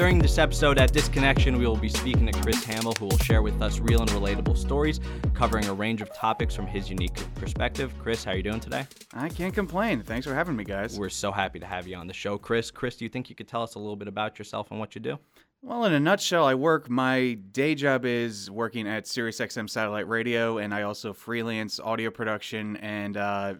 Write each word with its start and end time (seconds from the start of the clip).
During 0.00 0.18
this 0.18 0.38
episode 0.38 0.78
at 0.78 0.94
Disconnection, 0.94 1.58
we 1.58 1.66
will 1.66 1.76
be 1.76 1.90
speaking 1.90 2.24
to 2.24 2.32
Chris 2.40 2.64
Hamill, 2.64 2.94
who 2.98 3.04
will 3.04 3.18
share 3.18 3.42
with 3.42 3.60
us 3.60 3.80
real 3.80 4.00
and 4.00 4.08
relatable 4.12 4.56
stories 4.56 4.98
covering 5.34 5.66
a 5.66 5.74
range 5.74 6.00
of 6.00 6.10
topics 6.14 6.54
from 6.54 6.66
his 6.66 6.88
unique 6.88 7.22
perspective. 7.34 7.92
Chris, 7.98 8.24
how 8.24 8.30
are 8.30 8.36
you 8.36 8.42
doing 8.42 8.60
today? 8.60 8.86
I 9.12 9.28
can't 9.28 9.52
complain. 9.52 10.02
Thanks 10.02 10.26
for 10.26 10.32
having 10.32 10.56
me, 10.56 10.64
guys. 10.64 10.98
We're 10.98 11.10
so 11.10 11.30
happy 11.30 11.58
to 11.58 11.66
have 11.66 11.86
you 11.86 11.96
on 11.96 12.06
the 12.06 12.14
show, 12.14 12.38
Chris. 12.38 12.70
Chris, 12.70 12.96
do 12.96 13.04
you 13.04 13.10
think 13.10 13.28
you 13.28 13.36
could 13.36 13.46
tell 13.46 13.62
us 13.62 13.74
a 13.74 13.78
little 13.78 13.94
bit 13.94 14.08
about 14.08 14.38
yourself 14.38 14.70
and 14.70 14.80
what 14.80 14.94
you 14.94 15.02
do? 15.02 15.18
Well, 15.60 15.84
in 15.84 15.92
a 15.92 16.00
nutshell, 16.00 16.46
I 16.46 16.54
work. 16.54 16.88
My 16.88 17.34
day 17.34 17.74
job 17.74 18.06
is 18.06 18.50
working 18.50 18.88
at 18.88 19.04
SiriusXM 19.04 19.68
Satellite 19.68 20.08
Radio, 20.08 20.56
and 20.56 20.72
I 20.72 20.80
also 20.80 21.12
freelance 21.12 21.78
audio 21.78 22.08
production 22.08 22.78
and 22.78 23.18
uh, 23.18 23.54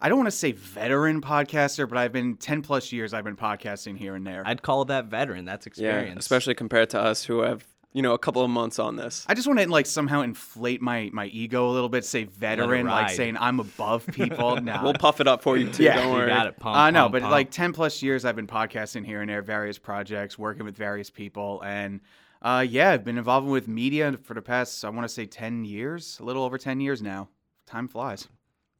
I 0.00 0.08
don't 0.08 0.18
want 0.18 0.28
to 0.28 0.36
say 0.36 0.52
veteran 0.52 1.20
podcaster, 1.20 1.88
but 1.88 1.98
I've 1.98 2.12
been 2.12 2.36
10 2.36 2.62
plus 2.62 2.90
years 2.90 3.12
I've 3.12 3.24
been 3.24 3.36
podcasting 3.36 3.98
here 3.98 4.14
and 4.14 4.26
there. 4.26 4.42
I'd 4.46 4.62
call 4.62 4.84
that 4.86 5.06
veteran. 5.06 5.44
That's 5.44 5.66
experience. 5.66 6.08
Yeah, 6.14 6.18
especially 6.18 6.54
compared 6.54 6.90
to 6.90 7.00
us 7.00 7.22
who 7.24 7.40
have, 7.40 7.66
you 7.92 8.00
know, 8.00 8.14
a 8.14 8.18
couple 8.18 8.42
of 8.42 8.50
months 8.50 8.78
on 8.78 8.96
this. 8.96 9.26
I 9.28 9.34
just 9.34 9.46
want 9.46 9.60
to 9.60 9.68
like 9.68 9.84
somehow 9.84 10.22
inflate 10.22 10.80
my 10.80 11.10
my 11.12 11.26
ego 11.26 11.68
a 11.68 11.72
little 11.72 11.88
bit, 11.90 12.04
say 12.04 12.24
veteran, 12.24 12.86
like 12.86 13.10
saying 13.10 13.36
I'm 13.38 13.60
above 13.60 14.06
people. 14.12 14.60
no. 14.60 14.80
We'll 14.82 14.94
puff 14.94 15.20
it 15.20 15.28
up 15.28 15.42
for 15.42 15.56
you 15.58 15.68
too. 15.70 15.82
Yeah, 15.82 15.96
don't 15.96 16.18
you 16.18 16.26
got 16.26 16.46
it. 16.46 16.58
Pump, 16.58 16.76
I 16.76 16.90
know, 16.90 17.02
pump, 17.02 17.12
but 17.12 17.22
pump. 17.22 17.32
like 17.32 17.50
10 17.50 17.72
plus 17.72 18.02
years 18.02 18.24
I've 18.24 18.36
been 18.36 18.46
podcasting 18.46 19.04
here 19.04 19.20
and 19.20 19.28
there, 19.28 19.42
various 19.42 19.78
projects, 19.78 20.38
working 20.38 20.64
with 20.64 20.76
various 20.76 21.10
people. 21.10 21.62
And 21.62 22.00
uh, 22.40 22.64
yeah, 22.66 22.92
I've 22.92 23.04
been 23.04 23.18
involved 23.18 23.48
with 23.48 23.68
media 23.68 24.18
for 24.22 24.32
the 24.32 24.40
past, 24.42 24.82
I 24.82 24.88
want 24.88 25.02
to 25.02 25.08
say 25.12 25.26
10 25.26 25.64
years, 25.66 26.16
a 26.20 26.24
little 26.24 26.42
over 26.44 26.56
10 26.56 26.80
years 26.80 27.02
now. 27.02 27.28
Time 27.66 27.86
flies. 27.86 28.28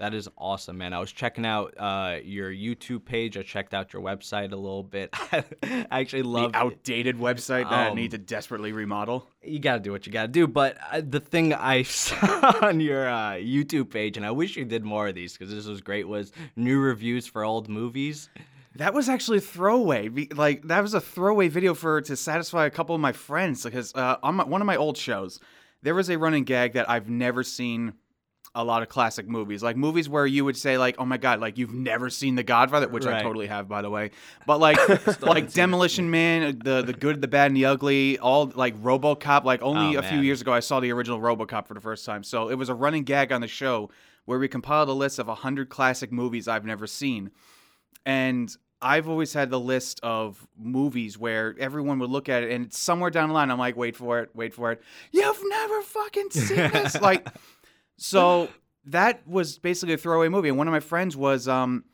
That 0.00 0.14
is 0.14 0.30
awesome, 0.38 0.78
man. 0.78 0.94
I 0.94 0.98
was 0.98 1.12
checking 1.12 1.44
out 1.44 1.74
uh, 1.76 2.16
your 2.24 2.50
YouTube 2.50 3.04
page. 3.04 3.36
I 3.36 3.42
checked 3.42 3.74
out 3.74 3.92
your 3.92 4.00
website 4.00 4.50
a 4.50 4.56
little 4.56 4.82
bit. 4.82 5.10
I 5.30 5.44
actually 5.90 6.22
love 6.22 6.52
the 6.52 6.58
outdated 6.58 7.18
website 7.18 7.64
that 7.68 7.72
I 7.72 7.88
Um, 7.90 7.96
need 7.96 8.12
to 8.12 8.18
desperately 8.18 8.72
remodel. 8.72 9.28
you 9.42 9.58
got 9.58 9.74
to 9.74 9.80
do 9.80 9.92
what 9.92 10.06
you 10.06 10.12
got 10.12 10.22
to 10.22 10.28
do. 10.28 10.46
But 10.48 10.78
uh, 10.90 11.02
the 11.06 11.20
thing 11.20 11.52
I 11.52 11.82
saw 12.04 12.56
on 12.62 12.80
your 12.80 13.06
uh, 13.10 13.32
YouTube 13.32 13.90
page, 13.90 14.16
and 14.16 14.24
I 14.24 14.30
wish 14.30 14.56
you 14.56 14.64
did 14.64 14.84
more 14.84 15.06
of 15.08 15.14
these 15.14 15.34
because 15.36 15.52
this 15.52 15.66
was 15.66 15.82
great, 15.82 16.08
was 16.08 16.32
new 16.56 16.80
reviews 16.80 17.26
for 17.26 17.44
old 17.44 17.68
movies. 17.68 18.30
That 18.76 18.94
was 18.94 19.10
actually 19.10 19.36
a 19.38 19.42
throwaway. 19.42 20.08
Like 20.34 20.62
that 20.68 20.80
was 20.80 20.94
a 20.94 21.00
throwaway 21.02 21.48
video 21.48 21.74
for 21.74 22.00
to 22.00 22.16
satisfy 22.16 22.64
a 22.64 22.70
couple 22.70 22.94
of 22.94 23.02
my 23.02 23.12
friends 23.12 23.64
because 23.64 23.94
uh, 23.94 24.16
on 24.22 24.36
my, 24.36 24.44
one 24.44 24.62
of 24.62 24.66
my 24.66 24.76
old 24.76 24.96
shows, 24.96 25.40
there 25.82 25.94
was 25.94 26.08
a 26.08 26.16
running 26.16 26.44
gag 26.44 26.72
that 26.72 26.88
I've 26.88 27.10
never 27.10 27.42
seen 27.42 27.92
a 28.54 28.64
lot 28.64 28.82
of 28.82 28.88
classic 28.88 29.28
movies, 29.28 29.62
like 29.62 29.76
movies 29.76 30.08
where 30.08 30.26
you 30.26 30.44
would 30.44 30.56
say 30.56 30.76
like, 30.76 30.96
"Oh 30.98 31.04
my 31.04 31.16
god, 31.16 31.40
like 31.40 31.56
you've 31.56 31.72
never 31.72 32.10
seen 32.10 32.34
The 32.34 32.42
Godfather," 32.42 32.88
which 32.88 33.06
I 33.06 33.22
totally 33.22 33.46
have, 33.46 33.68
by 33.68 33.82
the 33.82 33.90
way. 33.90 34.10
But 34.46 34.58
like, 34.58 34.78
like 35.22 35.52
Demolition 35.52 36.10
Man, 36.10 36.42
uh, 36.42 36.52
the 36.64 36.82
the 36.82 36.92
good, 36.92 37.20
the 37.20 37.28
bad, 37.28 37.46
and 37.46 37.56
the 37.56 37.66
ugly, 37.66 38.18
all 38.18 38.52
like 38.54 38.76
RoboCop. 38.82 39.44
Like 39.44 39.62
only 39.62 39.96
Oh, 39.96 40.00
a 40.00 40.02
few 40.02 40.20
years 40.20 40.40
ago, 40.40 40.52
I 40.52 40.60
saw 40.60 40.80
the 40.80 40.90
original 40.92 41.20
RoboCop 41.20 41.66
for 41.66 41.74
the 41.74 41.80
first 41.80 42.04
time, 42.04 42.22
so 42.24 42.48
it 42.48 42.54
was 42.56 42.68
a 42.68 42.74
running 42.74 43.04
gag 43.04 43.30
on 43.32 43.40
the 43.40 43.48
show 43.48 43.90
where 44.24 44.38
we 44.38 44.48
compiled 44.48 44.88
a 44.88 44.92
list 44.92 45.18
of 45.18 45.28
hundred 45.28 45.68
classic 45.68 46.10
movies 46.12 46.46
I've 46.48 46.64
never 46.64 46.86
seen 46.86 47.30
and 48.06 48.54
I've 48.82 49.08
always 49.08 49.32
had 49.32 49.50
the 49.50 49.60
list 49.60 50.00
of 50.02 50.46
movies 50.58 51.18
where 51.18 51.54
everyone 51.58 51.98
would 51.98 52.08
look 52.10 52.28
at 52.30 52.42
it, 52.44 52.50
and 52.50 52.72
somewhere 52.72 53.10
down 53.10 53.28
the 53.28 53.34
line, 53.34 53.50
I'm 53.50 53.58
like, 53.58 53.76
wait 53.76 53.94
for 53.94 54.20
it, 54.20 54.30
wait 54.34 54.54
for 54.54 54.72
it. 54.72 54.80
You've 55.12 55.40
never 55.48 55.82
fucking 55.82 56.30
seen 56.30 56.70
this, 56.70 57.00
like. 57.00 57.26
So 58.00 58.48
that 58.86 59.26
was 59.26 59.58
basically 59.58 59.94
a 59.94 59.98
throwaway 59.98 60.28
movie, 60.28 60.48
and 60.48 60.58
one 60.58 60.66
of 60.66 60.72
my 60.72 60.80
friends 60.80 61.16
was, 61.16 61.46
um, 61.46 61.84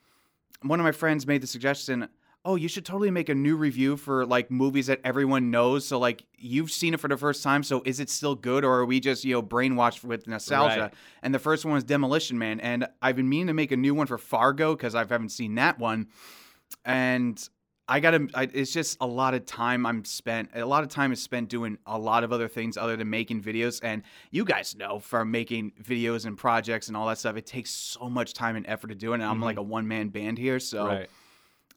one 0.63 0.81
of 0.81 0.85
my 0.85 0.93
friends 0.93 1.27
made 1.27 1.43
the 1.43 1.47
suggestion. 1.47 2.09
Oh, 2.45 2.55
you 2.55 2.69
should 2.69 2.87
totally 2.87 3.11
make 3.11 3.29
a 3.29 3.35
new 3.35 3.57
review 3.57 3.97
for 3.97 4.25
like 4.25 4.53
movies 4.53 4.87
that 4.87 5.01
everyone 5.03 5.51
knows. 5.51 5.85
So 5.85 5.99
like 5.99 6.25
you've 6.39 6.71
seen 6.71 6.95
it 6.95 7.01
for 7.01 7.09
the 7.09 7.17
first 7.17 7.43
time. 7.43 7.65
So 7.65 7.83
is 7.85 7.99
it 7.99 8.09
still 8.09 8.37
good, 8.37 8.65
or 8.65 8.73
are 8.79 8.87
we 8.87 9.01
just 9.01 9.25
you 9.25 9.35
know 9.35 9.43
brainwashed 9.43 10.05
with 10.05 10.29
nostalgia? 10.29 10.81
Right. 10.81 10.95
And 11.23 11.35
the 11.35 11.41
first 11.41 11.65
one 11.65 11.75
was 11.75 11.83
Demolition 11.83 12.39
Man, 12.39 12.61
and 12.61 12.87
I've 13.03 13.17
been 13.17 13.29
meaning 13.29 13.49
to 13.49 13.55
make 13.55 13.73
a 13.73 13.77
new 13.77 13.95
one 13.95 14.07
for 14.07 14.17
Fargo 14.17 14.77
because 14.77 14.95
I 14.95 15.01
haven't 15.01 15.31
seen 15.31 15.57
that 15.57 15.81
one 15.81 16.07
and 16.85 17.49
I 17.89 18.01
gotta. 18.01 18.29
I, 18.35 18.49
it's 18.53 18.73
just 18.73 18.97
a 19.01 19.07
lot 19.07 19.35
of 19.35 19.47
time 19.47 19.87
I'm 19.87 20.05
spent. 20.05 20.51
A 20.55 20.65
lot 20.65 20.83
of 20.83 20.89
time 20.89 21.13
is 21.13 21.23
spent 21.23 21.49
doing 21.49 21.79
a 21.87 21.97
lot 21.97 22.25
of 22.25 22.33
other 22.33 22.49
things 22.49 22.77
other 22.77 22.97
than 22.97 23.09
making 23.09 23.43
videos. 23.43 23.81
And 23.83 24.03
you 24.33 24.45
guys 24.45 24.75
know 24.77 24.99
from 24.99 25.31
making 25.31 25.73
videos 25.83 26.27
and 26.27 26.37
projects 26.37 26.89
and 26.89 26.97
all 26.97 27.07
that 27.07 27.19
stuff, 27.19 27.37
it 27.37 27.47
takes 27.47 27.71
so 27.71 28.11
much 28.11 28.35
time 28.35 28.57
and 28.57 28.67
effort 28.67 28.89
to 28.89 28.97
do 28.97 29.13
it. 29.13 29.17
And 29.17 29.25
I'm 29.25 29.41
like 29.41 29.55
mm-hmm. 29.55 29.61
a 29.61 29.75
one 29.75 29.87
man 29.87 30.09
band 30.09 30.39
here, 30.39 30.59
so 30.59 30.87
Right. 30.87 31.11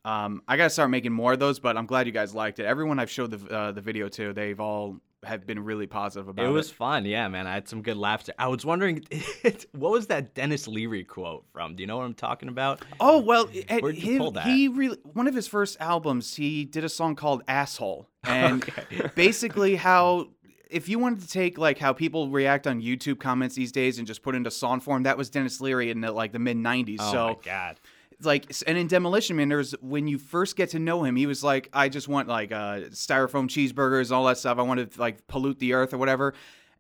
Um, 0.10 0.42
I 0.48 0.58
gotta 0.58 0.70
start 0.70 0.90
making 0.90 1.14
more 1.14 1.34
of 1.34 1.40
those. 1.40 1.60
But 1.60 1.78
I'm 1.78 1.86
glad 1.86 2.08
you 2.08 2.14
guys 2.14 2.34
liked 2.34 2.60
it. 2.60 2.66
Everyone 2.66 3.00
I've 3.00 3.12
showed 3.12 3.32
the 3.32 3.56
uh, 3.56 3.72
the 3.72 3.82
video 3.82 4.08
to, 4.10 4.34
they've 4.34 4.60
all 4.60 4.98
have 5.24 5.46
been 5.46 5.60
really 5.60 5.86
positive 5.86 6.30
about 6.30 6.46
It 6.46 6.50
it. 6.50 6.52
was 6.54 6.72
fun, 6.72 7.06
yeah, 7.06 7.28
man. 7.28 7.46
I 7.46 7.54
had 7.54 7.68
some 7.68 7.82
good 7.82 7.98
laughs. 7.98 8.30
I 8.40 8.48
was 8.48 8.66
wondering, 8.66 9.04
what 9.74 9.92
was 9.92 10.08
that 10.08 10.34
Denis 10.34 10.66
Leary 10.66 11.04
quote 11.04 11.44
from? 11.52 11.76
Do 11.76 11.84
you 11.84 11.88
know 11.88 11.98
what 11.98 12.06
I'm 12.06 12.14
talking 12.14 12.48
about? 12.48 12.82
Oh 13.02 13.20
well, 13.20 13.48
Where'd 13.48 13.98
you 13.98 14.02
he, 14.14 14.18
pull 14.18 14.32
that? 14.32 14.46
he 14.48 14.68
really 14.68 14.98
one 15.14 15.28
of 15.28 15.36
his 15.36 15.48
first 15.48 15.78
albums. 15.80 16.36
He 16.36 16.66
did 16.66 16.84
a 16.84 16.90
song 16.90 17.16
called 17.16 17.44
"Asshole," 17.48 18.08
and 18.24 18.68
basically 19.16 19.76
how 19.76 20.30
if 20.70 20.88
you 20.88 21.00
wanted 21.00 21.22
to 21.22 21.28
take 21.28 21.58
like 21.58 21.78
how 21.80 21.94
people 21.94 22.30
react 22.30 22.68
on 22.68 22.82
YouTube 22.82 23.20
comments 23.20 23.56
these 23.56 23.72
days 23.72 23.98
and 23.98 24.08
just 24.08 24.22
put 24.22 24.36
it 24.36 24.38
into 24.38 24.52
song 24.52 24.80
form, 24.80 25.04
that 25.04 25.18
was 25.18 25.30
Denis 25.30 25.60
Leary 25.60 25.90
in 25.90 26.02
the, 26.02 26.12
like 26.12 26.32
the 26.32 26.40
mid 26.40 26.58
'90s. 26.58 26.98
Oh 27.00 27.12
so 27.12 27.28
my 27.28 27.36
god. 27.44 27.80
It's 28.20 28.26
like 28.26 28.52
and 28.68 28.78
in 28.78 28.88
demolition 28.88 29.38
man 29.38 29.48
there's 29.48 29.72
when 29.82 30.08
you 30.08 30.18
first 30.18 30.58
get 30.58 30.72
to 30.72 30.80
know 30.80 31.06
him 31.06 31.16
he 31.16 31.26
was 31.26 31.42
like 31.42 31.70
i 31.72 31.88
just 31.88 32.10
want 32.10 32.28
like 32.28 32.52
uh 32.52 32.90
styrofoam 32.90 33.48
cheeseburgers 33.48 34.08
and 34.08 34.12
all 34.12 34.26
that 34.26 34.38
stuff. 34.38 34.60
I 34.60 34.62
want 34.64 34.92
to 34.92 35.00
like 35.00 35.26
pollute 35.28 35.58
the 35.60 35.72
earth 35.72 35.94
or 35.94 35.98
whatever. 35.98 36.34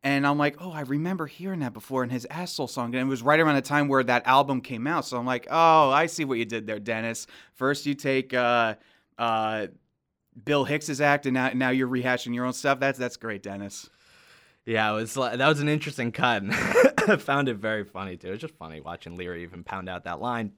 And 0.03 0.27
i'm 0.27 0.37
like 0.37 0.57
oh 0.59 0.71
i 0.71 0.81
remember 0.81 1.27
hearing 1.27 1.61
that 1.61 1.71
before 1.71 2.03
in 2.03 2.09
his 2.09 2.27
asshole 2.29 2.67
song. 2.67 2.93
And 2.93 3.07
it 3.07 3.09
was 3.09 3.21
right 3.21 3.39
around 3.39 3.55
the 3.55 3.61
time 3.61 3.87
where 3.87 4.03
that 4.03 4.27
album 4.27 4.59
came 4.59 4.85
out. 4.85 5.05
So 5.05 5.17
i'm 5.17 5.25
like 5.25 5.47
oh 5.49 5.89
i 5.89 6.07
see 6.07 6.25
what 6.25 6.39
you 6.39 6.45
did 6.45 6.67
there 6.67 6.77
denis. 6.77 7.25
First 7.53 7.85
you 7.85 7.93
take 7.93 8.33
uh 8.33 8.75
uh 9.17 9.67
bill 10.43 10.65
hicks's 10.65 10.99
act 10.99 11.25
and 11.25 11.35
now, 11.35 11.51
now 11.53 11.69
you're 11.69 11.87
rehashing 11.87 12.35
your 12.35 12.45
own 12.45 12.53
stuff. 12.53 12.81
That's 12.81 12.99
that's 12.99 13.15
great 13.15 13.43
denis. 13.43 13.89
Yeah, 14.65 14.91
it 14.91 14.95
was 14.95 15.13
that 15.13 15.47
was 15.47 15.61
an 15.61 15.69
interesting 15.69 16.11
cut. 16.11 16.43
I 17.07 17.15
found 17.15 17.47
it 17.47 17.55
very 17.55 17.85
funny 17.85 18.17
too. 18.17 18.27
It 18.27 18.31
was 18.31 18.41
just 18.41 18.55
funny 18.55 18.81
watching 18.81 19.15
Leary 19.15 19.43
even 19.43 19.63
pound 19.63 19.87
out 19.87 20.03
that 20.03 20.19
line. 20.19 20.51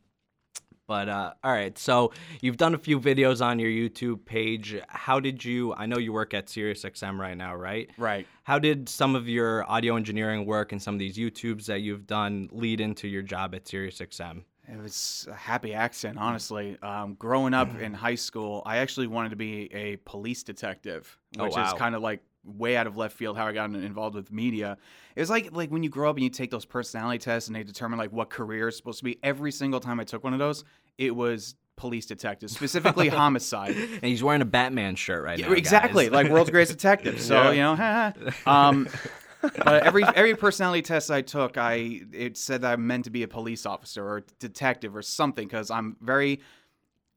But 0.92 1.08
uh, 1.08 1.34
all 1.42 1.54
right, 1.54 1.78
so 1.78 2.12
you've 2.42 2.58
done 2.58 2.76
a 2.76 2.78
few 2.78 3.00
videos 3.00 3.42
on 3.42 3.60
your 3.60 3.70
YouTube 3.70 4.26
page. 4.26 4.78
How 4.90 5.22
did 5.22 5.46
you? 5.46 5.74
I 5.76 5.86
know 5.86 5.98
you 5.98 6.12
work 6.12 6.34
at 6.34 6.48
SiriusXM 6.48 7.18
right 7.18 7.38
now, 7.38 7.56
right? 7.56 7.90
right 7.98 8.28
How 8.44 8.60
did 8.60 8.90
some 8.90 9.16
of 9.16 9.30
your 9.30 9.64
audio 9.72 9.96
engineering 9.96 10.46
work 10.46 10.74
and 10.74 10.82
some 10.82 10.94
of 10.94 11.00
these 11.00 11.18
YouTubes 11.18 11.66
that 11.68 11.80
you've 11.80 12.08
done 12.08 12.50
lead 12.52 12.82
into 12.82 13.08
your 13.08 13.22
job 13.22 13.56
at 13.56 13.64
SiriusXM? 13.64 14.44
It 14.68 14.84
was 14.84 15.30
a 15.32 15.34
happy 15.34 15.74
accident, 15.74 16.20
honestly. 16.20 16.78
Um, 16.82 17.14
growing 17.14 17.54
up 17.54 17.74
in 17.80 17.94
high 17.94 18.16
school, 18.16 18.62
I 18.66 18.80
actually 18.80 19.08
wanted 19.08 19.30
to 19.30 19.38
be 19.38 19.74
a 19.74 19.96
police 20.04 20.44
detective, 20.44 21.18
Oh, 21.40 21.46
which 21.46 21.58
is 21.58 21.72
kind 21.74 21.96
of 21.96 22.02
like 22.02 22.22
way 22.44 22.76
out 22.76 22.88
of 22.88 22.98
left 22.98 23.16
field 23.16 23.38
how 23.38 23.46
I 23.46 23.52
got 23.52 23.70
involved 23.70 24.16
with 24.16 24.32
media. 24.32 24.78
It 25.16 25.20
was 25.20 25.30
like 25.30 25.50
like 25.52 25.70
when 25.70 25.84
you 25.84 25.90
grow 25.90 26.10
up 26.10 26.16
and 26.16 26.24
you 26.24 26.30
take 26.30 26.52
those 26.52 26.66
personality 26.66 27.20
tests 27.20 27.48
and 27.48 27.56
they 27.56 27.64
determine 27.64 28.00
like 28.00 28.12
what 28.12 28.30
career 28.30 28.68
is 28.68 28.78
supposed 28.78 29.00
to 29.00 29.04
be. 29.04 29.20
Every 29.24 29.52
single 29.52 29.80
time 29.80 30.00
I 30.00 30.04
took 30.04 30.24
one 30.24 30.34
of 30.34 30.40
those, 30.40 30.64
it 30.98 31.16
was 31.16 31.56
police 31.78 32.06
detectives, 32.06 32.54
specifically 32.54 33.08
homicide. 33.24 33.76
And 33.76 34.04
he's 34.04 34.24
wearing 34.24 34.42
a 34.42 34.46
Batman 34.46 34.96
shirt 34.96 35.24
right 35.24 35.40
Yeah, 35.40 35.48
now. 35.48 35.54
exactly, 35.54 36.06
guys. 36.06 36.14
like 36.14 36.30
world's 36.30 36.50
greatest 36.52 36.74
detective. 36.78 37.20
So 37.20 37.52
Yeah. 37.52 38.12
you 38.16 38.22
know, 38.24 38.32
um, 38.52 38.88
but 39.42 39.84
every 39.84 40.04
every 40.04 40.36
personality 40.36 40.84
test 40.84 41.10
I 41.10 41.22
took, 41.22 41.58
I 41.58 42.02
it 42.14 42.38
said 42.38 42.62
that 42.62 42.74
I'm 42.74 42.86
meant 42.86 43.06
to 43.06 43.10
be 43.10 43.24
a 43.24 43.28
police 43.28 43.66
officer 43.66 44.08
or 44.08 44.24
detective 44.40 44.96
or 44.96 45.02
something 45.02 45.48
because 45.48 45.72
I'm 45.72 45.98
very 46.02 46.42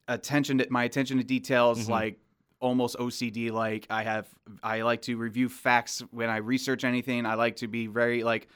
attention 0.08 0.58
to 0.58 0.66
my 0.70 0.84
attention 0.84 1.18
to 1.18 1.24
details, 1.24 1.86
Mhm. 1.86 1.90
like 1.90 2.18
almost 2.60 2.96
OCD. 2.98 3.50
Like 3.50 3.86
I 3.90 4.02
have, 4.04 4.26
I 4.62 4.80
like 4.82 5.02
to 5.02 5.16
review 5.16 5.50
facts 5.50 6.02
when 6.10 6.30
I 6.30 6.38
research 6.38 6.84
anything. 6.84 7.26
I 7.26 7.34
like 7.34 7.56
to 7.56 7.68
be 7.68 7.86
very 7.86 8.22
like 8.22 8.48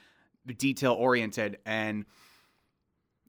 detail 0.57 0.93
oriented 0.95 1.59
and. 1.67 2.07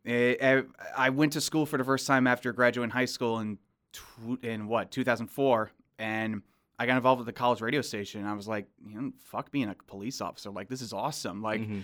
It, 0.05 0.41
I- 0.43 0.63
I 1.05 1.09
went 1.09 1.33
to 1.33 1.41
school 1.41 1.65
for 1.65 1.77
the 1.77 1.83
first 1.83 2.07
time 2.07 2.27
after 2.27 2.51
graduating 2.53 2.91
high 2.91 3.05
school 3.05 3.39
in 3.39 3.57
tw- 3.93 4.43
in 4.43 4.67
what 4.67 4.91
2004, 4.91 5.71
and 5.97 6.41
I 6.77 6.85
got 6.85 6.95
involved 6.95 7.19
with 7.19 7.25
the 7.25 7.33
college 7.33 7.61
radio 7.61 7.81
station. 7.81 8.25
I 8.25 8.33
was 8.33 8.47
like, 8.47 8.67
you 8.85 9.01
know, 9.01 9.11
fuck 9.25 9.51
being 9.51 9.67
a 9.69 9.75
police 9.87 10.21
officer. 10.21 10.49
Like 10.49 10.69
this 10.69 10.81
is 10.81 10.93
awesome. 10.93 11.41
Like 11.41 11.61
Mhm. 11.61 11.83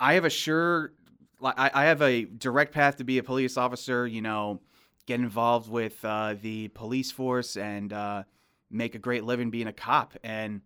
I 0.00 0.14
have 0.14 0.24
a 0.24 0.30
sure, 0.30 0.92
like 1.40 1.54
I, 1.58 1.70
I 1.72 1.84
have 1.84 2.02
a 2.02 2.24
direct 2.24 2.72
path 2.72 2.96
to 2.96 3.04
be 3.04 3.18
a 3.18 3.22
police 3.22 3.56
officer. 3.56 4.06
You 4.06 4.22
know, 4.22 4.60
get 5.06 5.20
involved 5.20 5.70
with 5.70 6.04
uh, 6.04 6.34
the 6.42 6.68
police 6.68 7.12
force 7.12 7.56
and 7.56 7.92
uh, 7.92 8.24
make 8.70 8.94
a 8.96 8.98
great 8.98 9.22
living 9.24 9.50
being 9.50 9.68
a 9.68 9.72
cop. 9.72 10.14
And 10.24 10.62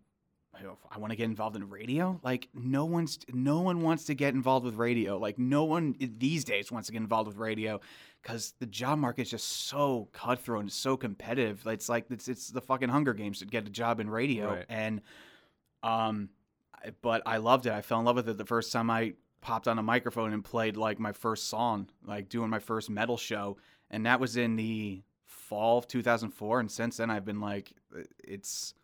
I 0.91 0.99
want 0.99 1.11
to 1.11 1.17
get 1.17 1.25
involved 1.25 1.57
in 1.57 1.69
radio. 1.69 2.21
Like 2.23 2.49
no 2.55 2.85
one's 2.85 3.19
no 3.33 3.61
one 3.61 3.83
wants 3.83 4.05
to 4.07 4.15
get 4.15 4.35
involved 4.35 4.65
with 4.65 4.77
radio. 4.77 5.19
Like 5.19 5.39
no 5.39 5.65
one 5.65 5.95
these 5.99 6.45
days 6.45 6.73
wants 6.73 6.87
to 6.87 6.93
get 6.93 7.01
involved 7.01 7.29
with 7.29 7.37
radio 7.37 7.81
because 8.23 8.55
the 8.59 8.67
job 8.67 8.99
market 8.99 9.23
is 9.23 9.31
just 9.31 9.67
so 9.69 10.09
cutthroat 10.13 10.63
and 10.63 10.73
so 10.73 10.97
competitive. 10.97 11.67
It's 11.67 11.89
like 11.89 12.07
it's 12.11 12.29
it's 12.29 12.49
the 12.49 12.61
fucking 12.61 12.89
Hunger 12.89 13.15
Games 13.15 13.41
to 13.41 13.47
get 13.47 13.67
a 13.67 13.71
job 13.71 14.01
in 14.01 14.09
radio. 14.11 14.55
Right. 14.55 14.65
And 14.69 15.01
um, 15.83 16.31
but 17.03 17.23
I 17.27 17.39
loved 17.39 17.67
it. 17.67 17.73
I 17.73 17.83
fell 17.83 17.99
in 18.01 18.05
love 18.05 18.17
with 18.17 18.29
it 18.29 18.39
the 18.39 18.45
first 18.45 18.73
time 18.73 18.91
I 18.91 19.15
popped 19.41 19.69
on 19.69 19.79
a 19.79 19.83
microphone 19.83 20.33
and 20.33 20.45
played 20.45 20.77
like 20.77 20.99
my 20.99 21.13
first 21.13 21.49
song, 21.49 21.89
like 22.05 22.29
doing 22.29 22.51
my 22.51 22.59
first 22.59 22.91
metal 22.91 23.17
show, 23.17 23.57
and 23.91 24.07
that 24.07 24.21
was 24.21 24.37
in 24.37 24.57
the 24.57 25.03
fall 25.25 25.79
of 25.79 25.87
2004. 25.87 26.61
And 26.61 26.71
since 26.71 26.97
then, 26.97 27.11
I've 27.11 27.25
been 27.25 27.41
like, 27.41 27.73
it's 28.25 28.75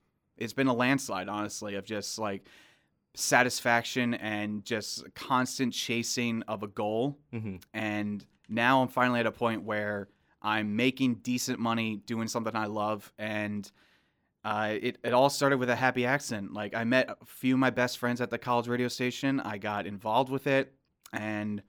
it's 0.43 0.53
been 0.53 0.67
a 0.67 0.75
landslide, 0.75 1.29
honestly, 1.29 1.75
of 1.75 1.85
just 1.85 2.19
like 2.19 2.47
satisfaction 3.15 4.15
and 4.15 4.65
just 4.65 5.05
constant 5.15 5.73
chasing 5.73 6.43
of 6.49 6.63
a 6.63 6.67
goal. 6.67 7.19
hmm 7.31 7.57
And 7.73 8.25
now 8.49 8.83
I'm 8.83 8.89
finally 8.89 9.21
at 9.21 9.27
a 9.27 9.33
point 9.33 9.63
where 9.65 10.09
I'm 10.41 10.77
making 10.77 11.17
decent 11.17 11.59
money 11.59 11.97
doing 12.07 12.29
something 12.29 12.55
I 12.57 12.67
love. 12.67 13.13
And 13.19 13.71
uh, 14.45 14.75
it, 14.81 14.99
it 15.05 15.13
all 15.13 15.31
started 15.31 15.59
with 15.59 15.71
a 15.71 15.77
happy 15.77 16.05
accident. 16.05 16.53
Like, 16.53 16.75
I 16.75 16.85
met 16.85 17.09
a 17.09 17.25
few 17.25 17.55
of 17.55 17.61
my 17.61 17.71
best 17.71 17.99
friends 17.99 18.21
at 18.21 18.31
the 18.31 18.39
college 18.39 18.67
radio 18.67 18.89
station. 18.89 19.39
I 19.41 19.59
got 19.59 19.87
involved 19.87 20.31
with 20.31 20.47
it. 20.47 20.75
And 21.13 21.63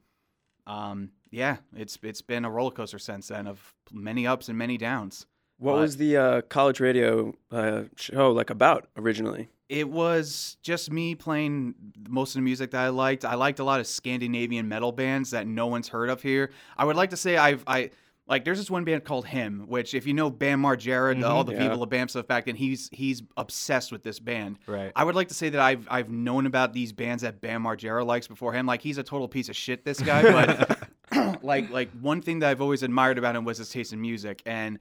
um, 0.66 1.12
yeah, 1.30 1.58
it's 1.76 1.98
it's 2.02 2.22
been 2.22 2.46
a 2.46 2.50
roller 2.50 2.72
coaster 2.72 3.00
since 3.00 3.28
then 3.28 3.48
of 3.48 3.76
many 3.92 4.26
ups 4.26 4.50
and 4.50 4.58
many 4.58 4.78
downs. 4.78 5.26
What 5.58 5.74
But- 5.74 5.80
was 5.82 5.98
the 5.98 6.18
uh, 6.18 6.42
college 6.42 6.80
radio 6.80 7.34
uh, 7.52 7.84
show 7.96 8.32
like 8.32 8.50
about 8.50 8.88
originally? 8.98 9.50
It 9.70 9.90
was 9.90 10.58
just 10.62 10.92
me 10.92 11.16
playing 11.16 11.74
most 12.08 12.32
of 12.32 12.40
the 12.40 12.44
music 12.44 12.72
that 12.72 12.82
I 12.82 12.90
liked. 12.90 13.26
I 13.26 13.36
liked 13.36 13.60
a 13.60 13.64
lot 13.64 13.80
of 13.80 13.88
Scandinavian 13.88 14.68
metal 14.68 14.92
bands 14.92 15.32
that 15.32 15.48
no 15.48 15.68
one's 15.68 15.88
heard 15.88 16.10
of 16.10 16.22
here. 16.22 16.52
I 16.78 16.86
would 16.86 16.96
like 16.96 17.10
to 17.12 17.18
say 17.18 17.38
I've 17.38 17.64
I 17.66 17.90
like 18.28 18.46
there's 18.46 18.58
this 18.60 18.70
one 18.70 18.84
band 18.84 19.04
called 19.04 19.26
Him, 19.26 19.66
which 19.68 19.94
if 19.94 20.06
you 20.06 20.14
know 20.14 20.30
Bam 20.30 20.62
Margera, 20.62 21.20
the- 21.20 21.28
all 21.28 21.44
the 21.44 21.54
Yeah. 21.54 21.64
people 21.68 21.82
of 21.82 21.90
Bam 21.90 22.08
stuff 22.08 22.28
back 22.28 22.46
then, 22.46 22.56
he's 22.56 22.90
he's 22.92 23.24
obsessed 23.38 23.92
with 23.92 24.04
this 24.04 24.20
band. 24.20 24.60
Right. 24.68 24.92
I 24.96 25.04
would 25.04 25.16
like 25.16 25.30
to 25.30 25.34
say 25.34 25.50
that 25.50 25.62
I've 25.62 25.88
I've 25.90 26.10
known 26.10 26.46
about 26.46 26.74
these 26.74 26.92
bands 26.92 27.24
that 27.24 27.42
Bam 27.42 27.64
Margera 27.64 28.06
likes 28.06 28.28
before 28.28 28.54
him. 28.54 28.66
Like 28.66 28.82
he's 28.82 28.98
a 28.98 29.04
total 29.04 29.28
piece 29.28 29.50
of 29.50 29.56
shit, 29.56 29.86
this 29.86 30.00
guy. 30.02 30.22
But 30.24 30.90
like 31.44 31.72
like 31.72 31.90
one 32.02 32.22
thing 32.22 32.40
that 32.40 32.50
I've 32.50 32.62
always 32.62 32.84
admired 32.84 33.18
about 33.18 33.36
him 33.36 33.44
was 33.46 33.58
his 33.58 33.70
taste 33.70 33.92
in 33.94 34.02
music, 34.02 34.44
and 34.46 34.78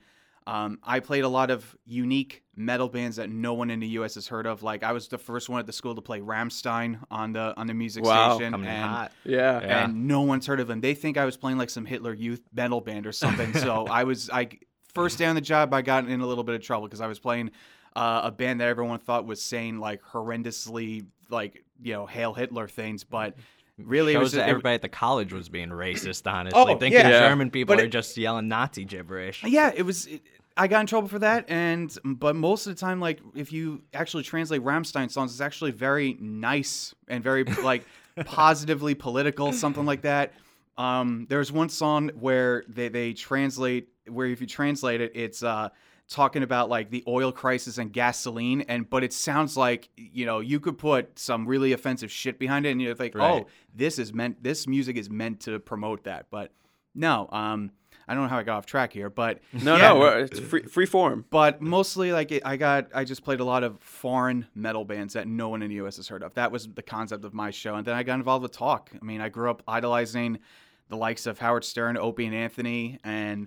um, 0.46 0.78
I 0.82 1.00
played 1.00 1.24
a 1.24 1.28
lot 1.28 1.50
of 1.50 1.76
unique 1.84 2.42
metal 2.56 2.88
bands 2.88 3.16
that 3.16 3.30
no 3.30 3.54
one 3.54 3.70
in 3.70 3.80
the 3.80 3.86
U.S. 3.88 4.14
has 4.16 4.26
heard 4.26 4.46
of. 4.46 4.62
Like 4.62 4.82
I 4.82 4.92
was 4.92 5.08
the 5.08 5.18
first 5.18 5.48
one 5.48 5.60
at 5.60 5.66
the 5.66 5.72
school 5.72 5.94
to 5.94 6.02
play 6.02 6.20
Rammstein 6.20 6.98
on 7.10 7.32
the 7.32 7.54
on 7.56 7.66
the 7.66 7.74
music 7.74 8.04
Wow. 8.04 8.34
station, 8.36 8.52
Coming 8.52 8.68
and 8.68 8.90
hot. 8.90 9.12
Yeah. 9.24 9.60
Yeah. 9.60 9.84
and 9.84 10.06
no 10.08 10.22
one's 10.22 10.46
heard 10.46 10.60
of 10.60 10.68
them. 10.68 10.80
They 10.80 10.94
think 10.94 11.16
I 11.16 11.24
was 11.24 11.36
playing 11.36 11.58
like 11.58 11.70
some 11.70 11.84
Hitler 11.84 12.12
Youth 12.12 12.42
metal 12.52 12.80
band 12.80 13.06
or 13.06 13.12
something. 13.12 13.54
so 13.58 13.86
I 13.86 14.04
was 14.04 14.28
I 14.30 14.48
first 14.94 15.18
day 15.18 15.26
on 15.26 15.34
the 15.34 15.40
job, 15.40 15.72
I 15.72 15.82
got 15.82 16.06
in 16.08 16.20
a 16.20 16.26
little 16.26 16.44
bit 16.44 16.54
of 16.54 16.62
trouble 16.62 16.86
because 16.88 17.00
I 17.00 17.06
was 17.06 17.18
playing 17.18 17.50
uh, 17.94 18.22
a 18.24 18.30
band 18.30 18.60
that 18.60 18.68
everyone 18.68 18.98
thought 18.98 19.26
was 19.26 19.40
saying 19.42 19.78
like 19.78 20.02
horrendously 20.02 21.06
like 21.30 21.64
you 21.82 21.92
know 21.92 22.06
Hail 22.06 22.34
Hitler 22.34 22.68
things, 22.68 23.04
but 23.04 23.36
really 23.78 24.12
it 24.12 24.16
Shows 24.16 24.22
was 24.22 24.32
that 24.32 24.48
it- 24.48 24.50
everybody 24.50 24.74
at 24.74 24.82
the 24.82 24.88
college 24.88 25.32
was 25.32 25.48
being 25.48 25.70
racist. 25.70 26.30
Honestly, 26.30 26.58
Oh, 26.60 26.66
thinking 26.78 26.92
yeah. 26.92 27.08
Yeah. 27.08 27.28
German 27.28 27.50
people 27.50 27.74
But 27.76 27.82
are 27.82 27.86
it- 27.86 27.90
just 27.92 28.16
yelling 28.16 28.48
Nazi 28.48 28.84
gibberish. 28.84 29.42
Yeah, 29.44 29.72
it 29.74 29.82
was. 29.82 30.06
It, 30.06 30.22
I 30.54 30.66
got 30.68 30.80
in 30.80 30.86
trouble 30.86 31.08
for 31.08 31.20
that, 31.20 31.46
and 31.48 31.96
but 32.04 32.36
most 32.36 32.66
of 32.66 32.74
the 32.74 32.78
time, 32.80 33.00
like 33.00 33.20
if 33.34 33.52
you 33.52 33.82
actually 33.94 34.22
translate 34.22 34.62
Rammstein 34.62 35.10
songs, 35.10 35.32
it's 35.32 35.40
actually 35.40 35.70
very 35.70 36.16
nice 36.20 36.94
and 37.08 37.24
very 37.24 37.44
like 37.62 37.86
positively 38.26 38.94
political, 38.94 39.52
something 39.52 39.86
like 39.86 40.02
that. 40.02 40.32
Um, 40.76 41.26
there's 41.28 41.50
one 41.52 41.68
song 41.70 42.10
where 42.20 42.64
they 42.68 42.88
they 42.88 43.12
translate 43.14 43.88
where 44.08 44.26
if 44.26 44.40
you 44.40 44.46
translate 44.46 45.00
it, 45.00 45.12
it's 45.14 45.42
uh 45.42 45.68
talking 46.12 46.42
about 46.42 46.68
like 46.68 46.90
the 46.90 47.02
oil 47.08 47.32
crisis 47.32 47.78
and 47.78 47.92
gasoline, 47.92 48.60
and 48.62 48.88
but 48.88 49.02
it 49.02 49.12
sounds 49.12 49.56
like 49.56 49.88
you 49.96 50.24
know 50.26 50.40
you 50.40 50.60
could 50.60 50.78
put 50.78 51.18
some 51.18 51.46
really 51.46 51.72
offensive 51.72 52.10
shit 52.10 52.38
behind 52.38 52.66
it, 52.66 52.70
and 52.70 52.80
you're 52.80 52.94
like, 52.94 53.14
Right. 53.14 53.42
oh, 53.44 53.46
this 53.74 53.98
is 53.98 54.12
meant 54.12 54.42
this 54.42 54.66
music 54.66 54.96
is 54.96 55.10
meant 55.10 55.40
to 55.40 55.58
promote 55.58 56.04
that, 56.04 56.26
but 56.30 56.52
no, 56.94 57.28
um. 57.32 57.72
I 58.08 58.14
don't 58.14 58.24
know 58.24 58.30
how 58.30 58.38
I 58.38 58.42
got 58.42 58.56
off 58.58 58.66
track 58.66 58.92
here, 58.92 59.08
but 59.08 59.38
No, 59.52 59.76
yeah. 59.76 59.92
no, 59.92 60.02
it's 60.06 60.40
free, 60.40 60.62
free 60.64 60.86
form. 60.86 61.24
but 61.30 61.62
mostly 61.62 62.10
like 62.12 62.32
it, 62.32 62.42
I 62.44 62.56
got 62.56 62.88
I 62.92 63.04
just 63.04 63.22
played 63.22 63.38
a 63.38 63.44
lot 63.44 63.62
of 63.62 63.80
foreign 63.80 64.44
metal 64.56 64.84
bands 64.84 65.14
that 65.14 65.28
no 65.28 65.48
one 65.48 65.62
in 65.62 65.68
the 65.70 65.76
US 65.76 65.96
has 65.98 66.08
heard 66.08 66.24
of. 66.24 66.34
That 66.34 66.50
was 66.50 66.66
the 66.66 66.82
concept 66.82 67.24
of 67.24 67.32
my 67.32 67.50
show, 67.52 67.76
and 67.76 67.86
then 67.86 67.94
I 67.94 68.02
got 68.02 68.14
involved 68.14 68.42
with 68.42 68.50
talk. 68.52 68.90
I 69.00 69.04
mean, 69.04 69.20
I 69.20 69.28
grew 69.28 69.48
up 69.50 69.62
idolizing 69.68 70.40
the 70.88 70.96
likes 70.96 71.26
of 71.26 71.38
Howard 71.38 71.64
Stern, 71.64 71.96
Opie, 71.96 72.26
and 72.26 72.34
Anthony, 72.34 72.98
and 73.04 73.46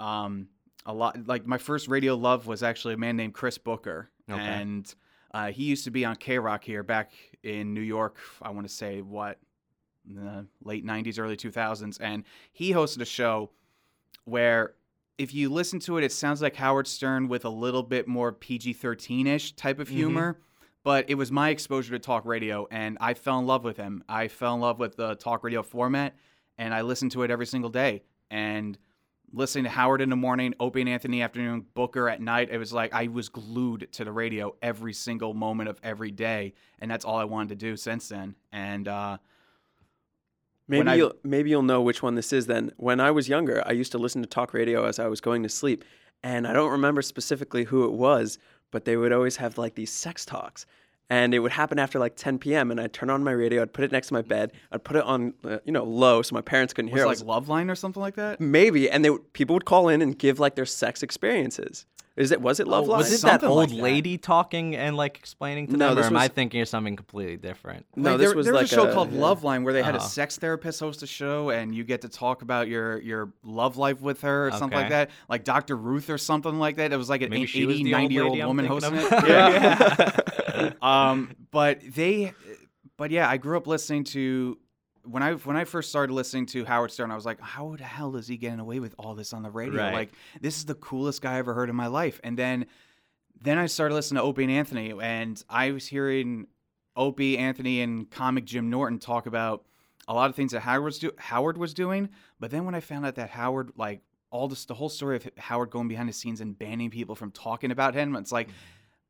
um, 0.00 0.48
a 0.86 0.92
lot 0.94 1.26
like 1.26 1.46
my 1.46 1.58
first 1.58 1.88
radio 1.88 2.14
love 2.14 2.46
was 2.46 2.62
actually 2.62 2.94
a 2.94 2.96
man 2.96 3.16
named 3.16 3.34
Chris 3.34 3.58
Booker, 3.58 4.08
Okay. 4.30 4.40
and 4.40 4.94
uh, 5.34 5.50
he 5.50 5.64
used 5.64 5.84
to 5.84 5.90
be 5.90 6.04
on 6.04 6.16
K 6.16 6.38
Rock 6.38 6.64
here 6.64 6.82
back 6.82 7.12
in 7.42 7.74
New 7.74 7.80
York. 7.82 8.16
I 8.40 8.50
want 8.50 8.66
to 8.66 8.72
say 8.72 9.02
what 9.02 9.38
the 10.08 10.46
late 10.64 10.84
'90s, 10.86 11.18
early 11.18 11.36
2000s, 11.36 11.98
and 12.00 12.24
he 12.52 12.72
hosted 12.72 13.00
a 13.00 13.04
show 13.04 13.50
where 14.24 14.74
if 15.18 15.34
you 15.34 15.48
listen 15.48 15.78
to 15.80 15.96
it, 15.98 16.04
it 16.04 16.12
sounds 16.12 16.42
like 16.42 16.56
Howard 16.56 16.86
Stern 16.86 17.28
with 17.28 17.44
a 17.44 17.48
little 17.50 17.82
bit 17.82 18.06
more 18.06 18.32
PG 18.32 18.74
13 18.74 19.26
ish 19.26 19.52
type 19.52 19.78
of 19.78 19.88
Mhm. 19.88 19.92
humor. 19.92 20.38
But 20.84 21.10
it 21.10 21.16
was 21.16 21.32
my 21.32 21.48
exposure 21.50 21.90
to 21.92 21.98
talk 21.98 22.24
radio, 22.24 22.68
and 22.70 22.96
I 23.00 23.14
fell 23.14 23.40
in 23.40 23.46
love 23.46 23.64
with 23.64 23.76
him. 23.76 24.04
I 24.08 24.28
fell 24.28 24.54
in 24.54 24.60
love 24.60 24.78
with 24.78 24.94
the 24.96 25.16
talk 25.16 25.42
radio 25.42 25.62
format, 25.64 26.16
and 26.58 26.72
I 26.72 26.82
listened 26.82 27.10
to 27.12 27.22
it 27.24 27.30
every 27.30 27.46
single 27.46 27.70
day. 27.70 28.04
And 28.30 28.78
listening 29.32 29.64
to 29.64 29.70
Howard 29.70 30.00
in 30.00 30.08
the 30.10 30.16
morning, 30.16 30.54
Opie 30.60 30.80
and 30.80 30.88
Anthony 30.88 31.22
afternoon, 31.22 31.66
Booker 31.74 32.08
at 32.08 32.20
night, 32.20 32.48
it 32.50 32.58
was 32.58 32.72
like 32.72 32.92
I 32.94 33.08
was 33.08 33.28
glued 33.28 33.88
to 33.92 34.04
the 34.04 34.12
radio 34.12 34.54
every 34.62 34.92
single 34.92 35.34
moment 35.34 35.68
of 35.68 35.78
every 35.82 36.10
day. 36.10 36.54
And 36.78 36.90
that's 36.90 37.04
all 37.04 37.16
I 37.18 37.24
wanted 37.24 37.48
to 37.50 37.54
do 37.56 37.76
since 37.76 38.08
then. 38.08 38.34
And 38.52 38.88
uh, 38.88 39.18
Maybe 40.68 40.88
I- 40.88 40.94
you'll 40.96 41.12
maybe 41.22 41.50
you'll 41.50 41.62
know 41.62 41.80
which 41.80 42.02
one 42.02 42.14
this 42.16 42.32
is. 42.32 42.46
Then, 42.46 42.72
when 42.76 42.98
I 42.98 43.10
was 43.12 43.28
younger, 43.28 43.62
I 43.66 43.72
used 43.72 43.92
to 43.92 43.98
listen 43.98 44.20
to 44.22 44.28
talk 44.28 44.52
radio 44.52 44.84
as 44.84 44.98
I 44.98 45.06
was 45.06 45.20
going 45.20 45.42
to 45.44 45.48
sleep, 45.48 45.84
and 46.24 46.44
I 46.46 46.52
don't 46.52 46.72
remember 46.72 47.02
specifically 47.02 47.62
who 47.64 47.84
it 47.84 47.92
was, 47.92 48.38
but 48.72 48.84
they 48.84 48.96
would 48.96 49.12
always 49.12 49.36
have 49.36 49.58
like 49.58 49.76
these 49.76 49.92
sex 49.92 50.24
talks, 50.24 50.66
and 51.08 51.34
it 51.34 51.38
would 51.38 51.52
happen 51.52 51.78
after 51.78 51.98
like 51.98 52.16
10 52.16 52.38
p.m. 52.38 52.70
And 52.70 52.80
I'd 52.80 52.92
turn 52.92 53.10
on 53.10 53.22
my 53.22 53.30
radio, 53.32 53.62
I'd 53.62 53.72
put 53.72 53.84
it 53.84 53.92
next 53.92 54.08
to 54.08 54.14
my 54.14 54.22
bed, 54.22 54.52
I'd 54.72 54.84
put 54.84 54.96
it 54.96 55.04
on 55.04 55.34
uh, 55.44 55.58
you 55.64 55.72
know 55.72 55.84
low 55.84 56.22
so 56.22 56.34
my 56.34 56.40
parents 56.40 56.72
couldn't 56.74 56.90
was 56.90 56.98
hear. 56.98 57.04
it 57.04 57.08
like 57.08 57.24
was- 57.24 57.46
Loveline 57.48 57.70
or 57.70 57.74
something 57.74 58.00
like 58.00 58.16
that? 58.16 58.40
maybe, 58.40 58.90
and 58.90 59.04
they 59.04 59.10
would, 59.10 59.32
people 59.32 59.54
would 59.54 59.64
call 59.64 59.88
in 59.88 60.02
and 60.02 60.18
give 60.18 60.38
like 60.40 60.54
their 60.56 60.66
sex 60.66 61.02
experiences. 61.02 61.86
Is 62.16 62.32
it 62.32 62.40
was 62.40 62.60
it 62.60 62.66
Love 62.66 62.84
Oh, 62.88 62.92
Line? 62.92 62.98
Was 63.00 63.12
it 63.12 63.20
that 63.26 63.44
old 63.44 63.58
like 63.58 63.68
that. 63.68 63.76
lady 63.82 64.16
talking 64.16 64.74
and 64.74 64.96
like 64.96 65.18
explaining 65.18 65.66
to 65.66 65.72
No, 65.76 65.88
them, 65.90 65.92
or 65.92 66.00
this 66.00 66.06
am 66.06 66.16
I 66.16 66.28
thinking 66.28 66.62
of 66.62 66.68
something 66.68 66.96
completely 66.96 67.36
different? 67.36 67.84
no, 67.94 68.12
Like, 68.12 68.18
this 68.20 68.28
there, 68.28 68.36
was 68.36 68.46
there 68.46 68.54
like 68.54 68.62
was 68.62 68.72
a 68.72 68.74
show 68.74 68.88
a- 68.88 68.92
called 68.94 69.12
yeah. 69.12 69.20
Loveline 69.20 69.64
where 69.64 69.74
they 69.74 69.82
had 69.82 69.94
a 69.94 69.98
Oh. 70.00 70.06
sex 70.06 70.38
therapist 70.38 70.80
host 70.80 71.02
a 71.02 71.06
show, 71.06 71.50
and 71.50 71.74
you 71.74 71.84
get 71.84 72.00
to 72.02 72.08
talk 72.08 72.40
about 72.40 72.68
your 72.68 72.98
your 73.02 73.32
love 73.44 73.76
life 73.76 74.00
with 74.00 74.22
her 74.22 74.48
or 74.48 74.52
something 74.52 74.78
like 74.78 74.88
that, 74.88 75.10
like 75.28 75.44
Dr. 75.44 75.76
Ruth 75.76 76.08
or 76.08 76.16
something 76.16 76.58
like 76.58 76.76
that. 76.76 76.90
It 76.90 76.96
was 76.96 77.10
like 77.10 77.20
an 77.20 77.28
Maybe 77.28 77.42
80, 77.42 77.52
she 77.52 77.66
was 77.66 77.76
the 77.76 77.82
old 77.94 78.00
90 78.02 78.14
year 78.14 78.24
old 78.24 78.38
woman 78.38 78.66
thinking 78.66 78.90
hosting 78.90 79.18
of. 79.18 79.24
it. 79.24 79.28
Yeah. 79.28 80.72
um, 81.10 81.36
but 81.50 81.80
they, 81.94 82.32
but 82.96 83.10
yeah, 83.10 83.28
I 83.28 83.36
grew 83.36 83.58
up 83.58 83.66
listening 83.66 84.04
to. 84.04 84.56
When 85.06 85.22
I 85.22 85.34
when 85.34 85.56
I 85.56 85.64
first 85.64 85.88
started 85.88 86.12
listening 86.12 86.46
to 86.46 86.64
Howard 86.64 86.90
Stern, 86.90 87.10
I 87.10 87.14
was 87.14 87.24
like, 87.24 87.40
"How 87.40 87.76
the 87.76 87.84
hell 87.84 88.16
is 88.16 88.26
he 88.26 88.36
getting 88.36 88.60
away 88.60 88.80
with 88.80 88.94
all 88.98 89.14
this 89.14 89.32
on 89.32 89.42
the 89.42 89.50
radio? 89.50 89.82
Right. 89.82 89.92
Like, 89.92 90.12
this 90.40 90.58
is 90.58 90.64
the 90.64 90.74
coolest 90.74 91.22
guy 91.22 91.34
I 91.34 91.38
ever 91.38 91.54
heard 91.54 91.70
in 91.70 91.76
my 91.76 91.86
life." 91.86 92.20
And 92.24 92.38
then, 92.38 92.66
then 93.40 93.58
I 93.58 93.66
started 93.66 93.94
listening 93.94 94.20
to 94.20 94.22
Opie 94.22 94.44
and 94.44 94.52
Anthony, 94.52 94.92
and 95.00 95.42
I 95.48 95.70
was 95.70 95.86
hearing 95.86 96.46
Opie, 96.96 97.38
Anthony, 97.38 97.82
and 97.82 98.10
comic 98.10 98.44
Jim 98.44 98.70
Norton 98.70 98.98
talk 98.98 99.26
about 99.26 99.64
a 100.08 100.14
lot 100.14 100.30
of 100.30 100.36
things 100.36 100.52
that 100.52 100.60
Howard 100.60 100.84
was, 100.84 100.98
do- 100.98 101.12
Howard 101.18 101.58
was 101.58 101.74
doing. 101.74 102.08
But 102.40 102.50
then 102.50 102.64
when 102.64 102.74
I 102.74 102.80
found 102.80 103.06
out 103.06 103.16
that 103.16 103.30
Howard, 103.30 103.72
like 103.76 104.00
all 104.30 104.48
this, 104.48 104.64
the 104.64 104.74
whole 104.74 104.88
story 104.88 105.16
of 105.16 105.28
Howard 105.36 105.70
going 105.70 105.88
behind 105.88 106.08
the 106.08 106.12
scenes 106.12 106.40
and 106.40 106.58
banning 106.58 106.90
people 106.90 107.14
from 107.14 107.30
talking 107.30 107.70
about 107.70 107.94
him, 107.94 108.16
it's 108.16 108.32
like, 108.32 108.48
mm-hmm. 108.48 108.56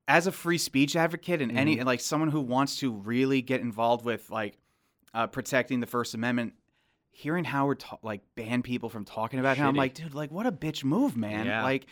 as 0.09 0.27
a 0.27 0.33
free 0.33 0.59
speech 0.59 0.97
advocate 0.97 1.43
and 1.43 1.57
any 1.57 1.79
and 1.79 1.87
like 1.87 2.01
someone 2.01 2.31
who 2.31 2.41
wants 2.41 2.77
to 2.81 2.93
really 2.93 3.43
get 3.43 3.61
involved 3.61 4.05
with 4.05 4.31
like 4.31 4.59
uh, 5.15 5.27
protecting 5.27 5.81
the 5.81 5.87
First 5.87 6.15
Amendment. 6.15 6.55
Hearing 7.11 7.45
Howard 7.45 7.81
ta- 7.81 7.99
like 8.03 8.21
ban 8.35 8.63
people 8.63 8.91
from 8.91 9.07
talking 9.07 9.41
about 9.41 9.57
him, 9.57 9.67
I'm 9.67 9.75
like, 9.75 9.95
dude, 9.95 10.15
like 10.15 10.31
what 10.31 10.47
a 10.47 10.53
bitch 10.53 10.85
move, 10.85 11.17
man. 11.17 11.47
Yeah. 11.47 11.63
Like 11.63 11.87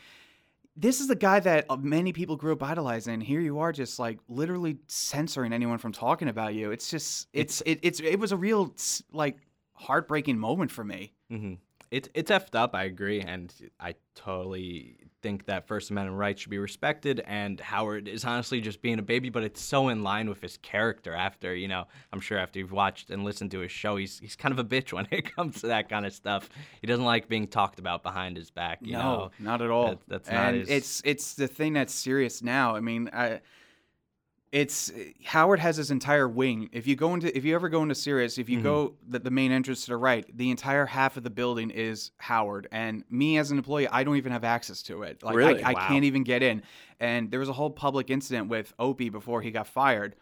this 0.76 1.00
is 1.00 1.06
the 1.09 1.16
guy 1.16 1.40
that 1.40 1.66
uh, 1.71 1.76
many 1.76 2.12
people 2.12 2.37
grew 2.37 2.52
up 2.52 2.62
idolizing. 2.62 3.21
Here 3.23 3.40
you 3.40 3.61
are, 3.61 3.73
just 3.73 3.99
like 3.99 4.18
literally 4.28 4.76
censoring 4.88 5.52
anyone 5.52 5.78
from 5.78 5.92
talking 5.92 6.28
about 6.28 6.52
you. 6.54 6.73
It's 6.73 6.90
just, 6.90 7.28
it's, 7.33 7.62
it, 7.64 7.78
it's, 7.83 8.00
it 8.00 8.18
was 8.18 8.33
a 8.33 8.37
real 8.37 8.75
like 9.12 9.38
heartbreaking 9.75 10.38
moment 10.38 10.71
for 10.71 10.85
me. 10.85 11.12
hmm 11.30 11.54
it's 11.94 12.08
it's 12.14 12.30
effed 12.30 12.54
up. 12.54 12.74
I 12.74 12.84
agree, 12.84 13.20
and 13.20 13.52
I 13.78 13.94
totally 14.14 14.98
think 15.22 15.46
that 15.46 15.66
First 15.66 15.90
Amendment 15.90 16.18
rights 16.18 16.42
should 16.42 16.50
be 16.50 16.58
respected. 16.58 17.22
And 17.26 17.58
Howard 17.60 18.08
is 18.08 18.24
honestly 18.24 18.60
just 18.60 18.82
being 18.82 18.98
a 18.98 19.02
baby, 19.02 19.30
but 19.30 19.42
it's 19.44 19.60
so 19.60 19.88
in 19.88 20.02
line 20.02 20.28
with 20.28 20.40
his 20.42 20.56
character. 20.58 21.14
After 21.14 21.54
you 21.54 21.68
know, 21.68 21.84
I'm 22.12 22.20
sure 22.20 22.36
after 22.38 22.58
you've 22.58 22.72
watched 22.72 23.10
and 23.10 23.22
listened 23.24 23.52
to 23.52 23.60
his 23.60 23.70
show, 23.72 23.96
he's 23.96 24.18
he's 24.18 24.34
kind 24.36 24.52
of 24.52 24.58
a 24.58 24.64
bitch 24.64 24.92
when 24.96 25.06
it 25.10 25.34
comes 25.34 25.60
to 25.60 25.68
that 25.68 25.88
kind 25.88 26.04
of 26.04 26.12
stuff. 26.12 26.48
He 26.80 26.86
doesn't 26.86 27.04
like 27.04 27.28
being 27.28 27.46
talked 27.46 27.78
about 27.78 28.02
behind 28.02 28.36
his 28.36 28.50
back. 28.50 28.80
You 28.82 28.94
no, 28.94 29.02
know, 29.02 29.30
not 29.38 29.62
at 29.62 29.70
all. 29.70 29.88
That- 29.90 29.98
that's 30.08 30.30
not 30.30 30.48
and 30.48 30.56
his- 30.56 30.68
it's 30.68 31.02
it's 31.04 31.34
the 31.34 31.46
thing 31.48 31.74
that's 31.74 31.94
serious 31.94 32.42
now. 32.42 32.74
I 32.74 32.80
mean, 32.80 33.08
I, 33.12 33.40
it's 34.54 34.92
Howard 35.25 35.58
has 35.58 35.76
his 35.76 35.90
entire 35.90 36.28
wing. 36.28 36.68
If 36.73 36.87
you 36.87 36.94
go 36.94 37.12
into 37.12 37.37
if 37.37 37.44
you 37.44 37.56
ever 37.56 37.68
go 37.68 37.82
into 37.82 37.96
Sirius, 37.96 38.38
if 38.38 38.49
you 38.49 38.61
go 38.62 38.94
the, 39.08 39.18
the 39.18 39.30
main 39.30 39.50
entrance 39.50 39.80
to 39.87 39.90
the 39.90 39.96
right, 39.96 40.25
the 40.37 40.49
entire 40.52 40.87
half 40.87 41.16
of 41.16 41.25
the 41.25 41.30
building 41.30 41.70
is 41.70 42.12
Howard. 42.18 42.68
And 42.70 43.02
me 43.11 43.37
as 43.38 43.50
an 43.50 43.58
employee, 43.58 43.88
I 43.88 44.04
don't 44.04 44.16
even 44.16 44.30
have 44.30 44.44
access 44.44 44.80
to 44.84 45.02
it. 45.02 45.25
Like 45.25 45.34
Really? 45.34 45.61
I, 45.64 45.70
I 45.70 45.73
Wow. 45.73 45.88
can't 45.88 46.04
even 46.04 46.23
get 46.23 46.44
in. 46.44 46.62
And 47.00 47.32
there 47.32 47.40
was 47.40 47.49
a 47.49 47.52
whole 47.52 47.68
public 47.68 48.11
incident 48.11 48.49
with 48.49 48.73
Opie 48.78 49.08
before 49.08 49.42
he 49.42 49.50
got 49.50 49.66
fired. 49.66 50.14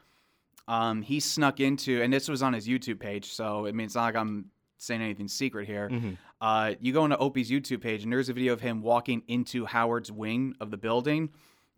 Um, 0.67 1.03
he 1.03 1.21
snuck 1.21 1.61
into, 1.61 2.01
and 2.01 2.11
this 2.11 2.27
was 2.27 2.43
on 2.43 2.55
his 2.55 2.67
YouTube 2.67 3.01
page. 3.01 3.33
So 3.35 3.67
I 3.67 3.73
mean, 3.73 3.85
it's 3.85 3.95
not 3.97 4.05
like 4.05 4.17
I'm 4.17 4.47
saying 4.79 5.03
anything 5.03 5.29
secret 5.29 5.67
here. 5.67 5.91
Mhm. 5.91 6.17
Uh, 6.41 6.75
you 6.81 6.95
go 6.95 7.05
into 7.05 7.19
Opie's 7.19 7.51
YouTube 7.51 7.83
page, 7.83 8.03
and 8.03 8.11
there's 8.13 8.31
a 8.31 8.33
video 8.33 8.55
of 8.55 8.63
him 8.63 8.81
walking 8.81 9.23
into 9.29 9.67
Howard's 9.67 10.11
wing 10.11 10.55
of 10.59 10.71
the 10.71 10.79
building 10.79 11.29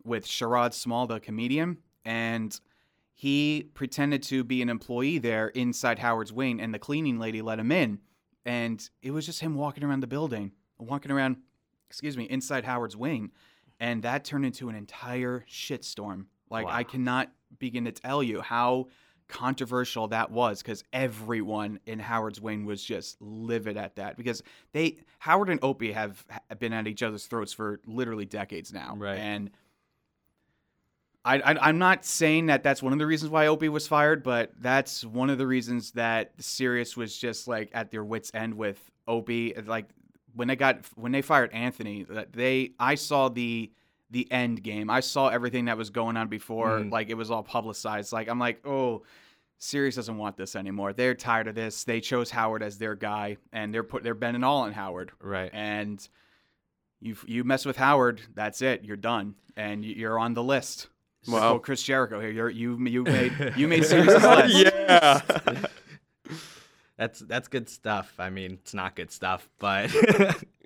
with 0.05 0.25
Sherrod 0.25 0.73
Small, 0.73 1.05
the 1.05 1.19
comedian, 1.19 1.79
and 2.05 2.59
he 3.13 3.69
pretended 3.73 4.21
to 4.23 4.43
be 4.43 4.61
an 4.61 4.69
employee 4.69 5.17
there 5.17 5.47
inside 5.49 5.99
Howard's 5.99 6.33
wing, 6.33 6.61
and 6.61 6.73
the 6.73 6.79
cleaning 6.79 7.17
lady 7.17 7.41
let 7.41 7.59
him 7.59 7.71
in, 7.71 7.99
and 8.45 8.87
it 9.01 9.11
was 9.11 9.25
just 9.25 9.39
him 9.39 9.55
walking 9.55 9.83
around 9.83 10.01
the 10.01 10.07
building, 10.07 10.51
walking 10.77 11.11
around, 11.11 11.37
excuse 11.89 12.17
me, 12.17 12.25
inside 12.25 12.65
Howard's 12.65 12.95
wing, 12.95 13.31
and 13.79 14.03
that 14.03 14.23
turned 14.25 14.45
into 14.45 14.69
an 14.69 14.75
entire 14.75 15.45
shitstorm. 15.49 16.25
Like 16.49 16.67
I 16.67 16.83
cannot 16.83 17.31
begin 17.57 17.85
to 17.85 17.91
tell 17.91 18.21
you 18.21 18.41
how 18.41 18.87
controversial 19.27 20.07
that 20.09 20.29
was 20.29 20.61
because 20.61 20.83
everyone 20.93 21.79
in 21.85 21.99
Howard's 21.99 22.39
wing 22.39 22.65
was 22.65 22.83
just 22.83 23.19
livid 23.21 23.77
at 23.77 23.95
that. 23.95 24.17
Because 24.17 24.43
they 24.71 24.97
Howard 25.19 25.49
and 25.49 25.59
Opie 25.63 25.91
have 25.91 26.23
have 26.49 26.59
been 26.59 26.73
at 26.73 26.87
each 26.87 27.03
other's 27.03 27.25
throats 27.25 27.53
for 27.53 27.79
literally 27.85 28.25
decades 28.25 28.71
now, 28.71 28.95
Right. 28.97 29.17
And 29.17 29.51
I, 31.25 31.37
I 31.39 31.69
I'm 31.69 31.77
not 31.79 32.05
saying 32.05 32.45
that 32.45 32.63
that's 32.63 32.81
one 32.83 32.93
of 32.93 32.99
the 32.99 33.05
reasons 33.07 33.31
why 33.31 33.47
Opie 33.47 33.69
was 33.69 33.87
fired, 33.87 34.23
but 34.23 34.51
that's 34.59 35.03
one 35.03 35.29
of 35.29 35.37
the 35.37 35.47
reasons 35.47 35.91
that 35.93 36.31
Sirius 36.37 36.95
was 36.95 37.17
just 37.17 37.47
like 37.47 37.71
at 37.73 37.89
their 37.91 38.03
wits 38.03 38.31
end 38.33 38.53
with 38.53 38.79
Opie. 39.07 39.53
Like 39.65 39.87
when 40.35 40.47
they 40.47 40.55
got 40.55 40.79
when 40.95 41.11
they 41.11 41.21
fired 41.23 41.51
Anthony, 41.53 42.03
that 42.03 42.31
they 42.31 42.71
I 42.79 42.95
saw 42.95 43.29
the 43.29 43.71
the 44.11 44.31
end 44.31 44.61
game. 44.61 44.89
I 44.89 44.99
saw 44.99 45.29
everything 45.29 45.65
that 45.65 45.77
was 45.77 45.89
going 45.89 46.15
on 46.15 46.27
before, 46.27 46.79
Mm. 46.79 46.91
like 46.91 47.09
it 47.09 47.15
was 47.15 47.31
all 47.31 47.41
publicized. 47.43 48.13
Like 48.13 48.27
I'm 48.29 48.37
like, 48.39 48.65
oh, 48.65 49.01
Sirius 49.57 49.95
doesn't 49.95 50.17
want 50.17 50.37
this 50.37 50.55
anymore. 50.55 50.93
They're 50.93 51.15
tired 51.15 51.47
of 51.47 51.55
this. 51.55 51.85
They 51.85 52.01
chose 52.01 52.29
Howard 52.29 52.61
as 52.61 52.77
their 52.77 52.93
guy, 52.93 53.37
and 53.51 53.73
they're 53.73 53.83
put 53.83 54.03
they're 54.03 54.13
bending 54.13 54.43
all 54.43 54.61
on 54.61 54.73
Howard. 54.73 55.11
right. 55.21 55.49
And 55.53 56.07
you 57.01 57.15
you 57.25 57.43
mess 57.43 57.65
with 57.65 57.77
Howard, 57.77 58.21
that's 58.35 58.61
it. 58.61 58.83
You're 58.83 58.95
done, 58.97 59.35
and 59.57 59.83
you- 59.83 59.95
you're 59.95 60.19
on 60.19 60.33
the 60.35 60.43
list. 60.43 60.87
Wow. 61.27 61.53
So 61.53 61.59
Chris 61.59 61.83
Jericho 61.83 62.19
here. 62.19 62.29
You're 62.29 62.49
you 62.49 62.77
you 62.85 63.03
made 63.03 63.53
you 63.55 63.67
made 63.67 63.85
Sirius's 63.85 64.23
list. 64.23 64.55
yeah. 64.77 65.21
That's 66.97 67.19
that's 67.19 67.49
good 67.49 67.67
stuff. 67.67 68.13
I 68.19 68.29
mean, 68.29 68.53
it's 68.53 68.73
not 68.73 68.95
good 68.95 69.11
stuff, 69.11 69.49
but 69.59 69.91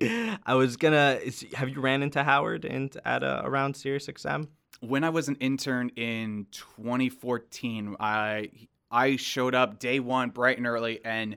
I 0.46 0.54
was 0.54 0.76
gonna. 0.76 1.18
Is, 1.20 1.44
have 1.54 1.68
you 1.68 1.80
ran 1.80 2.04
into 2.04 2.22
Howard 2.22 2.64
and 2.64 2.96
at 3.04 3.24
uh, 3.24 3.42
around 3.44 3.74
Sirius 3.74 4.06
XM? 4.06 4.46
when 4.80 5.04
I 5.04 5.10
was 5.10 5.28
an 5.28 5.36
intern 5.36 5.90
in 5.90 6.46
2014, 6.50 7.96
I 8.00 8.50
I 8.90 9.16
showed 9.16 9.54
up 9.54 9.78
day 9.78 10.00
one 10.00 10.30
bright 10.30 10.58
and 10.58 10.66
early, 10.66 11.00
and 11.04 11.36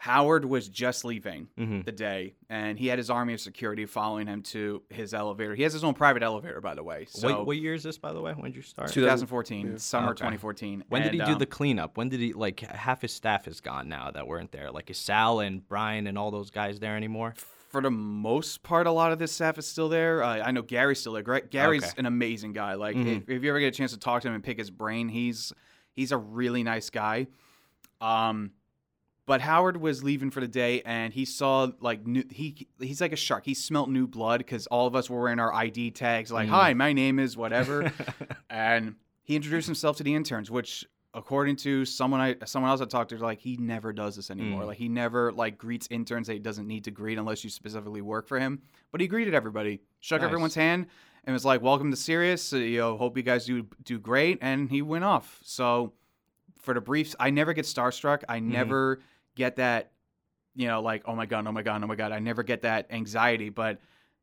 Howard 0.00 0.44
was 0.44 0.68
just 0.68 1.04
leaving 1.04 1.48
Mhm. 1.58 1.84
the 1.84 1.90
day, 1.90 2.34
and 2.48 2.78
he 2.78 2.86
had 2.86 2.98
his 2.98 3.10
army 3.10 3.34
of 3.34 3.40
security 3.40 3.84
following 3.84 4.28
him 4.28 4.42
to 4.44 4.80
his 4.90 5.12
elevator. 5.12 5.56
He 5.56 5.64
has 5.64 5.72
his 5.72 5.82
own 5.82 5.94
private 5.94 6.22
elevator, 6.22 6.60
by 6.60 6.76
the 6.76 6.84
way. 6.84 7.06
So 7.08 7.28
what, 7.38 7.46
what 7.48 7.56
year 7.56 7.74
is 7.74 7.82
this, 7.82 7.98
by 7.98 8.12
the 8.12 8.20
way? 8.20 8.32
When 8.32 8.44
did 8.52 8.56
you 8.56 8.62
start? 8.62 8.92
2014, 8.92 9.72
Yeah. 9.72 9.76
summer 9.78 10.10
Okay. 10.10 10.18
2014. 10.18 10.84
When 10.88 11.02
did 11.02 11.12
And, 11.12 11.20
he 11.20 11.26
do 11.26 11.32
um, 11.32 11.38
the 11.40 11.46
cleanup? 11.46 11.96
When 11.96 12.08
did 12.08 12.20
he 12.20 12.32
like 12.32 12.60
half 12.60 13.02
his 13.02 13.12
staff 13.12 13.48
is 13.48 13.60
gone 13.60 13.88
now 13.88 14.12
that 14.12 14.28
weren't 14.28 14.52
there? 14.52 14.70
Like 14.70 14.88
is 14.88 14.98
Sal 14.98 15.40
and 15.40 15.66
Brian 15.68 16.06
and 16.06 16.16
all 16.16 16.30
those 16.30 16.50
guys 16.50 16.78
there 16.78 16.96
anymore? 16.96 17.34
for 17.68 17.82
the 17.82 17.90
most 17.90 18.62
part, 18.62 18.86
a 18.86 18.90
lot 18.90 19.12
of 19.12 19.18
this 19.18 19.30
staff 19.30 19.58
is 19.58 19.66
still 19.66 19.90
there. 19.90 20.22
Uh, 20.22 20.38
I 20.40 20.52
know 20.52 20.62
Gary's 20.62 21.00
still 21.00 21.12
there. 21.12 21.22
Gra- 21.22 21.42
Gary's 21.42 21.82
Okay. 21.84 21.92
an 21.98 22.06
amazing 22.06 22.54
guy. 22.54 22.72
Like, 22.74 22.96
Mhm. 22.96 23.18
if, 23.24 23.28
if 23.28 23.42
you 23.42 23.50
ever 23.50 23.60
get 23.60 23.66
a 23.66 23.76
chance 23.76 23.92
to 23.92 23.98
talk 23.98 24.22
to 24.22 24.28
him 24.28 24.32
and 24.34 24.42
pick 24.42 24.56
his 24.56 24.70
brain, 24.70 25.10
he's 25.10 25.52
he's 25.94 26.10
a 26.10 26.16
really 26.16 26.62
nice 26.62 26.88
guy. 26.88 27.26
Um, 28.00 28.52
but 29.28 29.40
Howard 29.40 29.76
was 29.76 30.02
leaving 30.02 30.30
for 30.32 30.40
the 30.40 30.48
day, 30.48 30.82
and 30.84 31.12
he 31.12 31.24
saw 31.24 31.68
like 31.80 32.04
new, 32.06 32.24
he 32.30 32.66
he's 32.80 33.00
like 33.00 33.12
a 33.12 33.16
shark. 33.16 33.44
He 33.46 33.54
smelt 33.54 33.88
new 33.90 34.08
blood 34.08 34.38
because 34.38 34.66
all 34.66 34.86
of 34.88 34.96
us 34.96 35.08
were 35.08 35.20
wearing 35.22 35.38
our 35.38 35.52
ID 35.54 35.92
tags, 35.92 36.32
like, 36.32 36.48
Mm. 36.48 36.52
"Hi, 36.52 36.74
my 36.74 36.92
name 36.92 37.20
is 37.20 37.36
whatever," 37.36 37.92
and 38.50 38.96
he 39.22 39.36
introduced 39.36 39.66
himself 39.66 39.96
to 39.98 40.02
the 40.02 40.14
interns, 40.14 40.50
which 40.50 40.84
according 41.14 41.56
to 41.56 41.84
someone 41.84 42.20
I 42.20 42.36
someone 42.44 42.70
else 42.70 42.80
I 42.80 42.84
talked 42.86 43.10
to, 43.10 43.18
like 43.18 43.38
he 43.40 43.56
never 43.56 43.92
does 43.92 44.16
this 44.16 44.30
anymore. 44.30 44.62
Mm. 44.62 44.66
Like 44.68 44.78
he 44.78 44.88
never 44.88 45.30
like 45.32 45.58
greets 45.58 45.86
interns 45.90 46.26
that 46.26 46.32
he 46.34 46.38
doesn't 46.38 46.66
need 46.66 46.84
to 46.84 46.90
greet 46.90 47.18
unless 47.18 47.44
you 47.44 47.50
specifically 47.50 48.02
work 48.02 48.26
for 48.26 48.38
him. 48.40 48.62
But 48.92 49.00
he 49.00 49.06
greeted 49.06 49.34
everybody, 49.34 49.80
shook 50.00 50.20
Nice. 50.22 50.26
everyone's 50.26 50.54
hand, 50.54 50.86
and 51.24 51.32
was 51.34 51.44
like, 51.44 51.60
"Welcome 51.62 51.90
to 51.90 51.96
Sirius. 51.96 52.52
Uh, 52.52 52.58
you 52.58 52.78
know, 52.78 52.96
hope 52.96 53.16
you 53.16 53.22
guys 53.22 53.44
do 53.44 53.66
do 53.84 53.98
great." 53.98 54.38
And 54.40 54.70
he 54.70 54.80
went 54.82 55.04
off. 55.04 55.40
So 55.44 55.92
for 56.60 56.74
the 56.74 56.80
briefs, 56.80 57.14
I 57.20 57.30
never 57.30 57.52
get 57.52 57.64
starstruck. 57.66 58.22
I 58.28 58.38
Mm-hmm. 58.40 58.52
never 58.52 59.00
get 59.38 59.56
that, 59.56 59.92
you 60.54 60.66
know, 60.68 60.82
like 60.82 61.02
oh 61.06 61.14
my 61.14 61.26
god, 61.26 61.46
oh 61.46 61.52
my 61.52 61.62
god, 61.62 61.82
oh 61.82 61.86
my 61.86 61.94
god. 61.94 62.12
I 62.12 62.18
never 62.18 62.42
get 62.42 62.62
that 62.62 62.88
anxiety, 62.90 63.48
but. 63.48 63.78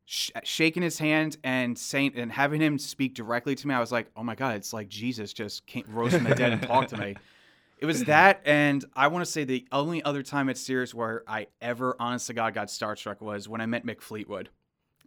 Sh- 0.08 0.30
shaking 0.44 0.84
his 0.84 1.00
hand 1.00 1.36
and 1.42 1.76
saying 1.76 2.12
and 2.14 2.30
having 2.30 2.60
him 2.60 2.78
speak 2.78 3.14
directly 3.14 3.56
to 3.56 3.66
me, 3.66 3.74
I 3.74 3.80
was 3.80 3.90
like, 3.90 4.06
"Oh 4.14 4.22
my 4.22 4.36
god, 4.36 4.54
it's 4.54 4.72
like 4.72 4.88
Jesus 4.88 5.32
just 5.32 5.66
came, 5.66 5.82
rose 5.88 6.14
from 6.14 6.22
the 6.22 6.34
dead 6.36 6.52
and 6.52 6.62
talked 6.62 6.90
to 6.90 6.96
me." 6.96 7.16
It 7.78 7.84
was 7.86 8.04
that, 8.04 8.40
and 8.46 8.82
I 8.94 9.08
want 9.08 9.24
to 9.24 9.30
say 9.30 9.44
the 9.44 9.66
only 9.70 10.02
other 10.02 10.22
time 10.22 10.48
at 10.48 10.56
Sirius 10.56 10.94
where 10.94 11.22
I 11.28 11.48
ever, 11.60 11.94
honest 12.00 12.28
to 12.28 12.32
God, 12.32 12.54
got 12.54 12.68
starstruck 12.68 13.20
was 13.20 13.48
when 13.48 13.60
I 13.60 13.66
met 13.66 13.84
Mick 13.84 14.00
Fleetwood. 14.00 14.48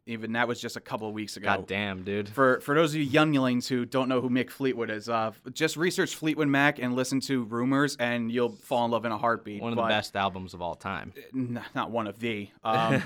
Even 0.10 0.34
that 0.34 0.48
was 0.48 0.60
just 0.60 0.76
a 0.76 0.80
couple 0.80 1.08
of 1.08 1.14
weeks 1.14 1.38
ago. 1.38 1.46
God 1.46 1.68
damn, 1.68 2.04
dude. 2.04 2.28
For 2.30 2.60
for 2.62 2.74
those 2.76 2.94
of 2.94 3.00
you 3.00 3.06
younglings 3.06 3.68
who 3.68 3.86
don't 3.86 4.10
know 4.10 4.22
who 4.22 4.30
Mick 4.30 4.50
Fleetwood 4.50 4.90
is, 4.90 5.08
uh, 5.08 5.32
just 5.54 5.78
research 5.78 6.16
Fleetwood 6.16 6.48
Mac 6.48 6.80
and 6.80 6.96
listen 6.96 7.20
to 7.22 7.44
Rumours, 7.44 7.96
and 8.00 8.32
you'll 8.32 8.50
fall 8.50 8.86
in 8.86 8.92
love 8.92 9.06
in 9.06 9.12
a 9.12 9.18
heartbeat. 9.18 9.62
One 9.62 9.72
of 9.72 9.78
the 9.78 9.84
best 9.84 10.16
albums 10.16 10.54
of 10.54 10.62
all 10.62 10.76
time. 10.76 11.14
n- 11.34 11.62
not 11.76 11.92
one 11.92 12.08
of 12.08 12.20
the. 12.20 12.50
Um, 12.64 13.02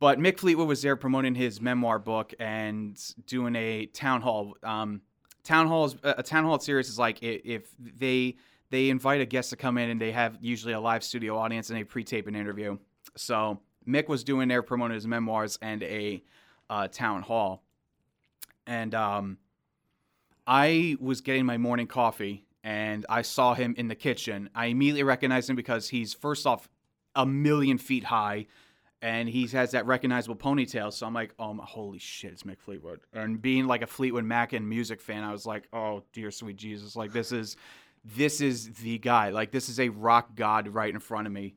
but 0.00 0.18
Mick 0.20 0.38
Fleetwood 0.38 0.68
was 0.68 0.80
there 0.82 0.94
promoting 0.96 1.34
his 1.34 1.60
memoir 1.60 1.98
book 1.98 2.32
and 2.38 2.96
doing 3.26 3.56
a 3.56 3.86
town 3.86 4.20
hall. 4.22 4.54
Um, 4.62 5.00
town 5.42 5.66
halls, 5.66 5.96
a 6.04 6.22
town 6.22 6.44
hall 6.44 6.58
series 6.60 6.88
is 6.88 6.98
like 6.98 7.22
if 7.22 7.68
they 7.78 8.36
they 8.70 8.90
invite 8.90 9.20
a 9.20 9.26
guest 9.26 9.50
to 9.50 9.56
come 9.56 9.78
in 9.78 9.88
and 9.90 10.00
they 10.00 10.12
have 10.12 10.36
usually 10.40 10.74
a 10.74 10.80
live 10.80 11.02
studio 11.02 11.36
audience 11.38 11.70
and 11.70 11.78
they 11.78 11.84
pre-tape 11.84 12.26
an 12.26 12.36
interview. 12.36 12.76
So 13.16 13.58
Mick 13.88 14.08
was 14.08 14.22
doing 14.22 14.48
there 14.48 14.62
promoting 14.62 14.94
his 14.94 15.06
memoirs 15.06 15.58
and 15.62 15.82
a 15.82 16.22
uh, 16.68 16.88
town 16.88 17.22
hall, 17.22 17.62
and 18.66 18.94
um, 18.94 19.38
I 20.46 20.96
was 21.00 21.20
getting 21.20 21.44
my 21.44 21.58
morning 21.58 21.86
coffee 21.86 22.46
and 22.64 23.04
I 23.08 23.22
saw 23.22 23.54
him 23.54 23.74
in 23.76 23.88
the 23.88 23.94
kitchen. 23.94 24.50
I 24.54 24.66
immediately 24.66 25.02
recognized 25.02 25.50
him 25.50 25.56
because 25.56 25.88
he's 25.88 26.14
first 26.14 26.46
off 26.46 26.68
a 27.14 27.26
million 27.26 27.78
feet 27.78 28.04
high 28.04 28.46
and 29.00 29.28
he 29.28 29.46
has 29.48 29.72
that 29.72 29.86
recognizable 29.86 30.36
ponytail. 30.36 30.92
So 30.92 31.06
I'm 31.06 31.14
like, 31.14 31.34
oh 31.38 31.54
my, 31.54 31.64
holy 31.64 31.98
shit, 31.98 32.32
it's 32.32 32.42
Mick 32.44 32.60
Fleetwood. 32.60 33.00
And 33.12 33.40
being 33.40 33.66
like 33.66 33.82
a 33.82 33.86
Fleetwood 33.86 34.24
Mac 34.24 34.54
and 34.54 34.68
music 34.68 35.00
fan, 35.00 35.22
I 35.22 35.32
was 35.32 35.46
like, 35.46 35.68
oh 35.72 36.02
dear 36.12 36.30
sweet 36.30 36.56
Jesus, 36.56 36.96
like 36.96 37.12
this 37.12 37.30
is 37.30 37.56
this 38.04 38.40
is 38.40 38.72
the 38.74 38.98
guy. 38.98 39.30
Like 39.30 39.50
this 39.50 39.68
is 39.68 39.78
a 39.78 39.90
rock 39.90 40.34
god 40.34 40.68
right 40.68 40.92
in 40.92 41.00
front 41.00 41.26
of 41.26 41.32
me. 41.32 41.54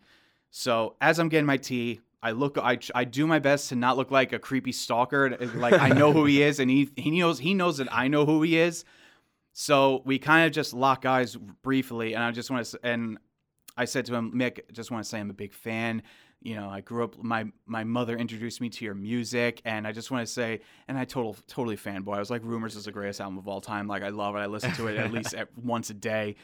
So 0.49 0.95
as 1.01 1.17
I'm 1.17 1.29
getting 1.29 1.45
my 1.45 1.57
tea, 1.57 2.01
I 2.23 2.31
look, 2.31 2.57
I, 2.57 2.77
I 2.93 3.03
do 3.03 3.25
my 3.25 3.39
best 3.39 3.69
to 3.69 3.75
not 3.75 3.97
look 3.97 4.11
like 4.11 4.31
a 4.31 4.39
creepy 4.39 4.71
stalker. 4.71 5.35
Like 5.55 5.73
I 5.73 5.89
know 5.89 6.11
who 6.13 6.25
he 6.25 6.43
is, 6.43 6.59
and 6.59 6.69
he 6.69 6.89
he 6.95 7.19
knows 7.19 7.39
he 7.39 7.53
knows 7.53 7.77
that 7.77 7.91
I 7.91 8.07
know 8.07 8.25
who 8.25 8.43
he 8.43 8.57
is. 8.57 8.85
So 9.53 10.01
we 10.05 10.19
kind 10.19 10.45
of 10.45 10.51
just 10.51 10.73
lock 10.73 11.05
eyes 11.05 11.35
briefly, 11.35 12.13
and 12.13 12.23
I 12.23 12.31
just 12.31 12.51
want 12.51 12.65
to, 12.65 12.79
and 12.83 13.17
I 13.75 13.85
said 13.85 14.05
to 14.05 14.15
him, 14.15 14.31
Mick, 14.33 14.71
just 14.71 14.91
want 14.91 15.03
to 15.03 15.09
say 15.09 15.19
I'm 15.19 15.29
a 15.29 15.33
big 15.33 15.53
fan. 15.53 16.03
You 16.43 16.55
know, 16.55 16.69
I 16.69 16.81
grew 16.81 17.03
up. 17.03 17.21
My 17.23 17.45
my 17.67 17.83
mother 17.83 18.17
introduced 18.17 18.61
me 18.61 18.69
to 18.69 18.83
your 18.85 18.95
music, 18.95 19.61
and 19.63 19.85
I 19.85 19.91
just 19.91 20.09
want 20.09 20.25
to 20.25 20.31
say, 20.33 20.61
and 20.87 20.97
I 20.97 21.05
total 21.05 21.35
totally 21.47 21.77
fanboy. 21.77 22.15
I 22.15 22.19
was 22.19 22.31
like, 22.31 22.41
"Rumours 22.43 22.75
is 22.75 22.85
the 22.85 22.91
greatest 22.91 23.21
album 23.21 23.37
of 23.37 23.47
all 23.47 23.61
time. 23.61 23.87
Like, 23.87 24.01
I 24.01 24.09
love 24.09 24.35
it. 24.35 24.39
I 24.39 24.47
listen 24.47 24.71
to 24.73 24.87
it 24.87 24.97
at 24.97 25.11
least 25.11 25.35
at, 25.35 25.49
once 25.63 25.91
a 25.91 25.93
day." 25.93 26.35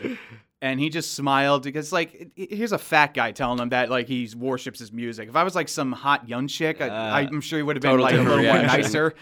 And 0.62 0.80
he 0.80 0.89
just 0.89 1.13
smiled 1.16 1.63
because, 1.63 1.92
like, 1.92 2.32
here's 2.36 2.72
a 2.74 2.77
fat 2.77 3.13
guy 3.16 3.32
telling 3.32 3.58
him 3.60 3.70
that 3.70 3.89
like 3.89 4.08
he 4.08 4.30
worships 4.38 4.77
his 4.80 4.92
music. 4.92 5.30
If 5.30 5.36
I 5.36 5.44
was 5.44 5.56
like 5.56 5.68
some 5.68 5.92
hot 5.92 6.30
young 6.30 6.48
chick, 6.48 6.80
I, 6.80 6.89
Uh, 6.89 7.27
I'm 7.32 7.42
sure 7.42 7.58
he 7.58 7.63
would 7.63 7.75
have 7.75 7.82
been 7.84 8.00
like 8.00 8.13
a 8.13 8.18
little 8.22 8.44
more 8.44 8.62
nicer. 8.62 9.16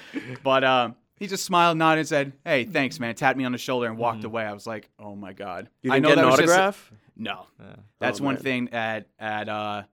But 0.43 0.65
um, 0.65 0.95
he 1.17 1.27
just 1.27 1.45
smiled, 1.45 1.77
nodded, 1.77 1.99
and 1.99 2.07
said, 2.09 2.33
"Hey, 2.43 2.65
thanks, 2.65 2.99
man." 2.99 3.15
Tapped 3.15 3.37
me 3.37 3.45
on 3.45 3.53
the 3.53 3.57
shoulder 3.57 3.87
and 3.87 3.97
walked 3.97 4.25
away. 4.25 4.43
I 4.43 4.51
was 4.51 4.67
like, 4.67 4.89
"Oh 4.99 5.15
my 5.15 5.31
god!" 5.31 5.69
You 5.83 5.91
I 5.93 5.95
didn't 5.99 6.03
know 6.03 6.09
get 6.09 6.15
that 6.15 6.21
an 6.25 6.31
was 6.31 6.39
just- 6.39 6.49
autograph? 6.51 6.91
no, 7.15 7.47
Yeah. 7.61 7.75
that's 7.99 8.19
Oh, 8.19 8.25
one 8.25 8.33
man. 8.35 8.43
thing 8.43 8.69
at 8.73 9.07
at 9.19 9.47
uh 9.47 9.83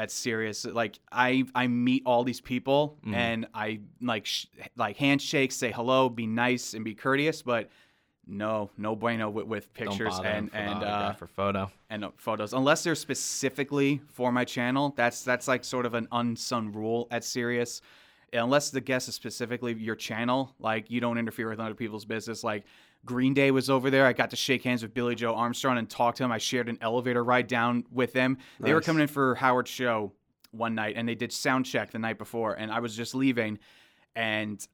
at 0.00 0.10
Sirius. 0.10 0.64
Like 0.64 0.98
I 1.12 1.44
I 1.54 1.66
meet 1.66 2.02
all 2.06 2.24
these 2.24 2.40
people 2.40 2.96
Mhm. 3.06 3.14
and 3.14 3.46
I 3.54 3.80
like 4.00 4.24
sh- 4.26 4.46
like 4.76 4.96
handshakes, 4.96 5.54
say 5.56 5.70
hello, 5.72 6.08
be 6.08 6.26
nice 6.26 6.74
and 6.74 6.84
be 6.84 6.94
courteous, 6.94 7.42
but 7.42 7.68
no, 8.26 8.70
no 8.78 8.94
bueno 8.94 9.28
with, 9.28 9.46
with 9.46 9.74
pictures 9.74 10.18
and 10.24 10.50
for 10.50 10.56
and 10.56 10.68
uh, 10.84 10.86
autograph 10.86 11.22
or 11.22 11.26
photo. 11.26 11.70
and 11.90 12.04
uh, 12.04 12.10
photos 12.16 12.52
unless 12.54 12.84
they're 12.84 12.94
specifically 12.94 14.00
for 14.12 14.30
my 14.32 14.44
channel. 14.44 14.94
That's 14.96 15.22
that's 15.22 15.46
like 15.48 15.64
sort 15.64 15.84
of 15.86 15.94
an 15.94 16.08
unsung 16.12 16.72
rule 16.72 17.06
at 17.10 17.22
Sirius. 17.24 17.82
Unless 18.32 18.70
the 18.70 18.80
guest 18.80 19.08
is 19.08 19.16
specifically 19.16 19.74
your 19.74 19.96
channel, 19.96 20.54
like 20.60 20.88
you 20.90 21.00
don't 21.00 21.18
interfere 21.18 21.48
with 21.50 21.58
other 21.60 21.74
people's 21.74 22.04
business. 22.04 22.44
Like 22.44 22.64
Green 23.04 23.32
Day 23.34 23.50
was 23.50 23.70
over 23.70 23.90
there. 23.90 24.06
I 24.06 24.12
got 24.12 24.30
to 24.30 24.36
shake 24.36 24.62
hands 24.64 24.82
with 24.82 24.92
Billie 24.94 25.14
Joe 25.14 25.34
Armstrong 25.34 25.78
and 25.78 25.88
talk 25.88 26.16
to 26.16 26.24
him. 26.24 26.30
I 26.32 26.38
shared 26.38 26.68
an 26.68 26.78
elevator 26.80 27.24
ride 27.24 27.46
down 27.46 27.84
with 27.90 28.12
them. 28.12 28.38
They 28.60 28.74
were 28.74 28.80
coming 28.80 29.02
in 29.02 29.08
for 29.08 29.34
Howard's 29.34 29.70
show 29.70 30.12
one 30.50 30.74
night 30.74 30.94
and 30.96 31.08
they 31.08 31.14
did 31.14 31.32
sound 31.32 31.64
check 31.64 31.92
the 31.92 31.98
night 31.98 32.18
before 32.18 32.54
and 32.54 32.72
I 32.72 32.80
was 32.80 32.96
just 32.96 33.14
leaving 33.14 33.58
and 34.16 34.66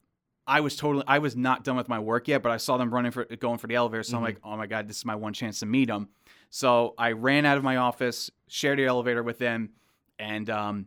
I 0.47 0.61
was 0.61 0.75
totally 0.77 1.05
I 1.07 1.19
was 1.19 1.37
not 1.37 1.65
done 1.65 1.77
with 1.77 1.89
my 1.89 1.99
work 1.99 2.29
yet, 2.29 2.43
but 2.43 2.51
I 2.51 2.57
saw 2.57 2.77
them 2.79 2.93
running 2.93 3.11
for 3.13 3.25
going 3.25 3.59
for 3.59 3.67
the 3.67 3.75
elevator. 3.75 4.03
So 4.03 4.17
I'm 4.17 4.23
Mhm. 4.23 4.27
like, 4.27 4.39
oh 4.45 4.57
my 4.57 4.67
god, 4.67 4.89
this 4.89 4.99
is 4.99 5.05
my 5.05 5.15
one 5.17 5.33
chance 5.33 5.61
to 5.61 5.67
meet 5.67 5.89
them. 5.89 6.09
So 6.51 6.95
I 6.97 7.13
ran 7.13 7.45
out 7.45 7.59
of 7.59 7.65
my 7.65 7.77
office, 7.77 8.31
shared 8.49 8.79
the 8.79 8.85
elevator 8.87 9.23
with 9.23 9.39
them, 9.39 9.71
and 10.19 10.49
um, 10.49 10.87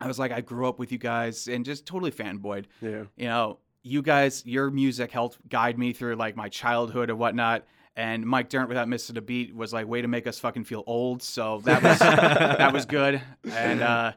I 0.00 0.06
was 0.06 0.18
like, 0.18 0.30
I 0.32 0.40
grew 0.40 0.68
up 0.68 0.78
with 0.78 0.92
you 0.92 0.98
guys, 0.98 1.48
and 1.48 1.64
just 1.64 1.86
totally 1.86 2.12
fanboyed. 2.12 2.66
Yeah. 2.80 3.02
You 3.16 3.26
know, 3.26 3.58
you 3.88 4.02
guys, 4.02 4.44
your 4.46 4.70
music 4.70 5.10
helped 5.10 5.48
guide 5.48 5.78
me 5.78 5.92
through 5.92 6.16
like 6.16 6.36
my 6.36 6.48
childhood 6.48 7.10
and 7.10 7.18
whatnot. 7.18 7.64
And 7.96 8.24
Mike 8.24 8.48
Dirnt, 8.48 8.68
without 8.68 8.88
missing 8.88 9.16
a 9.16 9.20
beat, 9.20 9.54
was 9.54 9.72
like, 9.72 9.88
way 9.88 10.02
to 10.02 10.08
make 10.08 10.26
us 10.26 10.38
fucking 10.38 10.64
feel 10.64 10.84
old. 10.86 11.22
So 11.22 11.60
that 11.64 11.82
was 11.82 11.98
that 12.58 12.72
was 12.72 12.86
good, 12.86 13.20
and 13.50 13.82
uh, 13.82 14.12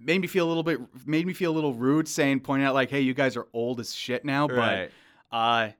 made 0.00 0.20
me 0.20 0.26
feel 0.26 0.46
a 0.46 0.48
little 0.48 0.62
bit 0.62 0.80
made 1.06 1.26
me 1.26 1.34
feel 1.34 1.52
a 1.52 1.56
little 1.56 1.74
rude, 1.74 2.08
saying 2.08 2.40
pointing 2.40 2.66
out 2.66 2.74
like, 2.74 2.90
hey, 2.90 3.00
you 3.00 3.12
guys 3.12 3.36
are 3.36 3.46
old 3.52 3.80
as 3.80 3.94
shit 3.94 4.24
now, 4.24 4.48
but 4.48 4.90
uh, 5.30 5.70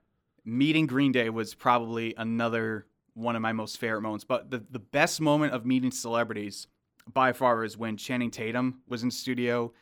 meeting 0.45 0.85
Green 0.85 1.11
Day 1.11 1.29
was 1.29 1.55
probably 1.55 2.13
another 2.17 2.85
one 3.13 3.35
of 3.35 3.41
my 3.41 3.53
most 3.53 3.77
favorite 3.77 4.01
moments. 4.01 4.23
But 4.23 4.49
the, 4.49 4.63
the 4.69 4.79
best 4.79 5.19
moment 5.21 5.53
of 5.53 5.65
meeting 5.65 5.91
celebrities 5.91 6.67
by 7.11 7.33
far 7.33 7.63
is 7.63 7.77
when 7.77 7.97
Channing 7.97 8.31
Tatum 8.31 8.81
was 8.87 9.03
in 9.03 9.11
studio 9.11 9.73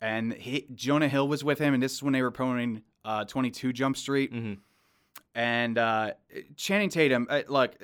and 0.00 0.32
he, 0.32 0.66
Jonah 0.74 1.08
Hill 1.08 1.28
was 1.28 1.44
with 1.44 1.58
him. 1.58 1.74
And 1.74 1.82
this 1.82 1.92
is 1.92 2.02
when 2.02 2.12
they 2.12 2.22
were 2.22 2.30
promoting 2.30 2.82
uh, 3.04 3.24
22 3.24 3.72
Jump 3.72 3.96
Street. 3.96 4.32
Mhm. 4.32 4.58
And 5.34 5.78
uh, 5.78 6.12
Channing 6.56 6.90
Tatum, 6.90 7.26
uh, 7.30 7.42
look, 7.48 7.74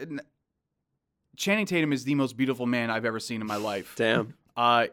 Channing 1.37 1.67
Tatum 1.67 1.93
is 1.93 2.05
the 2.05 2.15
most 2.15 2.37
beautiful 2.37 2.67
man 2.67 2.91
I've 2.91 3.05
ever 3.05 3.21
seen 3.21 3.41
in 3.41 3.47
my 3.47 3.57
life. 3.57 3.95
Damn. 3.97 4.35
Uh, 4.57 4.89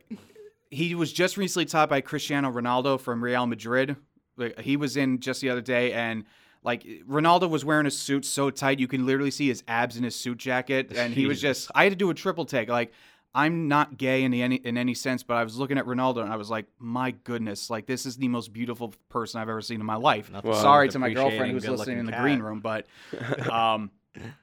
he 0.69 0.93
was 0.95 1.11
just 1.11 1.37
recently 1.37 1.65
taught 1.65 1.89
by 1.89 2.01
Cristiano 2.01 2.51
Ronaldo 2.51 2.99
from 2.99 3.23
Real 3.23 3.47
Madrid. 3.47 3.95
Like, 4.37 4.59
he 4.59 4.77
was 4.77 4.95
in 4.97 5.19
just 5.19 5.41
the 5.41 5.49
other 5.49 5.61
day, 5.61 5.93
and 5.93 6.23
like 6.63 6.83
Ronaldo 7.09 7.49
was 7.49 7.63
wearing 7.65 7.85
a 7.87 7.91
suit 7.91 8.25
so 8.25 8.49
tight 8.49 8.79
you 8.79 8.87
can 8.87 9.05
literally 9.05 9.31
see 9.31 9.47
his 9.47 9.63
abs 9.67 9.97
in 9.97 10.03
his 10.03 10.15
suit 10.15 10.37
jacket, 10.37 10.91
and 10.95 11.13
he 11.13 11.25
was 11.25 11.41
just. 11.41 11.71
I 11.73 11.83
had 11.83 11.93
to 11.93 11.95
do 11.95 12.09
a 12.09 12.13
triple 12.13 12.45
take. 12.45 12.69
Like 12.69 12.91
I'm 13.35 13.67
not 13.67 13.97
gay 13.97 14.23
in 14.23 14.33
any 14.33 14.55
in 14.55 14.77
any 14.77 14.93
sense, 14.93 15.21
but 15.21 15.35
I 15.35 15.43
was 15.43 15.57
looking 15.57 15.77
at 15.77 15.85
Ronaldo 15.85 16.21
and 16.23 16.31
I 16.31 16.37
was 16.37 16.49
like, 16.49 16.67
my 16.79 17.11
goodness, 17.11 17.69
like 17.69 17.85
this 17.85 18.05
is 18.05 18.15
the 18.15 18.29
most 18.29 18.53
beautiful 18.53 18.93
person 19.09 19.41
I've 19.41 19.49
ever 19.49 19.61
seen 19.61 19.81
in 19.81 19.85
my 19.85 19.97
life. 19.97 20.31
Nothing 20.31 20.51
Wow. 20.51 20.61
Sorry 20.61 20.87
to 20.87 20.99
my 20.99 21.09
girlfriend 21.09 21.51
appreciating 21.51 21.53
who's 21.73 21.79
listening 21.79 21.99
in 21.99 22.05
the 22.05 22.11
good-looking 22.13 22.37
green 22.37 22.41
room, 22.41 22.61
but 22.61 22.87
um, 23.51 23.91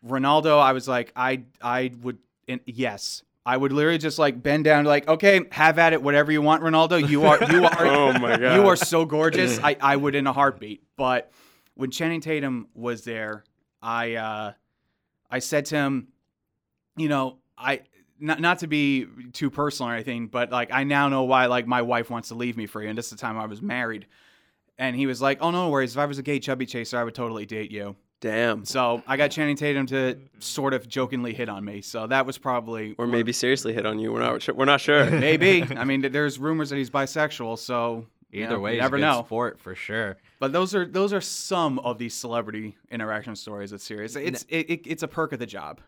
Ronaldo, 0.06 0.61
I 0.61 0.72
was 0.75 0.87
like, 0.87 1.11
I 1.16 1.44
I 1.62 1.92
would, 2.02 2.19
and 2.47 2.60
yes, 2.67 3.23
I 3.47 3.56
would 3.56 3.73
literally 3.73 3.97
just 3.97 4.19
like 4.19 4.43
bend 4.43 4.64
down, 4.64 4.84
like, 4.84 5.08
okay, 5.08 5.40
have 5.52 5.78
at 5.78 5.95
it, 5.95 6.02
whatever 6.02 6.30
you 6.30 6.43
want, 6.43 6.62
Ronaldo. 6.62 7.08
You 7.08 7.25
are, 7.25 7.43
you 7.50 7.64
are, 7.67 7.86
Oh 7.86 8.12
my 8.19 8.36
god. 8.36 8.54
you 8.54 8.67
are 8.67 8.76
so 8.76 9.06
gorgeous. 9.06 9.58
I 9.64 9.76
I 9.80 9.97
would 9.97 10.14
in 10.14 10.26
a 10.26 10.34
heartbeat. 10.34 10.82
But 10.99 11.32
when 11.75 11.90
Channing 11.90 12.21
Tatum 12.21 12.69
was 12.75 13.04
there, 13.04 13.45
I 13.80 14.17
uh, 14.17 14.52
I 15.30 15.38
said 15.38 15.64
to 15.67 15.76
him, 15.76 16.08
you 16.97 17.08
know, 17.08 17.38
I. 17.56 17.80
Not, 18.23 18.41
not 18.41 18.58
to 18.61 18.67
be 18.69 19.06
too 19.32 19.50
personal 19.50 19.91
or 19.91 19.95
anything, 19.95 20.28
but 20.28 20.50
like 20.52 20.73
I 20.73 20.85
now 20.85 21.08
know 21.08 21.25
why 21.25 21.47
like 21.47 21.67
my 21.67 21.82
wife 21.82 22.08
wants 22.08 22.28
to 22.28 22.35
leave 22.37 22.56
me 22.56 22.67
for 22.67 22.80
you, 22.82 22.89
and 22.89 22.97
this 22.97 23.06
is 23.06 23.11
the 23.13 23.17
time 23.19 23.37
I 23.37 23.47
was 23.47 23.61
married. 23.61 24.06
And 24.78 24.97
he 24.97 25.06
was 25.06 25.21
like, 25.21 25.39
"Oh 25.41 25.50
no 25.50 25.69
worries. 25.71 25.93
If 25.93 25.99
I 25.99 26.06
was 26.06 26.19
a 26.19 26.23
gay 26.23 26.39
chubby 26.39 26.65
chaser, 26.67 26.97
I 26.99 27.04
would 27.04 27.15
totally 27.15 27.47
date 27.47 27.71
you." 27.71 27.97
Damn. 28.21 28.65
So 28.65 29.02
I 29.08 29.17
got 29.17 29.32
Channing 29.32 29.56
Tatum 29.56 29.87
to 29.87 30.17
sort 30.39 30.75
of 30.75 30.89
jokingly 30.89 31.35
hit 31.35 31.49
on 31.49 31.65
me. 31.65 31.80
So 31.80 32.06
that 32.06 32.25
was 32.25 32.39
probably 32.39 32.95
Or 32.97 33.08
maybe 33.08 33.32
seriously 33.32 33.73
hit 33.73 33.85
on 33.85 33.99
you. 33.99 34.13
We're 34.13 34.21
not. 34.21 34.41
su- 34.43 34.54
We're 34.54 34.65
not 34.65 34.80
sure. 34.80 35.11
maybe. 35.11 35.65
I 35.76 35.82
mean, 35.85 36.02
there's 36.13 36.39
rumors 36.39 36.71
that 36.71 36.76
he's 36.76 36.91
bisexual. 36.91 37.58
So 37.58 38.06
you 38.30 38.45
Either 38.45 38.54
know, 38.54 38.61
way, 38.61 38.76
you 38.76 38.80
never 38.80 38.95
a 38.97 38.99
good 39.00 39.04
know. 39.06 39.25
sport 39.25 39.58
for 39.58 39.75
sure. 39.75 40.17
But 40.39 40.52
those 40.52 40.73
are 40.75 40.87
those 40.87 41.13
are 41.13 41.21
some 41.21 41.80
of 41.80 41.99
these 41.99 42.15
celebrity 42.15 42.76
interaction 42.93 43.35
stories. 43.35 43.73
It's 43.73 43.82
serious. 43.85 44.15
It's 44.15 44.45
it, 44.49 44.71
it, 44.71 44.80
it's 44.87 45.02
a 45.02 45.08
perk 45.08 45.32
of 45.32 45.41
the 45.41 45.47
job. 45.47 45.80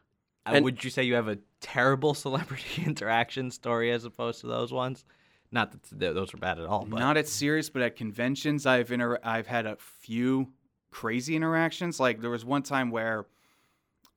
Uh, 0.45 0.55
And- 0.57 0.65
would 0.65 0.83
you 0.85 0.91
say 0.91 1.05
you 1.05 1.15
have 1.15 1.29
a 1.29 1.39
terrible 1.65 2.15
celebrity 2.27 2.85
interaction 2.85 3.51
story 3.51 3.91
as 3.91 4.05
opposed 4.05 4.41
to 4.43 4.47
those 4.47 4.73
ones? 4.73 5.05
Not 5.51 5.73
that 5.73 6.15
those 6.15 6.35
are 6.35 6.37
bad 6.37 6.59
at 6.59 6.67
all, 6.67 6.85
but 6.85 6.99
Not 6.99 7.17
at 7.17 7.29
serious, 7.29 7.71
but 7.71 7.81
at 7.83 7.97
conventions, 7.97 8.67
I've 8.67 8.91
inter- 8.93 9.21
I've 9.23 9.47
had 9.47 9.67
a 9.67 9.77
few 9.77 10.53
crazy 10.91 11.37
interactions. 11.37 12.01
Like 12.01 12.21
there 12.21 12.31
was 12.31 12.45
one 12.45 12.63
time 12.63 12.91
where 12.91 13.27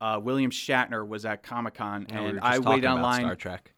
uh, 0.01 0.19
William 0.21 0.49
Shatner 0.51 1.07
was 1.07 1.25
at 1.25 1.43
Comic 1.43 1.75
Con, 1.75 2.07
Yeah, 2.09 2.19
and 2.21 2.33
just 2.37 2.45
I 2.45 2.51
talking 2.57 2.69
waited 2.69 2.85
about 2.85 2.97
online. 2.97 3.21
Star 3.21 3.35
Trek. 3.35 3.73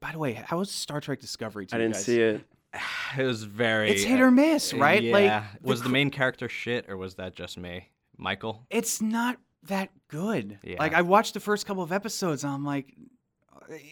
By 0.00 0.12
the 0.12 0.18
way, 0.18 0.32
how 0.32 0.58
was 0.58 0.70
Star 0.70 1.00
Trek 1.00 1.20
Discovery? 1.20 1.66
To 1.66 1.74
I 1.74 1.78
you 1.78 1.84
didn't 1.84 1.94
guys? 1.94 2.04
see 2.04 2.20
it. 2.20 2.44
It 3.18 3.24
was 3.24 3.42
very. 3.42 3.90
It's 3.90 4.04
hit 4.04 4.20
or 4.20 4.30
miss, 4.30 4.72
right? 4.72 5.02
Yeah. 5.02 5.12
Like 5.12 5.62
was 5.62 5.80
the 5.80 5.84
the 5.88 5.92
main 5.92 6.10
character 6.10 6.48
shit 6.48 6.88
or 6.88 6.96
was 6.96 7.16
that 7.16 7.34
just 7.34 7.58
me, 7.58 7.88
Michael? 8.16 8.64
it's 8.70 9.02
not 9.02 9.36
that 9.64 9.90
good. 10.08 10.58
Yeah. 10.62 10.76
Like 10.78 10.94
I 10.94 11.02
watched 11.02 11.34
the 11.34 11.40
first 11.40 11.66
couple 11.66 11.82
of 11.82 11.92
episodes 11.92 12.44
and 12.44 12.52
I'm 12.52 12.64
like, 12.64 12.94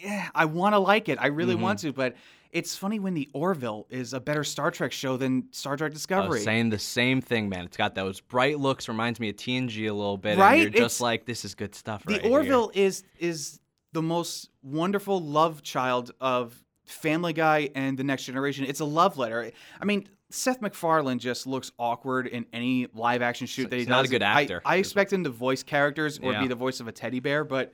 yeah, 0.01 0.29
I 0.35 0.45
want 0.45 0.73
to 0.73 0.79
like 0.79 1.09
it. 1.09 1.17
I 1.21 1.27
really 1.27 1.55
Mhm. 1.55 1.61
want 1.61 1.79
to, 1.79 1.93
but 1.93 2.15
it's 2.51 2.75
funny 2.75 2.99
when 2.99 3.13
the 3.13 3.29
Orville 3.33 3.85
is 3.89 4.13
a 4.13 4.19
better 4.19 4.43
Star 4.43 4.71
Trek 4.71 4.91
show 4.91 5.15
than 5.15 5.47
Star 5.51 5.77
Trek 5.77 5.93
Discovery. 5.93 6.41
saying 6.41 6.69
the 6.69 6.79
same 6.79 7.21
thing, 7.21 7.47
man. 7.47 7.65
It's 7.65 7.77
got 7.77 7.95
those 7.95 8.19
bright 8.19 8.59
looks, 8.59 8.87
reminds 8.89 9.19
me 9.19 9.29
of 9.29 9.35
TNG 9.37 9.85
a 9.87 9.93
little 9.93 10.17
bit. 10.17 10.37
Right? 10.37 10.53
And 10.53 10.61
you're 10.63 10.67
It's- 10.69 10.83
just 10.83 11.01
like, 11.01 11.25
this 11.25 11.45
is 11.45 11.55
good 11.55 11.75
stuff. 11.75 12.03
the 12.05 12.13
right 12.13 12.21
here. 12.23 12.31
Orville 12.31 12.71
is 12.73 13.03
is 13.19 13.59
the 13.93 14.01
most 14.01 14.49
wonderful 14.61 15.19
love 15.21 15.63
child 15.63 16.11
of 16.19 16.63
Family 16.85 17.33
Guy 17.33 17.69
and 17.75 17.97
the 17.97 18.03
Next 18.03 18.25
Generation. 18.25 18.65
It's 18.65 18.79
a 18.79 18.85
love 18.85 19.17
letter. 19.17 19.51
I 19.79 19.85
mean, 19.85 20.07
Seth 20.31 20.61
MacFarlane 20.61 21.17
just 21.19 21.47
looks 21.47 21.71
awkward 21.79 22.27
in 22.27 22.45
any 22.53 22.87
live 22.93 23.21
action 23.21 23.47
shoot 23.47 23.69
that 23.69 23.75
he 23.77 23.81
he's 23.81 23.87
does. 23.87 23.91
not 23.95 24.05
a 24.05 24.09
good 24.09 24.21
actor. 24.21 24.61
I, 24.63 24.75
expect 24.75 25.11
him 25.11 25.23
to 25.23 25.29
voice 25.29 25.63
characters 25.63 26.19
or 26.19 26.33
Yeah. 26.33 26.41
be 26.41 26.47
the 26.47 26.55
voice 26.55 26.79
of 26.79 26.87
a 26.87 26.91
teddy 26.91 27.19
bear, 27.19 27.43
but 27.43 27.73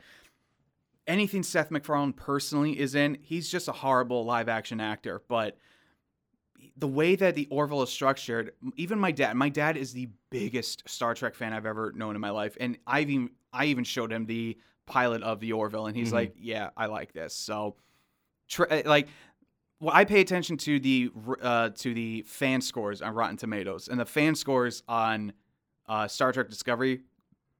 anything 1.05 1.43
Seth 1.43 1.69
MacFarlane 1.69 2.13
personally 2.13 2.79
is 2.79 2.95
in, 2.95 3.17
he's 3.21 3.49
just 3.49 3.67
a 3.67 3.71
horrible 3.73 4.23
live 4.25 4.47
action 4.47 4.79
actor. 4.79 5.21
But 5.27 5.57
the 6.77 6.87
way 6.87 7.15
that 7.15 7.35
the 7.35 7.47
Orville 7.51 7.83
is 7.83 7.89
structured, 7.89 8.53
even 8.77 8.99
my 8.99 9.11
dad, 9.11 9.35
my 9.35 9.49
dad 9.49 9.75
is 9.77 9.91
the 9.93 10.07
biggest 10.29 10.87
Star 10.89 11.13
Trek 11.13 11.35
fan 11.35 11.51
I've 11.53 11.65
ever 11.65 11.91
known 11.93 12.15
in 12.15 12.21
my 12.21 12.29
life, 12.31 12.55
and 12.59 12.77
I've 12.87 13.09
even 13.09 13.29
I 13.53 13.65
even 13.65 13.83
showed 13.85 14.11
him 14.11 14.25
the 14.25 14.57
pilot 14.85 15.23
of 15.23 15.39
the 15.39 15.53
Orville, 15.53 15.87
and 15.87 15.95
he's 15.95 16.09
Mhm. 16.09 16.13
like, 16.13 16.35
"Yeah, 16.37 16.69
I 16.75 16.87
like 16.87 17.13
this." 17.13 17.33
So, 17.33 17.75
tr- 18.49 18.65
uh, 18.69 18.81
like, 18.85 19.07
well, 19.79 19.93
I 19.95 20.05
pay 20.05 20.21
attention 20.21 20.57
to 20.57 20.79
the 20.79 21.11
uh, 21.41 21.69
to 21.75 21.93
the 21.93 22.21
fan 22.23 22.61
scores 22.61 23.01
on 23.01 23.13
Rotten 23.13 23.38
Tomatoes, 23.38 23.88
and 23.88 23.99
the 23.99 24.05
fan 24.05 24.35
scores 24.35 24.83
on 24.88 25.33
uh, 25.88 26.07
Star 26.07 26.31
Trek 26.31 26.49
Discovery, 26.49 27.01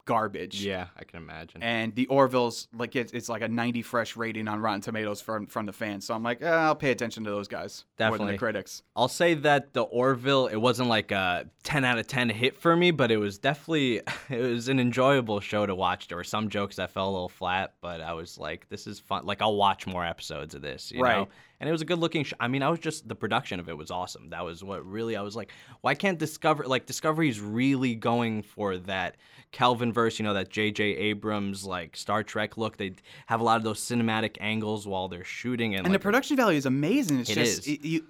garbage. 0.06 0.64
Yeah, 0.64 0.88
I 0.98 1.04
can 1.04 1.18
imagine. 1.18 1.62
And 1.64 1.94
the 1.96 2.06
Orville's 2.08 2.68
like 2.76 2.96
it's, 2.96 3.12
it's 3.12 3.28
like 3.28 3.42
a 3.42 3.48
90 3.48 3.82
fresh 3.82 4.16
rating 4.16 4.48
on 4.48 4.60
Rotten 4.62 4.82
Tomatoes 4.82 5.20
from 5.22 5.48
from 5.48 5.66
the 5.66 5.74
fans. 5.74 6.06
So 6.06 6.14
I'm 6.14 6.24
like, 6.24 6.42
eh, 6.42 6.48
I'll 6.50 6.76
pay 6.76 6.92
attention 6.92 7.24
to 7.26 7.30
those 7.32 7.48
guys 7.48 7.86
more 8.00 8.10
than 8.10 8.12
Definitely. 8.14 8.34
the 8.34 8.38
critics. 8.40 8.84
I'll 8.96 9.08
say 9.08 9.34
that 9.36 9.74
the 9.74 9.82
Orville, 9.84 10.48
it 10.48 10.58
wasn't 10.58 10.90
like 10.90 11.12
a 11.12 11.50
10 11.64 11.84
out 11.86 11.98
of 11.98 12.08
10 12.08 12.30
hit 12.30 12.58
for 12.58 12.76
me, 12.76 12.92
but 12.92 13.12
it 13.12 13.18
was 13.18 13.38
definitely 13.40 14.02
it 14.30 14.40
was 14.42 14.70
an 14.70 14.80
enjoyable 14.80 15.40
show 15.40 15.66
to 15.66 15.76
watch. 15.76 16.08
There 16.08 16.18
were 16.18 16.24
some 16.24 16.50
jokes 16.50 16.76
that 16.78 16.92
fell 16.92 17.10
a 17.10 17.12
little 17.12 17.30
flat, 17.30 17.74
but 17.82 18.00
I 18.02 18.14
was 18.14 18.38
like, 18.38 18.70
this 18.70 18.88
is 18.88 19.00
fun. 19.00 19.26
Like 19.26 19.42
I'll 19.42 19.56
watch 19.56 19.86
more 19.88 20.06
episodes 20.06 20.56
of 20.56 20.62
this, 20.62 20.92
you 20.92 21.02
Right. 21.02 21.18
know. 21.18 21.28
And 21.60 21.70
it 21.70 21.72
was 21.72 21.82
a 21.82 21.86
good 21.86 22.00
looking. 22.00 22.24
Sh- 22.24 22.34
I 22.40 22.48
mean, 22.48 22.64
I 22.64 22.70
was 22.70 22.80
just 22.80 23.08
the 23.08 23.16
production 23.16 23.60
of 23.60 23.70
it 23.70 23.78
was 23.78 23.92
awesome. 23.92 24.30
That 24.30 24.44
was 24.46 24.64
what 24.64 24.86
really 24.86 25.16
I 25.16 25.22
was 25.22 25.36
like, 25.36 25.52
why 25.82 25.96
can't 25.96 26.18
Discover 26.20 26.66
like 26.66 26.86
Discovery's 26.86 27.40
really 27.40 27.96
going 27.96 28.42
for 28.44 28.78
that 28.78 29.18
Kelvin 29.52 29.94
verse, 29.94 30.20
you 30.20 30.24
know, 30.26 30.34
that 30.34 30.50
J.J. 30.50 30.84
Abrams 30.84 31.64
like 31.64 31.96
Star 31.96 32.24
Trek 32.24 32.58
look. 32.58 32.78
They 32.78 32.94
have 33.28 33.40
a 33.40 33.44
lot 33.44 33.58
of 33.58 33.64
those 33.64 33.80
cinematic 33.80 34.38
angles 34.40 34.88
while 34.88 35.08
they're 35.08 35.24
shooting, 35.24 35.76
and, 35.76 35.86
and 35.86 35.94
like, 35.94 36.02
the 36.02 36.04
production 36.04 36.36
value 36.38 36.58
is 36.58 36.66
amazing. 36.66 37.20
It's 37.20 37.30
It 37.30 37.36
just 37.36 37.60
is. 37.60 37.68
y- 37.68 37.80
you 37.82 38.08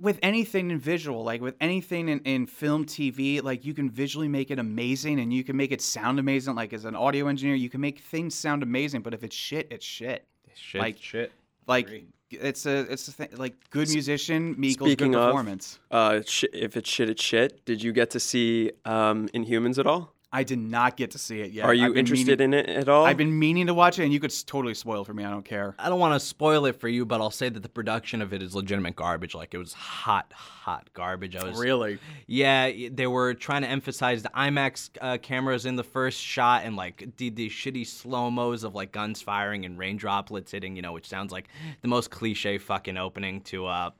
with 0.00 0.18
anything 0.22 0.70
in 0.72 0.78
visual, 0.78 1.22
like 1.22 1.40
with 1.40 1.54
anything 1.60 2.08
in, 2.08 2.18
in 2.20 2.46
film, 2.46 2.84
TV, 2.84 3.40
like 3.42 3.64
you 3.64 3.72
can 3.72 3.88
visually 3.88 4.26
make 4.28 4.50
it 4.50 4.58
amazing 4.58 5.20
and 5.20 5.32
you 5.32 5.44
can 5.44 5.56
make 5.56 5.70
it 5.70 5.80
sound 5.80 6.18
amazing. 6.18 6.54
Like 6.56 6.72
as 6.72 6.84
an 6.84 6.96
audio 6.96 7.28
engineer, 7.28 7.54
you 7.54 7.70
can 7.70 7.80
make 7.80 8.00
things 8.00 8.34
sound 8.34 8.62
amazing, 8.64 9.02
but 9.02 9.14
if 9.14 9.22
it's 9.22 9.36
shit, 9.36 9.68
it's 9.70 9.84
shit. 9.86 10.26
shit, 10.54 10.80
like- 10.80 10.98
shit. 11.00 11.32
Like 11.66 12.04
it's 12.30 12.66
a 12.66 12.80
it's 12.90 13.08
a 13.08 13.12
thing. 13.12 13.28
Like 13.36 13.54
good 13.70 13.88
musician 13.90 14.54
Speaking 14.54 15.12
good 15.12 15.18
of- 15.18 15.26
performance. 15.28 15.78
Uh, 15.90 16.20
sh- 16.26 16.44
if 16.52 16.76
it's 16.76 16.88
shit, 16.90 17.08
it's 17.10 17.22
shit. 17.22 17.64
Did 17.64 17.82
you 17.82 17.92
get 17.92 18.10
to 18.10 18.20
see 18.20 18.70
um, 18.84 19.28
Inhumans 19.28 19.78
at 19.78 19.86
all? 19.86 20.13
I 20.34 20.42
did 20.42 20.58
not 20.58 20.96
get 20.96 21.12
to 21.12 21.18
see 21.18 21.42
it 21.42 21.52
yet. 21.52 21.64
Are 21.64 21.72
you 21.72 21.94
interested 21.94 22.40
meaning, 22.40 22.58
in 22.58 22.68
it 22.68 22.68
at 22.68 22.88
all? 22.88 23.06
I've 23.06 23.16
been 23.16 23.38
meaning 23.38 23.68
to 23.68 23.74
watch 23.74 24.00
it, 24.00 24.02
and 24.02 24.12
you 24.12 24.18
could 24.18 24.34
totally 24.46 24.74
spoil 24.74 25.02
it 25.02 25.04
for 25.04 25.14
me. 25.14 25.24
I 25.24 25.30
don't 25.30 25.44
care. 25.44 25.76
I 25.78 25.88
don't 25.88 26.00
want 26.00 26.20
to 26.20 26.26
spoil 26.26 26.66
it 26.66 26.72
for 26.80 26.88
you, 26.88 27.06
but 27.06 27.20
I'll 27.20 27.30
say 27.30 27.48
that 27.48 27.62
the 27.62 27.68
production 27.68 28.20
of 28.20 28.34
it 28.34 28.42
is 28.42 28.52
legitimate 28.52 28.96
garbage. 28.96 29.36
Like 29.36 29.54
it 29.54 29.58
was 29.58 29.72
hot, 29.74 30.32
hot 30.32 30.90
garbage. 30.92 31.36
I 31.36 31.44
was 31.44 31.56
Really? 31.56 32.00
Yeah, 32.26 32.88
they 32.90 33.06
were 33.06 33.34
trying 33.34 33.62
to 33.62 33.68
emphasize 33.68 34.24
the 34.24 34.30
IMAX 34.30 34.90
uh, 35.00 35.18
cameras 35.18 35.66
in 35.66 35.76
the 35.76 35.84
first 35.84 36.20
shot 36.20 36.62
and 36.64 36.74
like 36.74 37.16
did 37.16 37.36
these 37.36 37.52
shitty 37.52 37.86
slow 37.86 38.28
mos 38.28 38.64
of 38.64 38.74
like 38.74 38.90
guns 38.90 39.22
firing 39.22 39.64
and 39.64 39.78
rain 39.78 39.96
droplets 39.96 40.50
hitting, 40.50 40.74
you 40.74 40.82
know, 40.82 40.92
which 40.92 41.08
sounds 41.08 41.30
like 41.30 41.48
the 41.82 41.88
most 41.88 42.10
cliche 42.10 42.58
fucking 42.58 42.96
opening 42.96 43.40
to 43.42 43.66
uh 43.66 43.90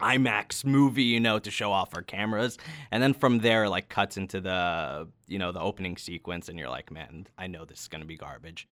IMAX 0.00 0.64
movie, 0.64 1.04
you 1.04 1.20
know, 1.20 1.38
to 1.38 1.50
show 1.50 1.72
off 1.72 1.94
our 1.94 2.02
cameras. 2.02 2.58
And 2.90 3.02
then 3.02 3.14
from 3.14 3.38
there, 3.38 3.68
like 3.68 3.88
cuts 3.88 4.16
into 4.16 4.40
the, 4.40 5.08
you 5.26 5.38
know, 5.38 5.52
the 5.52 5.60
opening 5.60 5.96
sequence, 5.96 6.48
and 6.48 6.58
you're 6.58 6.70
like, 6.70 6.90
man, 6.90 7.26
I 7.38 7.46
know 7.46 7.64
this 7.64 7.80
is 7.80 7.88
gonna 7.88 8.04
be 8.04 8.16
garbage. 8.16 8.68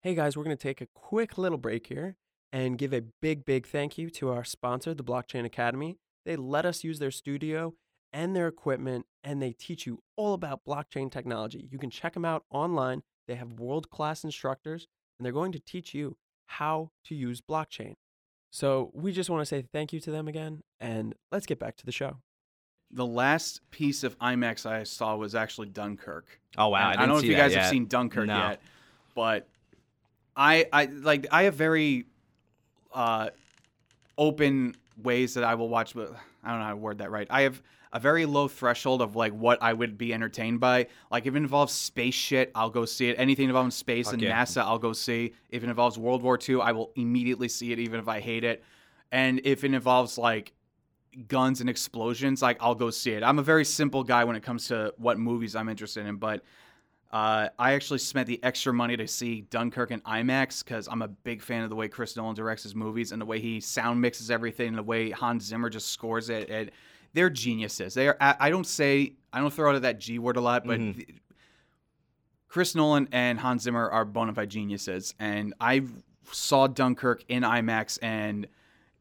Hey 0.00 0.14
guys, 0.14 0.36
we're 0.36 0.44
going 0.44 0.56
to 0.56 0.62
take 0.62 0.80
a 0.80 0.86
quick 0.94 1.36
little 1.36 1.58
break 1.58 1.88
here 1.88 2.14
and 2.52 2.78
give 2.78 2.92
a 2.92 3.02
big, 3.20 3.44
big 3.44 3.66
thank 3.66 3.98
you 3.98 4.10
to 4.10 4.28
our 4.30 4.44
sponsor, 4.44 4.94
the 4.94 5.02
Blockchain 5.02 5.44
Academy. 5.44 5.98
They 6.24 6.36
let 6.36 6.64
us 6.64 6.84
use 6.84 7.00
their 7.00 7.10
studio 7.10 7.74
and 8.12 8.36
their 8.36 8.46
equipment, 8.46 9.06
and 9.24 9.42
they 9.42 9.50
teach 9.50 9.86
you 9.86 10.04
all 10.14 10.34
about 10.34 10.64
blockchain 10.64 11.10
technology. 11.10 11.68
You 11.68 11.80
can 11.80 11.90
check 11.90 12.14
them 12.14 12.24
out 12.24 12.44
online. 12.48 13.02
They 13.26 13.34
have 13.34 13.58
world 13.58 13.90
class 13.90 14.22
instructors, 14.22 14.86
and 15.18 15.26
they're 15.26 15.32
going 15.32 15.50
to 15.50 15.58
teach 15.58 15.94
you 15.94 16.16
how 16.46 16.92
to 17.06 17.16
use 17.16 17.40
blockchain. 17.40 17.94
So 18.50 18.90
we 18.94 19.12
just 19.12 19.30
want 19.30 19.42
to 19.42 19.46
say 19.46 19.64
thank 19.72 19.92
you 19.92 20.00
to 20.00 20.10
them 20.10 20.28
again, 20.28 20.62
and 20.80 21.14
let's 21.30 21.46
get 21.46 21.58
back 21.58 21.76
to 21.76 21.86
the 21.86 21.92
show. 21.92 22.16
The 22.90 23.04
last 23.04 23.60
piece 23.70 24.02
of 24.02 24.18
IMAX 24.18 24.64
I 24.64 24.84
saw 24.84 25.16
was 25.16 25.34
actually 25.34 25.68
Dunkirk. 25.68 26.40
Oh 26.56 26.68
wow, 26.68 26.88
I, 26.88 26.92
I, 26.92 26.96
don't 26.96 27.08
know 27.08 27.18
if 27.18 27.24
you 27.24 27.36
guys 27.36 27.52
yet. 27.52 27.62
have 27.62 27.70
seen 27.70 27.86
Dunkirk 27.86 28.26
No. 28.26 28.36
yet, 28.36 28.62
but 29.14 29.46
I, 30.34 30.66
I 30.72 30.86
like 30.86 31.26
I 31.30 31.42
have 31.42 31.54
very 31.54 32.06
uh, 32.94 33.30
open 34.16 34.76
ways 35.02 35.34
that 35.34 35.44
I 35.44 35.54
will 35.54 35.68
watch. 35.68 35.94
But 35.94 36.14
I 36.42 36.50
don't 36.50 36.60
know 36.60 36.64
how 36.64 36.70
to 36.70 36.76
word 36.76 36.98
that 36.98 37.10
right. 37.10 37.26
I 37.28 37.42
have 37.42 37.60
a 37.92 38.00
very 38.00 38.26
low 38.26 38.48
threshold 38.48 39.02
of 39.02 39.16
like 39.16 39.32
what 39.32 39.62
I 39.62 39.72
would 39.72 39.96
be 39.96 40.12
entertained 40.12 40.60
by. 40.60 40.88
Like 41.10 41.26
if 41.26 41.34
it 41.34 41.36
involves 41.36 41.72
space 41.72 42.14
shit, 42.14 42.50
I'll 42.54 42.70
go 42.70 42.84
see 42.84 43.08
it. 43.08 43.16
Anything 43.18 43.48
involving 43.48 43.70
space 43.70 44.08
and. 44.14 44.22
NASA, 44.34 44.62
I'll 44.62 44.78
go 44.78 44.92
see. 44.92 45.34
If 45.48 45.62
it 45.62 45.68
involves 45.68 45.98
World 45.98 46.22
War 46.22 46.38
II, 46.46 46.60
I 46.60 46.72
will 46.72 46.92
immediately 46.96 47.48
see 47.48 47.72
it, 47.72 47.78
even 47.78 48.00
if 48.00 48.08
I 48.08 48.20
hate 48.20 48.44
it. 48.44 48.62
And 49.10 49.40
if 49.44 49.64
it 49.64 49.72
involves 49.72 50.18
like 50.18 50.52
guns 51.26 51.60
and 51.60 51.70
explosions, 51.70 52.42
like 52.42 52.58
I'll 52.60 52.74
go 52.74 52.90
see 52.90 53.12
it. 53.12 53.22
I'm 53.22 53.38
a 53.38 53.42
very 53.42 53.64
simple 53.64 54.04
guy 54.04 54.24
when 54.24 54.36
it 54.36 54.42
comes 54.42 54.68
to 54.68 54.92
what 54.98 55.18
movies 55.18 55.56
I'm 55.56 55.68
interested 55.68 56.06
in, 56.06 56.16
but 56.16 56.42
uh, 57.10 57.48
I 57.58 57.72
actually 57.72 58.00
spent 58.00 58.26
the 58.26 58.42
extra 58.44 58.72
money 58.72 58.96
to 58.96 59.08
see 59.08 59.40
Dunkirk 59.42 59.90
in 59.90 60.00
IMAX 60.02 60.62
because 60.62 60.88
I'm 60.88 61.00
a 61.00 61.08
big 61.08 61.40
fan 61.40 61.62
of 61.62 61.70
the 61.70 61.76
way 61.76 61.88
Chris 61.88 62.16
Nolan 62.16 62.34
directs 62.34 62.62
his 62.62 62.74
movies 62.74 63.12
and 63.12 63.20
the 63.20 63.24
way 63.24 63.40
he 63.40 63.60
sound 63.60 64.00
mixes 64.00 64.30
everything 64.30 64.68
and 64.68 64.78
the 64.78 64.82
way 64.82 65.10
Hans 65.10 65.44
Zimmer 65.44 65.70
just 65.70 65.90
scores 65.90 66.28
it. 66.28 66.50
And 66.50 66.70
they're 67.14 67.30
geniuses. 67.30 67.94
They 67.94 68.08
are. 68.08 68.16
I 68.20 68.50
don't 68.50 68.66
say 68.66 69.14
I 69.32 69.40
don't 69.40 69.52
throw 69.52 69.74
out 69.74 69.82
that 69.82 69.98
G 70.00 70.18
word 70.18 70.36
a 70.36 70.40
lot, 70.40 70.64
but 70.66 70.78
Mhm. 70.80 70.96
th- 70.96 71.08
Chris 72.48 72.74
Nolan 72.74 73.08
and 73.12 73.38
Hans 73.38 73.62
Zimmer 73.62 73.88
are 73.90 74.04
bona 74.04 74.32
fide 74.34 74.48
geniuses. 74.50 75.14
And 75.18 75.52
I 75.60 75.82
saw 76.32 76.66
Dunkirk 76.66 77.24
in 77.28 77.42
IMAX 77.42 77.98
and 78.02 78.46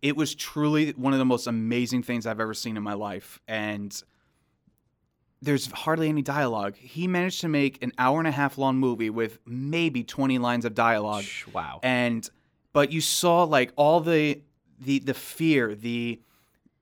it 0.01 0.15
was 0.15 0.35
truly 0.35 0.91
one 0.91 1.13
of 1.13 1.19
the 1.19 1.25
most 1.25 1.47
amazing 1.47 2.03
things 2.03 2.25
I've 2.27 2.39
ever 2.39 2.53
seen 2.53 2.77
in 2.77 2.83
my 2.83 2.93
life. 2.93 3.39
And 3.47 3.99
there's 5.41 5.67
hardly 5.71 6.09
any 6.09 6.21
dialogue. 6.21 6.75
He 6.75 7.07
managed 7.07 7.41
to 7.41 7.47
make 7.47 7.81
an 7.83 7.91
hour 7.97 8.19
and 8.19 8.27
a 8.27 8.31
half 8.31 8.57
long 8.57 8.77
movie 8.77 9.09
with 9.09 9.39
maybe 9.45 10.03
20 10.03 10.39
lines 10.39 10.65
of 10.65 10.73
dialogue. 10.73 11.25
Wow. 11.53 11.79
And 11.83 12.27
but 12.73 12.91
you 12.91 13.01
saw 13.01 13.43
like 13.43 13.71
all 13.75 13.99
the 14.01 14.41
the 14.79 14.99
the 14.99 15.13
fear, 15.13 15.73
the 15.75 16.19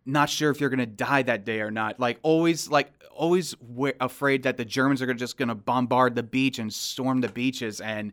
not 0.06 0.30
sure 0.30 0.52
if 0.52 0.60
you're 0.62 0.70
going 0.70 0.80
to 0.80 0.86
die 0.86 1.24
that 1.24 1.46
day 1.46 1.62
or 1.62 1.72
not. 1.72 2.00
Like 2.00 2.20
always 2.24 2.70
like 2.70 2.91
always 3.12 3.56
wa 3.62 3.91
afraid 4.00 4.44
that 4.44 4.58
the 4.58 4.65
Germans 4.65 5.02
are 5.02 5.13
just 5.13 5.38
going 5.38 5.48
to 5.50 5.56
bombard 5.56 6.15
the 6.15 6.24
beach 6.24 6.60
and 6.60 6.72
storm 6.74 7.22
the 7.22 7.30
beaches 7.30 7.82
and 7.82 8.12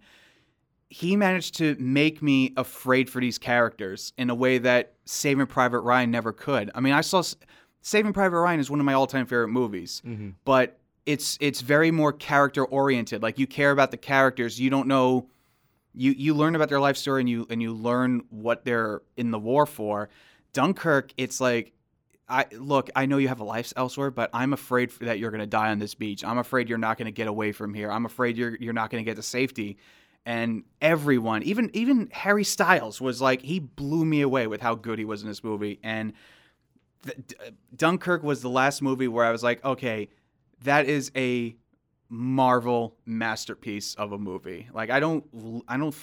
he 0.89 1.17
managed 1.17 1.55
to 1.57 1.75
make 1.79 2.21
me 2.23 2.53
afraid 2.57 3.09
for 3.09 3.21
these 3.21 3.39
characters 3.39 4.13
in 4.19 4.29
a 4.29 4.35
way 4.35 4.59
that 4.59 4.93
Saving 5.07 5.47
Private 5.47 5.81
Ryan 5.81 6.11
never 6.11 6.33
could. 6.33 6.71
I 6.75 6.81
mean, 6.81 6.93
I 6.93 7.01
saw 7.01 7.21
S- 7.21 7.35
Saving 7.81 8.13
Private 8.13 8.39
Ryan 8.39 8.61
is 8.61 8.71
one 8.71 8.79
of 8.79 8.85
my 8.85 8.93
all-time 8.93 9.25
favorite 9.27 9.49
movies, 9.49 10.03
Mhm. 10.07 10.35
but 10.45 10.79
it's 11.07 11.37
it's 11.41 11.63
very 11.63 11.91
more 11.91 12.13
character 12.13 12.65
oriented. 12.65 13.23
Like 13.23 13.39
you 13.39 13.47
care 13.47 13.71
about 13.71 13.91
the 13.91 13.97
characters. 13.97 14.61
You 14.61 14.71
don't 14.71 14.87
know 14.87 15.29
you 15.95 16.13
you 16.13 16.33
learn 16.35 16.55
about 16.55 16.69
their 16.69 16.81
life 16.81 16.97
story 16.97 17.21
and 17.23 17.29
you 17.29 17.47
and 17.51 17.61
you 17.63 17.73
learn 17.73 18.23
what 18.31 18.65
they're 18.65 19.03
in 19.17 19.31
the 19.31 19.39
war 19.39 19.67
for. 19.67 20.09
Dunkirk, 20.53 21.13
it's 21.17 21.41
like 21.41 21.73
I 22.33 22.47
look, 22.53 22.89
I 22.97 23.05
know 23.05 23.19
you 23.19 23.29
have 23.29 23.41
a 23.41 23.45
life 23.45 23.75
elsewhere, 23.77 24.11
but 24.11 24.31
I'm 24.33 24.55
afraid 24.55 24.91
that 25.03 25.19
you're 25.19 25.31
going 25.31 25.43
to 25.43 25.47
die 25.47 25.71
on 25.71 25.79
this 25.79 25.95
beach. 25.95 26.25
I'm 26.25 26.39
afraid 26.39 26.67
you're 26.67 26.79
not 26.79 26.97
going 26.97 27.07
to 27.07 27.13
get 27.13 27.29
away 27.29 27.53
from 27.53 27.75
here. 27.75 27.93
I'm 27.93 28.07
afraid 28.07 28.39
you're 28.39 28.57
you're 28.57 28.73
not 28.73 28.91
going 28.91 29.05
to 29.05 29.09
get 29.09 29.17
to 29.17 29.23
safety. 29.23 29.77
And 30.25 30.65
everyone, 30.81 31.43
even 31.43 31.71
even 31.75 32.09
Harry 32.11 32.45
Styles 32.45 33.03
was 33.03 33.21
like 33.21 33.43
he 33.43 33.59
blew 33.59 34.07
me 34.07 34.23
away 34.23 34.47
with 34.47 34.63
how 34.63 34.75
good 34.75 34.99
he 34.99 35.05
was 35.05 35.23
in 35.23 35.29
this 35.29 35.45
movie. 35.45 35.79
And 35.83 36.15
th- 37.05 37.17
D- 37.27 37.37
uh, 37.47 37.51
Dunkirk 37.77 38.23
was 38.23 38.41
the 38.41 38.49
last 38.49 38.81
movie 38.81 39.09
where 39.09 39.27
I 39.27 39.31
was 39.31 39.43
like, 39.43 39.63
okay, 39.63 40.09
that 40.65 40.87
is 40.87 41.13
a 41.15 41.55
Marvel 42.09 42.97
masterpiece 43.05 43.95
of 43.97 44.13
a 44.13 44.19
movie. 44.19 44.69
Like 44.73 44.89
I 44.89 45.01
don't 45.01 45.25
I 45.69 45.77
don't 45.77 45.95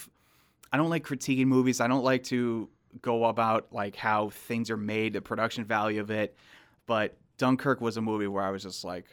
I 0.71 0.77
don't 0.77 0.91
like 0.91 1.03
critiquing 1.03 1.47
movies. 1.47 1.81
I 1.81 1.87
don't 1.87 2.03
like 2.03 2.23
to 2.25 2.69
go 3.01 3.25
about 3.25 3.67
like 3.71 3.95
how 3.95 4.29
things 4.29 4.69
are 4.69 4.77
made, 4.77 5.13
the 5.13 5.21
production 5.21 5.63
value 5.65 6.01
of 6.01 6.09
it. 6.11 6.35
But 6.85 7.17
Dunkirk 7.37 7.81
was 7.81 7.97
a 7.97 8.01
movie 8.01 8.27
where 8.27 8.43
I 8.43 8.49
was 8.49 8.63
just 8.63 8.83
like, 8.83 9.05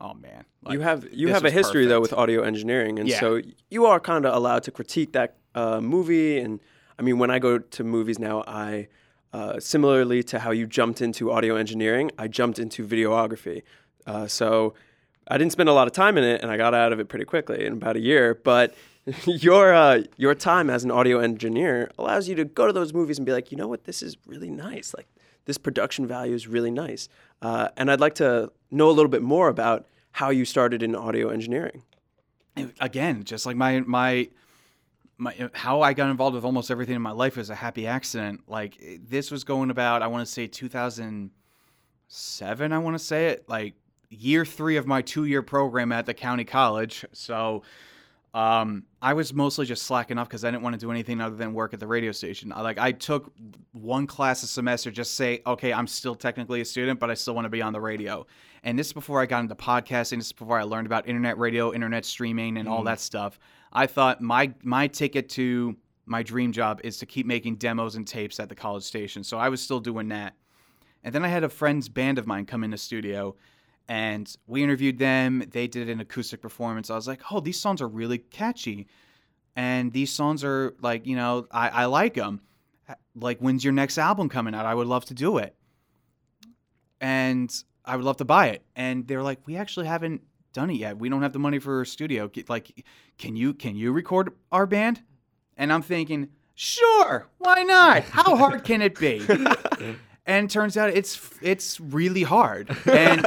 oh 0.00 0.14
man. 0.14 0.44
Like, 0.62 0.74
you 0.74 0.80
have 0.80 1.06
you 1.12 1.28
have 1.28 1.44
a 1.44 1.50
history 1.50 1.86
though 1.86 2.00
with 2.00 2.12
audio 2.12 2.42
engineering, 2.42 2.98
and 2.98 3.08
Yeah. 3.08 3.20
so 3.20 3.40
you 3.70 3.86
are 3.86 4.00
kind 4.00 4.24
of 4.24 4.34
allowed 4.34 4.62
to 4.64 4.70
critique 4.70 5.12
that 5.12 5.36
uh, 5.54 5.80
movie. 5.80 6.38
And 6.38 6.60
I 6.98 7.02
mean, 7.02 7.18
when 7.18 7.30
I 7.30 7.38
go 7.38 7.58
to 7.58 7.84
movies 7.84 8.18
now, 8.18 8.44
I 8.46 8.88
uh, 9.32 9.60
similarly 9.60 10.22
to 10.24 10.38
how 10.38 10.50
you 10.52 10.66
jumped 10.66 11.02
into 11.02 11.30
audio 11.30 11.56
engineering, 11.56 12.10
I 12.18 12.28
jumped 12.28 12.58
into 12.58 12.86
videography. 12.86 13.62
Uh, 14.06 14.26
so 14.26 14.74
I 15.26 15.36
didn't 15.36 15.52
spend 15.52 15.68
a 15.68 15.72
lot 15.74 15.86
of 15.86 15.92
time 15.92 16.16
in 16.16 16.24
it, 16.24 16.42
and 16.42 16.50
I 16.50 16.56
got 16.56 16.72
out 16.74 16.92
of 16.92 17.00
it 17.00 17.08
pretty 17.08 17.26
quickly 17.26 17.66
in 17.66 17.74
about 17.74 17.96
a 17.96 18.00
year. 18.00 18.34
But 18.34 18.74
your 19.26 19.74
uh, 19.74 20.02
your 20.16 20.34
time 20.34 20.70
as 20.70 20.84
an 20.84 20.90
audio 20.90 21.18
engineer 21.18 21.90
allows 21.98 22.26
you 22.28 22.34
to 22.36 22.44
go 22.44 22.66
to 22.66 22.72
those 22.72 22.92
movies 22.92 23.18
and 23.18 23.26
be 23.26 23.32
like, 23.32 23.50
you 23.50 23.56
know 23.56 23.68
what, 23.68 23.84
this 23.84 24.02
is 24.02 24.16
really 24.26 24.50
nice. 24.50 24.94
Like 24.94 25.06
this 25.44 25.58
production 25.58 26.06
value 26.06 26.34
is 26.34 26.46
really 26.46 26.70
nice. 26.70 27.08
Uh, 27.40 27.68
and 27.76 27.90
I'd 27.90 28.00
like 28.00 28.14
to 28.16 28.52
know 28.70 28.90
a 28.90 28.92
little 28.92 29.10
bit 29.10 29.22
more 29.22 29.48
about 29.48 29.86
how 30.12 30.30
you 30.30 30.44
started 30.44 30.82
in 30.82 30.94
audio 30.94 31.30
engineering. 31.30 31.82
again, 32.80 33.24
just 33.24 33.46
like 33.46 33.56
my 33.56 33.80
my 33.80 34.28
my 35.16 35.34
how 35.54 35.80
I 35.80 35.94
got 35.94 36.10
involved 36.10 36.34
with 36.34 36.44
almost 36.44 36.70
everything 36.70 36.96
in 36.96 37.02
my 37.02 37.12
life 37.12 37.36
was 37.36 37.50
a 37.50 37.54
happy 37.54 37.86
accident. 37.86 38.42
Like 38.46 39.00
this 39.08 39.30
was 39.30 39.44
going 39.44 39.70
about 39.70 40.02
I 40.02 40.08
want 40.08 40.26
to 40.26 40.32
say 40.32 40.46
2007. 40.46 42.72
I 42.72 42.78
want 42.78 42.98
to 42.98 43.04
say 43.04 43.28
it 43.28 43.48
like 43.48 43.74
year 44.10 44.44
three 44.44 44.76
of 44.76 44.86
my 44.86 45.02
two 45.02 45.24
year 45.24 45.42
program 45.42 45.92
at 45.92 46.06
the 46.06 46.14
county 46.14 46.44
college. 46.44 47.04
So 47.12 47.62
um, 48.38 48.84
I 49.02 49.14
was 49.14 49.34
mostly 49.34 49.66
just 49.66 49.82
slacking 49.82 50.16
off 50.16 50.28
because 50.28 50.44
I 50.44 50.52
didn't 50.52 50.62
want 50.62 50.74
to 50.74 50.78
do 50.78 50.92
anything 50.92 51.20
other 51.20 51.34
than 51.34 51.54
work 51.54 51.74
at 51.74 51.80
the 51.80 51.88
radio 51.88 52.12
station. 52.12 52.52
I, 52.52 52.60
like 52.60 52.78
I 52.78 52.92
took 52.92 53.32
one 53.72 54.06
class 54.06 54.44
a 54.44 54.46
semester, 54.46 54.92
just 54.92 55.16
say, 55.16 55.42
okay, 55.44 55.72
I'm 55.72 55.88
still 55.88 56.14
technically 56.14 56.60
a 56.60 56.64
student, 56.64 57.00
but 57.00 57.10
I 57.10 57.14
still 57.14 57.34
want 57.34 57.46
to 57.46 57.50
be 57.50 57.62
on 57.62 57.72
the 57.72 57.80
radio. 57.80 58.24
And 58.62 58.78
this 58.78 58.86
is 58.86 58.92
before 58.92 59.20
I 59.20 59.26
got 59.26 59.40
into 59.40 59.56
podcasting. 59.56 60.18
This 60.18 60.26
is 60.26 60.32
before 60.32 60.56
I 60.56 60.62
learned 60.62 60.86
about 60.86 61.08
internet 61.08 61.36
radio, 61.36 61.74
internet 61.74 62.04
streaming, 62.04 62.58
and 62.58 62.68
all 62.68 62.84
that 62.84 63.00
stuff. 63.00 63.40
I 63.72 63.88
thought 63.88 64.20
my 64.20 64.54
my 64.62 64.86
ticket 64.86 65.28
to 65.30 65.76
my 66.06 66.22
dream 66.22 66.52
job 66.52 66.80
is 66.84 66.96
to 66.98 67.06
keep 67.06 67.26
making 67.26 67.56
demos 67.56 67.96
and 67.96 68.06
tapes 68.06 68.38
at 68.38 68.48
the 68.48 68.54
college 68.54 68.84
station. 68.84 69.24
So 69.24 69.38
I 69.38 69.48
was 69.48 69.60
still 69.60 69.80
doing 69.80 70.08
that. 70.10 70.34
And 71.02 71.12
then 71.12 71.24
I 71.24 71.28
had 71.28 71.42
a 71.42 71.48
friend's 71.48 71.88
band 71.88 72.18
of 72.18 72.26
mine 72.28 72.46
come 72.46 72.62
in 72.62 72.70
the 72.70 72.78
studio 72.78 73.34
and 73.88 74.32
we 74.46 74.62
interviewed 74.62 74.98
them. 74.98 75.44
They 75.50 75.66
did 75.66 75.88
an 75.88 76.00
acoustic 76.00 76.42
performance. 76.42 76.90
I 76.90 76.94
was 76.94 77.08
like, 77.08 77.22
oh, 77.30 77.40
these 77.40 77.58
songs 77.58 77.80
are 77.80 77.88
really 77.88 78.18
catchy. 78.18 78.86
And 79.56 79.92
these 79.92 80.12
songs 80.12 80.44
are 80.44 80.74
like, 80.80 81.06
you 81.06 81.16
know, 81.16 81.46
I, 81.50 81.68
I 81.70 81.84
like 81.86 82.14
them. 82.14 82.42
Like, 83.14 83.38
when's 83.38 83.64
your 83.64 83.72
next 83.72 83.98
album 83.98 84.28
coming 84.28 84.54
out? 84.54 84.66
I 84.66 84.74
would 84.74 84.86
love 84.86 85.06
to 85.06 85.14
do 85.14 85.38
it. 85.38 85.56
And 87.00 87.52
I 87.84 87.96
would 87.96 88.04
love 88.04 88.18
to 88.18 88.24
buy 88.24 88.48
it. 88.48 88.62
And 88.76 89.08
they're 89.08 89.22
like, 89.22 89.40
we 89.46 89.56
actually 89.56 89.86
haven't 89.86 90.22
done 90.52 90.70
it 90.70 90.74
yet. 90.74 90.98
We 90.98 91.08
don't 91.08 91.22
have 91.22 91.32
the 91.32 91.38
money 91.38 91.58
for 91.58 91.80
a 91.80 91.86
studio. 91.86 92.30
Like, 92.48 92.84
can 93.16 93.36
you 93.36 93.54
can 93.54 93.74
you 93.74 93.92
record 93.92 94.32
our 94.52 94.66
band? 94.66 95.02
And 95.56 95.72
I'm 95.72 95.82
thinking, 95.82 96.28
sure, 96.54 97.26
why 97.38 97.62
not? 97.62 98.04
How 98.04 98.36
hard 98.36 98.64
can 98.64 98.82
it 98.82 98.98
be? 98.98 99.26
and 100.26 100.50
turns 100.50 100.76
out 100.76 100.90
it's 100.90 101.30
it's 101.42 101.80
really 101.80 102.22
hard. 102.22 102.76
And 102.86 103.26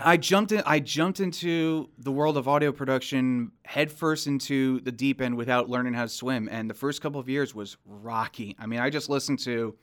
I 0.00 0.16
jumped 0.16 0.52
in. 0.52 0.62
I 0.66 0.78
jumped 0.80 1.20
into 1.20 1.88
the 1.98 2.12
world 2.12 2.36
of 2.36 2.48
audio 2.48 2.72
production 2.72 3.52
headfirst 3.64 4.26
into 4.26 4.80
the 4.80 4.92
deep 4.92 5.20
end 5.20 5.36
without 5.36 5.68
learning 5.68 5.94
how 5.94 6.02
to 6.02 6.08
swim. 6.08 6.48
And 6.50 6.68
the 6.68 6.74
first 6.74 7.00
couple 7.00 7.20
of 7.20 7.28
years 7.28 7.54
was 7.54 7.76
rocky. 7.86 8.56
I 8.58 8.66
mean, 8.66 8.80
I 8.80 8.90
just 8.90 9.08
listened 9.08 9.38
to 9.40 9.76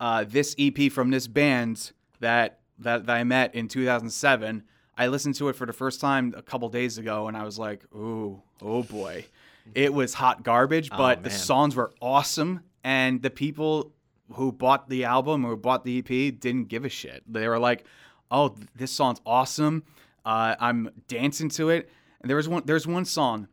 uh, 0.00 0.24
this 0.28 0.54
EP 0.58 0.90
from 0.92 1.10
this 1.10 1.26
band 1.26 1.92
that, 2.20 2.60
that 2.78 3.06
that 3.06 3.16
I 3.16 3.24
met 3.24 3.54
in 3.54 3.68
2007. 3.68 4.62
I 4.96 5.08
listened 5.08 5.34
to 5.36 5.48
it 5.48 5.56
for 5.56 5.66
the 5.66 5.72
first 5.72 6.00
time 6.00 6.34
a 6.36 6.42
couple 6.42 6.68
days 6.68 6.98
ago, 6.98 7.26
and 7.26 7.36
I 7.36 7.42
was 7.44 7.58
like, 7.58 7.82
"Ooh, 7.94 8.42
oh 8.62 8.82
boy." 8.82 9.26
It 9.74 9.94
was 9.94 10.12
hot 10.14 10.42
garbage, 10.42 10.90
Oh, 10.92 10.98
but 10.98 11.22
the 11.22 11.30
songs 11.30 11.74
were 11.74 11.90
awesome, 12.02 12.60
and 12.84 13.22
the 13.22 13.30
people 13.30 13.92
who 14.34 14.52
bought 14.52 14.88
the 14.90 15.04
album 15.04 15.44
or 15.44 15.56
bought 15.56 15.84
the 15.84 15.98
EP 15.98 16.38
didn't 16.38 16.68
give 16.68 16.84
a 16.84 16.88
shit. 16.88 17.22
They 17.26 17.48
were 17.48 17.58
like, 17.58 17.86
"Oh, 18.30 18.54
this 18.74 18.92
song's 18.92 19.20
awesome. 19.24 19.84
Uh, 20.24 20.54
I'm 20.58 20.90
dancing 21.08 21.48
to 21.50 21.70
it." 21.70 21.90
And 22.20 22.30
there 22.30 22.36
was 22.36 22.48
one. 22.48 22.62
There's 22.64 22.86
one 22.86 23.04
song 23.04 23.48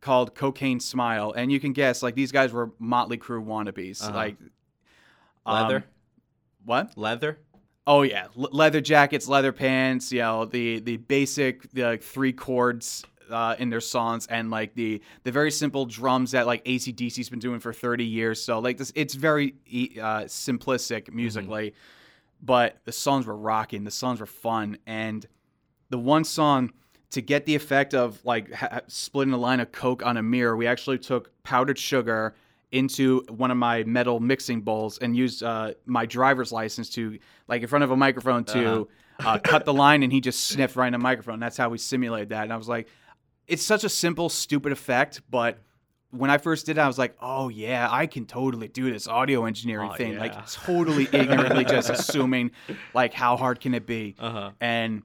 called 0.00 0.34
"Cocaine 0.34 0.80
Smile," 0.80 1.32
and 1.36 1.50
you 1.50 1.60
can 1.60 1.72
guess 1.72 2.02
like 2.02 2.14
these 2.14 2.32
guys 2.32 2.52
were 2.52 2.70
Motley 2.78 3.18
Crue 3.18 3.44
wannabes. 3.44 4.02
Uh-huh. 4.02 4.14
Like 4.14 4.36
um, 5.44 5.62
Leather, 5.62 5.84
what? 6.64 6.96
leather. 6.96 7.38
Oh 7.86 8.02
yeah, 8.02 8.26
L- 8.36 8.48
leather 8.50 8.80
jackets, 8.80 9.28
leather 9.28 9.52
pants. 9.52 10.12
You 10.12 10.20
know 10.20 10.44
the 10.44 10.80
the 10.80 10.96
basic 10.96 11.70
the 11.72 11.82
like, 11.82 12.02
three 12.02 12.32
chords 12.32 13.04
uh, 13.30 13.54
in 13.58 13.70
their 13.70 13.80
songs, 13.80 14.26
and 14.26 14.50
like 14.50 14.74
the 14.74 15.00
the 15.22 15.32
very 15.32 15.50
simple 15.50 15.86
drums 15.86 16.32
that 16.32 16.46
like 16.46 16.64
ACDC's 16.64 17.28
been 17.28 17.38
doing 17.38 17.60
for 17.60 17.72
thirty 17.72 18.04
years. 18.04 18.42
So 18.42 18.58
like 18.58 18.78
this, 18.78 18.92
it's 18.94 19.14
very 19.14 19.54
uh, 20.00 20.22
simplistic 20.22 21.12
musically, 21.12 21.74
but 22.42 22.78
the 22.84 22.92
songs 22.92 23.26
were 23.26 23.36
rocking. 23.36 23.84
The 23.84 23.90
songs 23.90 24.20
were 24.20 24.26
fun, 24.26 24.78
and 24.86 25.26
the 25.90 25.98
one 25.98 26.24
song 26.24 26.72
to 27.10 27.20
get 27.20 27.46
the 27.46 27.54
effect 27.54 27.94
of 27.94 28.24
like 28.24 28.52
ha- 28.52 28.80
splitting 28.88 29.32
a 29.32 29.38
line 29.38 29.60
of 29.60 29.72
coke 29.72 30.04
on 30.04 30.16
a 30.16 30.22
mirror, 30.22 30.56
we 30.56 30.66
actually 30.66 30.98
took 30.98 31.30
powdered 31.42 31.78
sugar 31.78 32.34
into 32.72 33.22
one 33.28 33.50
of 33.50 33.56
my 33.56 33.84
metal 33.84 34.18
mixing 34.18 34.60
bowls 34.60 34.98
and 34.98 35.16
used 35.16 35.42
uh, 35.42 35.72
my 35.86 36.04
driver's 36.04 36.50
license 36.50 36.90
to 36.90 37.18
like 37.46 37.62
in 37.62 37.68
front 37.68 37.84
of 37.84 37.90
a 37.90 37.96
microphone 37.96 38.44
to 38.44 38.88
uh 39.20 39.38
cut 39.38 39.64
the 39.64 39.72
line, 39.72 40.02
and 40.02 40.12
he 40.12 40.20
just 40.20 40.46
sniffed 40.46 40.76
right 40.76 40.88
in 40.88 40.92
the 40.92 40.98
microphone. 40.98 41.40
That's 41.40 41.56
how 41.56 41.68
we 41.68 41.78
simulated 41.78 42.30
that, 42.30 42.42
and 42.42 42.52
I 42.52 42.56
was 42.56 42.68
like, 42.68 42.88
it's 43.46 43.62
such 43.62 43.84
a 43.84 43.88
simple, 43.88 44.28
stupid 44.28 44.72
effect, 44.72 45.22
but. 45.30 45.58
When 46.12 46.30
I 46.30 46.38
first 46.38 46.66
did 46.66 46.78
it, 46.78 46.80
I 46.80 46.86
was 46.86 46.98
like, 46.98 47.16
"Oh 47.20 47.48
yeah, 47.48 47.88
I 47.90 48.06
can 48.06 48.26
totally 48.26 48.68
do 48.68 48.90
this 48.92 49.06
audio 49.08 49.44
engineering 49.44 49.90
Oh, 49.92 49.96
thing." 49.96 50.14
yeah. 50.14 50.20
Like 50.20 50.46
totally 50.50 51.04
ignorantly, 51.12 51.64
just 51.64 51.90
assuming, 51.90 52.52
like, 52.94 53.12
how 53.12 53.36
hard 53.36 53.60
can 53.60 53.74
it 53.74 53.86
be? 53.86 54.14
Uh 54.18 54.30
huh. 54.30 54.50
And 54.60 55.02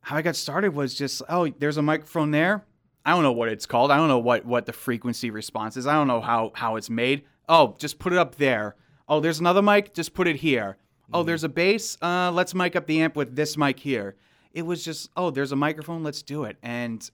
how 0.00 0.16
I 0.16 0.22
got 0.22 0.36
started 0.36 0.74
was 0.74 0.94
just, 0.94 1.22
oh, 1.28 1.48
there's 1.58 1.76
a 1.78 1.82
microphone 1.82 2.30
there. 2.30 2.64
I 3.06 3.10
don't 3.10 3.22
know 3.22 3.32
what 3.32 3.48
it's 3.48 3.66
called. 3.66 3.90
I 3.90 3.96
don't 3.96 4.08
know 4.08 4.18
what 4.18 4.44
what 4.46 4.66
the 4.66 4.72
frequency 4.72 5.30
response 5.30 5.76
is. 5.76 5.86
I 5.86 5.92
don't 5.94 6.06
know 6.08 6.20
how 6.20 6.52
how 6.54 6.76
it's 6.76 6.88
made. 6.88 7.24
Oh, 7.48 7.74
just 7.78 7.98
put 7.98 8.12
it 8.12 8.18
up 8.18 8.36
there. 8.36 8.76
Oh, 9.08 9.20
there's 9.20 9.40
another 9.40 9.60
mic. 9.62 9.92
Just 9.94 10.14
put 10.14 10.26
it 10.26 10.36
here. 10.36 10.78
Oh, 11.12 11.22
there's 11.22 11.44
a 11.44 11.48
bass. 11.50 11.98
Uh, 12.00 12.30
let's 12.32 12.54
mic 12.54 12.74
up 12.76 12.86
the 12.86 13.02
amp 13.02 13.14
with 13.14 13.36
this 13.36 13.58
mic 13.58 13.78
here. 13.78 14.16
It 14.52 14.62
was 14.62 14.82
just, 14.84 15.10
oh, 15.16 15.30
there's 15.30 15.52
a 15.52 15.56
microphone. 15.56 16.02
Let's 16.02 16.22
do 16.22 16.44
it. 16.44 16.56
And 16.62 17.08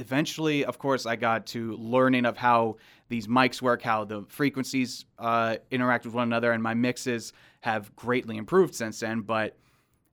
eventually, 0.00 0.64
of 0.64 0.78
course, 0.78 1.06
I 1.06 1.16
got 1.16 1.46
to 1.48 1.76
learning 1.76 2.24
of 2.24 2.36
how 2.36 2.76
these 3.08 3.26
mics 3.26 3.60
work, 3.60 3.82
how 3.82 4.04
the 4.04 4.24
frequencies 4.28 5.04
uh, 5.18 5.56
interact 5.70 6.04
with 6.04 6.14
one 6.14 6.28
another, 6.28 6.52
and 6.52 6.62
my 6.62 6.74
mixes 6.74 7.32
have 7.60 7.94
greatly 7.96 8.36
improved 8.36 8.74
since 8.74 9.00
then. 9.00 9.20
But 9.20 9.56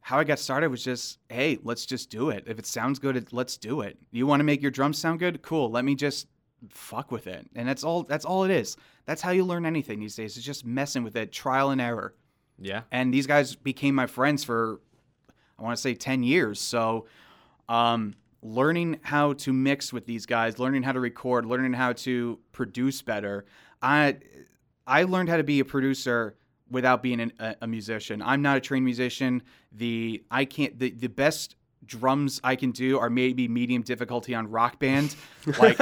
how 0.02 0.20
I 0.20 0.24
got 0.24 0.40
started 0.40 0.70
was 0.70 0.84
just, 0.84 1.20
hey, 1.30 1.60
let's 1.64 1.86
just 1.86 2.10
do 2.10 2.30
it. 2.30 2.44
If 2.48 2.60
it 2.60 2.66
sounds 2.66 3.00
good, 3.00 3.32
let's 3.34 3.58
do 3.58 3.82
it. 3.82 3.98
You 4.12 4.28
want 4.28 4.40
to 4.40 4.44
make 4.44 4.62
your 4.62 4.72
drums 4.72 4.98
sound 4.98 5.20
good? 5.20 5.42
Cool. 5.42 5.70
Let 5.72 5.86
me 5.86 5.96
just 5.96 6.28
fuck 6.70 7.12
with 7.12 7.28
it. 7.28 7.48
And 7.56 7.68
that's 7.68 7.84
all 7.84 8.04
that's 8.04 8.26
all 8.26 8.44
it 8.44 8.52
is. 8.52 8.78
That's 9.06 9.22
how 9.22 9.32
you 9.32 9.44
learn 9.44 9.66
anything 9.66 10.00
these 10.00 10.16
days. 10.16 10.38
It's 10.38 10.46
just 10.46 10.66
messing 10.66 11.04
with 11.04 11.16
it, 11.16 11.32
trial 11.32 11.72
and 11.72 11.80
error. 11.82 12.16
Yeah. 12.60 12.82
And 12.92 13.14
these 13.14 13.28
guys 13.28 13.56
became 13.56 13.96
my 13.96 14.08
friends 14.08 14.44
for 14.44 14.82
I 15.60 15.64
want 15.64 15.76
to 15.76 15.82
say 15.82 15.94
10 15.94 16.24
years. 16.24 16.60
So 16.60 17.06
um 17.70 18.16
learning 18.42 19.00
how 19.04 19.34
to 19.34 19.54
mix 19.54 19.92
with 19.92 20.06
these 20.06 20.26
guys, 20.26 20.60
learning 20.60 20.84
how 20.84 20.92
to 20.92 21.00
record, 21.00 21.46
learning 21.46 21.74
how 21.74 21.94
to 21.94 22.40
produce 22.52 23.02
better. 23.02 23.46
I 23.82 24.18
I 24.86 25.04
learned 25.04 25.30
how 25.30 25.38
to 25.38 25.44
be 25.44 25.60
a 25.60 25.66
producer 25.66 26.36
without 26.70 27.02
being 27.02 27.20
an, 27.20 27.34
a, 27.40 27.56
a 27.62 27.68
musician. 27.68 28.22
I'm 28.22 28.42
not 28.42 28.58
a 28.58 28.60
trained 28.60 28.86
musician. 28.86 29.44
The 29.72 30.24
I 30.32 30.46
can't 30.46 30.78
the, 30.78 30.92
the 30.92 31.08
best 31.08 31.56
drums 31.86 32.42
I 32.44 32.56
can 32.56 32.72
do 32.72 33.00
are 33.00 33.10
maybe 33.10 33.48
medium 33.48 33.82
difficulty 33.82 34.34
on 34.36 34.50
rock 34.50 34.80
band. 34.80 35.16
Like 35.60 35.80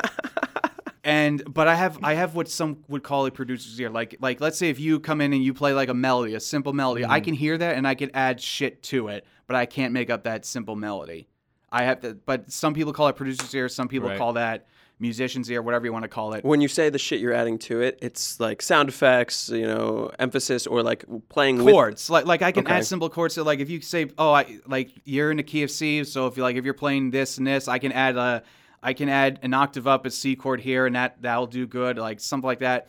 and 1.05 1.43
but 1.51 1.67
I 1.67 1.75
have 1.75 1.99
I 2.03 2.15
have 2.15 2.35
what 2.35 2.49
some 2.49 2.83
would 2.87 3.03
call 3.03 3.25
a 3.25 3.31
producer's 3.31 3.79
ear. 3.79 3.89
Like 3.89 4.15
like 4.19 4.41
let's 4.41 4.57
say 4.57 4.69
if 4.69 4.79
you 4.79 4.99
come 4.99 5.21
in 5.21 5.33
and 5.33 5.43
you 5.43 5.53
play 5.53 5.73
like 5.73 5.89
a 5.89 5.93
melody, 5.93 6.33
a 6.33 6.39
simple 6.39 6.73
melody, 6.73 7.05
I 7.05 7.21
mm. 7.21 7.23
can 7.23 7.33
hear 7.35 7.57
that 7.57 7.75
and 7.75 7.87
I 7.87 7.95
can 7.95 8.09
add 8.13 8.41
shit 8.41 8.81
to 8.83 9.07
it, 9.09 9.25
but 9.47 9.55
I 9.55 9.65
can't 9.65 9.93
make 9.93 10.09
up 10.09 10.23
that 10.23 10.45
simple 10.45 10.75
melody. 10.75 11.27
I 11.75 11.83
have 11.83 11.99
to 12.01 12.13
but 12.13 12.51
some 12.51 12.73
people 12.73 12.93
call 12.93 13.07
it 13.09 13.15
producer's 13.17 13.53
ear, 13.53 13.67
some 13.67 13.87
people 13.89 14.07
Right. 14.07 14.17
call 14.17 14.33
that 14.33 14.67
musician's 14.97 15.51
ear, 15.51 15.61
whatever 15.61 15.85
you 15.85 15.91
want 15.91 16.03
to 16.03 16.07
call 16.09 16.33
it. 16.35 16.45
When 16.45 16.61
you 16.61 16.69
say 16.69 16.89
the 16.89 16.97
shit 16.97 17.19
you're 17.19 17.33
adding 17.33 17.57
to 17.59 17.81
it, 17.81 17.99
it's 18.01 18.39
like 18.39 18.61
sound 18.61 18.87
effects, 18.87 19.49
you 19.49 19.67
know, 19.67 20.09
emphasis, 20.17 20.65
or 20.65 20.81
like 20.83 21.03
playing 21.27 21.59
chords. 21.59 22.09
Like 22.09 22.25
like 22.25 22.41
I 22.41 22.53
can 22.53 22.65
Okay. 22.65 22.75
add 22.75 22.85
simple 22.85 23.09
chords. 23.09 23.33
So 23.35 23.43
like 23.43 23.59
if 23.59 23.69
you 23.69 23.81
say, 23.81 24.09
oh, 24.17 24.31
I 24.31 24.59
like 24.65 24.91
you're 25.03 25.31
in 25.31 25.39
a 25.39 25.43
key 25.43 25.63
of 25.63 25.69
C, 25.71 26.03
so 26.05 26.27
if 26.27 26.37
you 26.37 26.43
like 26.43 26.55
if 26.55 26.63
you're 26.63 26.73
playing 26.73 27.11
this 27.11 27.37
and 27.37 27.45
this, 27.45 27.67
I 27.67 27.77
can 27.77 27.91
add 27.91 28.15
a 28.15 28.43
I 28.81 28.93
can 28.93 29.09
add 29.09 29.39
an 29.43 29.53
octave 29.53 29.85
up 29.85 30.05
a 30.05 30.11
C 30.11 30.35
chord 30.37 30.61
here, 30.61 30.85
and 30.85 30.95
that 30.95 31.21
that'll 31.21 31.47
do 31.47 31.67
good. 31.67 31.97
Like 31.97 32.21
something 32.21 32.47
like 32.47 32.59
that. 32.59 32.87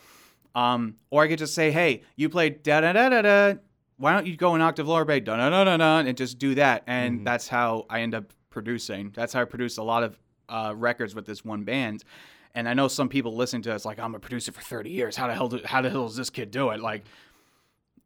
Um, 0.55 0.95
or 1.11 1.23
I 1.25 1.29
could 1.29 1.39
just 1.41 1.55
say, 1.55 1.71
hey, 1.73 2.03
you 2.15 2.29
play 2.29 2.51
da 2.51 2.81
da 2.83 2.93
da 2.93 3.09
da 3.09 3.23
da. 3.23 3.55
Why 3.99 4.13
don't 4.13 4.27
you 4.27 4.37
go 4.37 4.55
an 4.55 4.61
octave 4.61 4.87
lower, 4.87 5.05
bass, 5.05 5.23
da 5.25 5.37
da 5.37 5.51
da 5.51 5.65
da 5.65 5.77
da, 5.77 5.99
and 6.09 6.17
just 6.17 6.39
do 6.39 6.55
that? 6.55 6.85
And 6.87 7.27
that's 7.27 7.49
how 7.49 7.87
I 7.91 8.01
end 8.03 8.15
up 8.15 8.33
producing. 8.57 9.13
That's 9.15 9.35
how 9.35 9.43
I 9.43 9.45
produce 9.45 9.77
a 9.77 9.83
lot 9.83 10.03
of 10.03 10.19
uh, 10.49 10.73
records 10.75 11.15
with 11.15 11.27
this 11.27 11.45
one 11.45 11.65
band. 11.65 12.05
And 12.55 12.67
I 12.67 12.73
know 12.73 12.89
some 12.89 13.11
people 13.11 13.37
listen 13.37 13.61
to 13.63 13.75
us 13.75 13.85
like 13.85 13.99
I'm 13.99 14.15
a 14.15 14.19
producer 14.19 14.51
for 14.51 14.63
30 14.63 14.89
years. 14.89 15.15
How 15.15 15.27
the 15.27 15.35
hell 15.35 15.49
do, 15.49 15.61
how 15.63 15.83
the 15.83 15.91
hell 15.91 16.07
does 16.07 16.17
this 16.17 16.31
kid 16.31 16.51
do 16.51 16.71
it? 16.71 16.81
Like 16.81 17.05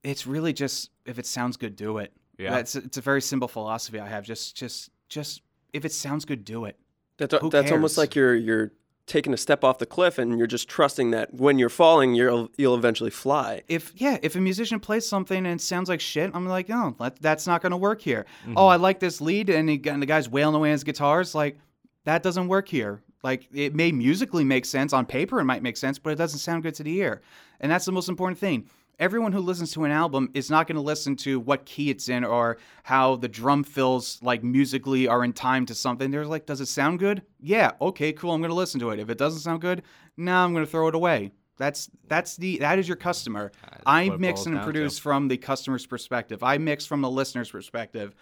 it's 0.02 0.26
really 0.26 0.52
just 0.52 0.90
if 1.06 1.20
it 1.20 1.26
sounds 1.26 1.56
good, 1.56 1.76
do 1.76 1.98
it. 1.98 2.12
Yeah. 2.36 2.50
That's 2.50 2.74
it's 2.74 2.98
a 2.98 3.00
very 3.00 3.22
simple 3.22 3.46
philosophy 3.46 4.00
I 4.00 4.08
have. 4.08 4.24
Just 4.24 4.56
just 4.56 4.90
just 5.08 5.42
if 5.72 5.84
it 5.84 5.92
sounds 5.92 6.24
good, 6.24 6.44
do 6.44 6.64
it. 6.64 6.76
That's, 7.16 7.32
Who 7.40 7.48
that's 7.48 7.70
almost 7.70 7.96
like 7.96 8.16
you're 8.16 8.34
you're 8.34 8.72
taking 9.10 9.34
a 9.34 9.36
step 9.36 9.64
off 9.64 9.78
the 9.78 9.86
cliff 9.86 10.18
and 10.18 10.38
you're 10.38 10.46
just 10.46 10.68
trusting 10.68 11.10
that 11.10 11.34
when 11.34 11.58
you're 11.58 11.68
falling, 11.68 12.14
you'll 12.14 12.48
you'll 12.56 12.76
eventually 12.76 13.10
fly. 13.10 13.62
If 13.68 13.92
yeah, 13.96 14.18
if 14.22 14.36
a 14.36 14.40
musician 14.40 14.78
plays 14.78 15.06
something 15.06 15.36
and 15.36 15.60
it 15.60 15.60
sounds 15.60 15.88
like 15.88 16.00
shit, 16.00 16.30
I'm 16.32 16.46
like, 16.46 16.70
oh, 16.70 16.94
that, 17.00 17.20
that's 17.20 17.46
not 17.46 17.60
gonna 17.60 17.76
work 17.76 18.00
here. 18.00 18.24
Mm-hmm. 18.42 18.54
Oh, 18.56 18.68
I 18.68 18.76
like 18.76 19.00
this 19.00 19.20
lead, 19.20 19.50
and, 19.50 19.68
he, 19.68 19.80
and 19.86 20.00
the 20.00 20.06
guy's 20.06 20.28
wailing 20.28 20.54
away 20.54 20.68
on 20.68 20.72
his 20.72 20.84
guitars. 20.84 21.34
Like 21.34 21.58
that 22.04 22.22
doesn't 22.22 22.46
work 22.46 22.68
here. 22.68 23.02
Like 23.22 23.48
it 23.52 23.74
may 23.74 23.92
musically 23.92 24.44
make 24.44 24.64
sense 24.64 24.92
on 24.92 25.04
paper, 25.04 25.40
it 25.40 25.44
might 25.44 25.62
make 25.62 25.76
sense, 25.76 25.98
but 25.98 26.10
it 26.10 26.16
doesn't 26.16 26.38
sound 26.38 26.62
good 26.62 26.74
to 26.76 26.84
the 26.84 26.96
ear. 26.98 27.20
And 27.60 27.70
that's 27.70 27.84
the 27.84 27.92
most 27.92 28.08
important 28.08 28.38
thing. 28.38 28.70
Everyone 29.00 29.32
who 29.32 29.40
listens 29.40 29.72
to 29.72 29.84
an 29.84 29.90
album 29.90 30.30
is 30.34 30.50
not 30.50 30.68
going 30.68 30.76
to 30.76 30.82
listen 30.82 31.16
to 31.16 31.40
what 31.40 31.64
key 31.64 31.88
it's 31.88 32.08
in 32.10 32.22
or 32.22 32.58
how 32.82 33.16
the 33.16 33.28
drum 33.28 33.64
fills 33.64 34.18
like 34.22 34.44
musically 34.44 35.08
are 35.08 35.24
in 35.24 35.32
time 35.32 35.64
to 35.66 35.74
something. 35.74 36.10
They're 36.10 36.26
like, 36.26 36.46
does 36.46 36.60
it 36.60 36.66
sound 36.66 36.98
good? 36.98 37.22
Yeah, 37.40 37.72
okay, 37.80 38.12
cool. 38.12 38.32
I'm 38.32 38.40
going 38.40 38.50
to 38.50 38.54
listen 38.54 38.78
to 38.80 38.90
it. 38.90 39.00
If 39.00 39.08
it 39.08 39.16
doesn't 39.16 39.40
sound 39.40 39.62
good, 39.62 39.82
no, 40.18 40.36
I'm 40.36 40.52
going 40.52 40.64
to 40.64 40.70
throw 40.70 40.86
it 40.88 40.94
away. 40.94 41.32
That's 41.56 41.90
that's 42.08 42.36
the 42.36 42.58
that 42.58 42.78
is 42.78 42.88
your 42.88 42.96
customer. 42.96 43.52
I 43.84 44.08
mix 44.10 44.46
and 44.46 44.54
down 44.54 44.64
to. 44.66 44.72
produce 44.72 44.98
from 44.98 45.28
the 45.28 45.36
customer's 45.36 45.84
perspective. 45.84 46.42
I 46.42 46.56
mix 46.56 46.86
from 46.86 47.02
the 47.02 47.10
listener's 47.10 47.50
perspective. 47.50 48.14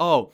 Oh, 0.00 0.32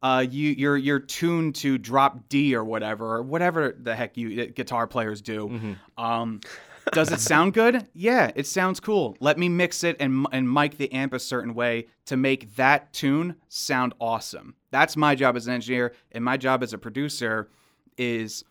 uh, 0.00 0.24
you 0.28 0.50
you're 0.50 0.76
you're 0.76 1.00
tuned 1.00 1.54
to 1.56 1.78
drop 1.78 2.28
D 2.28 2.54
or 2.54 2.62
whatever 2.62 3.16
or 3.16 3.22
whatever 3.22 3.74
the 3.80 3.96
heck 3.96 4.16
you 4.16 4.42
uh, 4.42 4.46
guitar 4.54 4.86
players 4.86 5.22
do. 5.22 5.48
Mm-hmm. 5.48 6.04
Um, 6.04 6.40
does 6.92 7.10
it 7.12 7.20
sound 7.20 7.54
good? 7.54 7.86
Yeah, 7.94 8.30
it 8.34 8.46
sounds 8.46 8.80
cool. 8.80 9.16
Let 9.20 9.38
me 9.38 9.48
mix 9.48 9.84
it 9.84 9.96
and 10.00 10.26
and 10.32 10.52
mic 10.52 10.76
the 10.76 10.92
amp 10.92 11.12
a 11.12 11.18
certain 11.18 11.54
way 11.54 11.86
to 12.06 12.16
make 12.16 12.56
that 12.56 12.92
tune 12.92 13.36
sound 13.48 13.94
awesome. 14.00 14.54
That's 14.70 14.96
my 14.96 15.14
job 15.14 15.36
as 15.36 15.46
an 15.46 15.54
engineer, 15.54 15.94
and 16.12 16.24
my 16.24 16.36
job 16.36 16.62
as 16.62 16.72
a 16.72 16.78
producer 16.78 17.48
is 17.96 18.44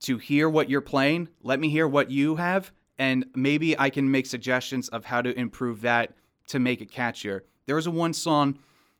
to 0.00 0.18
hear 0.18 0.48
what 0.48 0.70
you're 0.70 0.80
playing. 0.80 1.28
Let 1.42 1.60
me 1.60 1.68
hear 1.68 1.88
what 1.88 2.10
you 2.10 2.36
have, 2.36 2.72
and 2.98 3.26
maybe 3.34 3.78
I 3.78 3.90
can 3.90 4.10
make 4.10 4.26
suggestions 4.26 4.88
of 4.88 5.04
how 5.04 5.22
to 5.22 5.38
improve 5.38 5.80
that 5.82 6.14
to 6.48 6.58
make 6.58 6.80
it 6.80 6.90
catchier. 6.90 7.40
There 7.66 7.76
was 7.76 7.86
a 7.86 7.90
one 7.90 8.12
song 8.12 8.58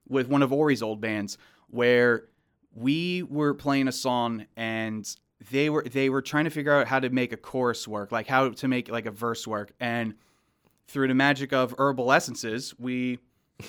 with 0.08 0.28
one 0.28 0.42
of 0.42 0.52
Ori's 0.52 0.82
old 0.82 1.00
bands 1.00 1.38
where 1.68 2.24
we 2.74 3.22
were 3.22 3.54
playing 3.54 3.88
a 3.88 3.92
song 3.92 4.46
and 4.56 5.08
they 5.50 5.70
were 5.70 5.82
they 5.82 6.08
were 6.08 6.22
trying 6.22 6.44
to 6.44 6.50
figure 6.50 6.72
out 6.72 6.86
how 6.86 7.00
to 7.00 7.10
make 7.10 7.32
a 7.32 7.36
chorus 7.36 7.86
work, 7.88 8.12
like 8.12 8.26
how 8.26 8.50
to 8.50 8.68
make 8.68 8.88
like 8.90 9.06
a 9.06 9.10
verse 9.10 9.46
work. 9.46 9.72
And 9.80 10.14
through 10.86 11.08
the 11.08 11.14
magic 11.14 11.52
of 11.52 11.74
herbal 11.78 12.12
essences, 12.12 12.74
we 12.78 13.18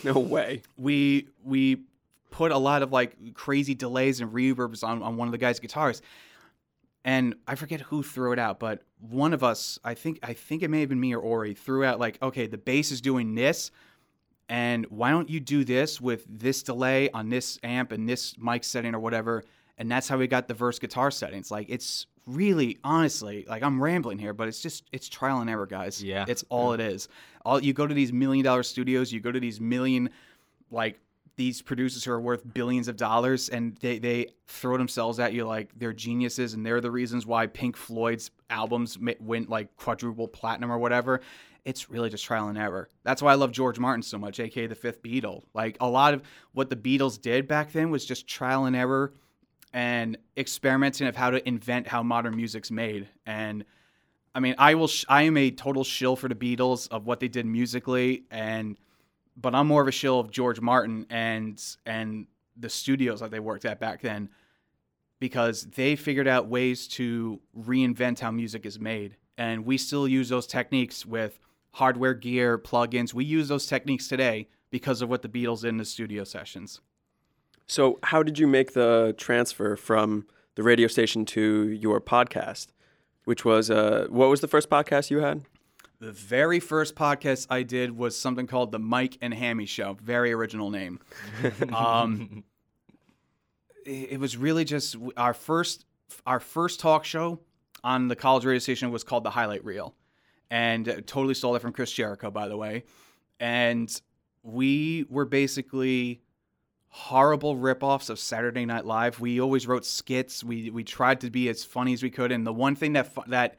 No 0.03 0.13
way. 0.19 0.61
we 0.77 1.27
we 1.43 1.83
put 2.31 2.51
a 2.51 2.57
lot 2.57 2.81
of 2.81 2.91
like 2.91 3.33
crazy 3.33 3.75
delays 3.75 4.19
and 4.19 4.31
reverbs 4.31 4.83
on, 4.83 5.01
on 5.01 5.17
one 5.17 5.27
of 5.27 5.31
the 5.31 5.38
guys' 5.38 5.59
guitars. 5.59 6.01
And 7.03 7.35
I 7.47 7.55
forget 7.55 7.81
who 7.81 8.01
threw 8.01 8.31
it 8.33 8.39
out, 8.39 8.59
but 8.59 8.81
one 8.99 9.31
of 9.31 9.43
us, 9.43 9.77
I 9.83 9.93
think 9.93 10.19
I 10.23 10.33
think 10.33 10.63
it 10.63 10.69
may 10.69 10.79
have 10.79 10.89
been 10.89 10.99
me 10.99 11.13
or 11.13 11.19
Ori, 11.19 11.53
threw 11.53 11.83
out 11.83 11.99
like, 11.99 12.19
okay, 12.21 12.47
the 12.47 12.57
bass 12.57 12.91
is 12.91 12.99
doing 12.99 13.35
this, 13.35 13.69
and 14.49 14.85
why 14.88 15.11
don't 15.11 15.29
you 15.29 15.39
do 15.39 15.63
this 15.63 16.01
with 16.01 16.25
this 16.27 16.63
delay 16.63 17.09
on 17.11 17.29
this 17.29 17.59
amp 17.63 17.91
and 17.91 18.09
this 18.09 18.35
mic 18.39 18.63
setting 18.63 18.95
or 18.95 18.99
whatever? 18.99 19.43
And 19.77 19.91
that's 19.91 20.07
how 20.07 20.17
we 20.17 20.27
got 20.27 20.47
the 20.47 20.53
verse 20.53 20.79
guitar 20.79 21.11
settings. 21.11 21.51
Like 21.51 21.67
it's 21.69 22.07
really 22.25 22.77
honestly, 22.83 23.45
like 23.47 23.63
I'm 23.63 23.81
rambling 23.81 24.19
here, 24.19 24.33
but 24.33 24.47
it's 24.47 24.61
just 24.61 24.83
it's 24.91 25.09
trial 25.09 25.41
and 25.41 25.49
error, 25.49 25.65
guys. 25.65 26.03
Yeah. 26.03 26.25
It's 26.27 26.43
all 26.49 26.73
it 26.73 26.79
is. 26.79 27.07
All 27.43 27.61
you 27.61 27.73
go 27.73 27.85
to 27.85 27.93
these 27.93 28.13
million 28.13 28.43
dollar 28.43 28.63
studios, 28.63 29.11
you 29.11 29.19
go 29.19 29.31
to 29.31 29.39
these 29.39 29.59
million 29.59 30.09
like 30.71 30.99
these 31.38 31.61
producers 31.61 32.03
who 32.03 32.11
are 32.11 32.19
worth 32.19 32.41
billions 32.53 32.88
of 32.88 32.95
dollars 32.95 33.49
and 33.49 33.75
they, 33.77 33.99
they 33.99 34.27
throw 34.47 34.77
themselves 34.77 35.19
at 35.19 35.33
you 35.33 35.45
like 35.45 35.69
they're 35.77 35.93
geniuses 35.93 36.53
and 36.53 36.65
they're 36.65 36.81
the 36.81 36.91
reasons 36.91 37.25
why 37.25 37.45
Pink 37.45 37.75
Floyd's 37.75 38.31
albums 38.49 38.97
went 39.19 39.49
like 39.49 39.75
quadruple 39.75 40.27
platinum 40.27 40.71
or 40.71 40.77
whatever. 40.77 41.21
It's 41.65 41.89
really 41.89 42.09
just 42.09 42.23
trial 42.23 42.47
and 42.47 42.57
error. 42.57 42.88
That's 43.03 43.21
why 43.21 43.31
I 43.31 43.35
love 43.35 43.51
George 43.51 43.79
Martin 43.79 44.03
so 44.03 44.17
much, 44.17 44.39
aka 44.39 44.67
the 44.67 44.75
fifth 44.75 45.01
Beatle. 45.01 45.43
Like 45.53 45.77
a 45.81 45.89
lot 45.89 46.13
of 46.13 46.21
what 46.53 46.69
the 46.69 46.75
Beatles 46.75 47.19
did 47.19 47.47
back 47.47 47.71
then 47.71 47.89
was 47.89 48.05
just 48.05 48.27
trial 48.27 48.65
and 48.65 48.75
error 48.75 49.13
and 49.75 50.17
experimenting 50.38 51.05
of 51.05 51.17
how 51.17 51.29
to 51.29 51.45
invent 51.45 51.85
how 51.85 52.01
modern 52.01 52.33
music's 52.33 52.71
made. 52.71 53.09
And 53.25 53.65
I 54.33 54.39
mean, 54.39 54.55
I 54.57 54.73
will. 54.75 54.88
Sh- 54.88 55.05
I 55.07 55.23
am 55.23 55.38
a 55.38 55.51
total 55.51 55.83
shill 55.83 56.15
for 56.15 56.29
the 56.29 56.35
Beatles 56.35 56.88
of 56.89 57.05
what 57.05 57.19
they 57.19 57.27
did 57.27 57.45
musically, 57.45 58.23
and 58.31 58.77
but 59.38 59.53
I'm 59.53 59.67
more 59.67 59.81
of 59.81 59.88
a 59.88 59.91
shill 59.91 60.19
of 60.19 60.31
George 60.31 60.61
Martin 60.61 61.05
and 61.09 61.61
and 61.85 62.25
the 62.57 62.69
studios 62.69 63.19
that 63.19 63.31
they 63.31 63.39
worked 63.41 63.65
at 63.65 63.81
back 63.81 64.01
then 64.01 64.29
because 65.19 65.63
they 65.63 65.97
figured 65.97 66.27
out 66.27 66.47
ways 66.47 66.88
to 66.88 67.41
reinvent 67.57 68.19
how 68.19 68.31
music 68.31 68.65
is 68.65 68.79
made, 68.79 69.17
and 69.38 69.65
we 69.65 69.77
still 69.77 70.07
use 70.07 70.29
those 70.29 70.47
techniques 70.47 71.05
with 71.05 71.38
hardware 71.71 72.13
gear, 72.13 72.57
plugins. 72.57 73.13
We 73.13 73.25
use 73.25 73.49
those 73.49 73.65
techniques 73.65 74.07
today 74.07 74.47
because 74.69 75.01
of 75.01 75.09
what 75.09 75.21
the 75.21 75.29
Beatles 75.29 75.61
did 75.61 75.69
in 75.69 75.77
the 75.77 75.85
studio 75.85 76.23
sessions. 76.23 76.79
So, 77.67 77.99
how 78.04 78.21
did 78.21 78.38
you 78.38 78.47
make 78.47 78.73
the 78.73 79.15
transfer 79.17 79.75
from 79.75 80.28
the 80.56 80.63
radio 80.63 80.88
station 80.88 81.25
to 81.25 81.69
your 81.69 81.99
podcast, 81.99 82.67
which 83.25 83.43
was 83.43 83.71
uh, 83.71 84.08
what 84.10 84.30
was 84.30 84.41
the 84.41 84.47
first 84.47 84.69
podcast 84.69 85.10
you 85.10 85.19
had? 85.19 85.41
The 85.99 86.12
very 86.12 86.60
first 86.60 86.95
podcast 86.95 87.47
I 87.49 87.63
did 87.63 87.97
was 87.97 88.17
something 88.17 88.47
called 88.47 88.71
the 88.71 88.80
Mike 88.80 89.17
and 89.21 89.34
Hammy 89.34 89.65
Show. 89.65 89.97
Very 90.01 90.32
original 90.34 90.69
name. 90.69 90.99
um, 91.73 92.43
it, 93.86 94.19
was 94.19 94.36
really 94.36 94.65
just 94.65 94.95
our 95.15 95.34
first 95.34 95.86
our 96.25 96.39
first 96.39 96.80
talk 96.80 97.06
show 97.06 97.39
on 97.84 98.08
the 98.08 98.15
college 98.15 98.45
radio 98.45 98.60
station 98.60 98.91
was 98.91 99.04
called 99.04 99.23
the 99.23 99.30
Highlight 99.32 99.63
Reel, 99.65 99.95
and 100.51 100.88
uh, 100.88 100.95
totally 101.06 101.34
stole 101.34 101.56
it 101.56 101.62
from 101.62 101.71
Chris 101.71 101.91
Jericho, 101.91 102.30
by 102.30 102.47
the 102.47 102.58
way. 102.58 102.84
And 103.39 103.89
we 104.43 105.06
were 105.10 105.25
basically 105.25 106.21
horrible 106.95 107.58
ripoffs 107.58 108.10
of 108.10 108.17
Saturday 108.17 108.65
Night 108.65 108.86
Live. 108.86 109.19
We 109.19 109.41
always 109.41 109.67
wrote 109.67 109.86
skits. 109.86 110.45
We 110.45 110.69
we 110.69 110.86
tried 110.86 111.19
to 111.21 111.29
be 111.29 111.49
as 111.49 111.65
funny 111.65 111.91
as 111.91 112.01
we 112.01 112.10
could. 112.10 112.31
And 112.31 112.47
the 112.47 112.53
one 112.53 112.73
thing 112.73 112.93
that 112.93 113.13
that 113.27 113.58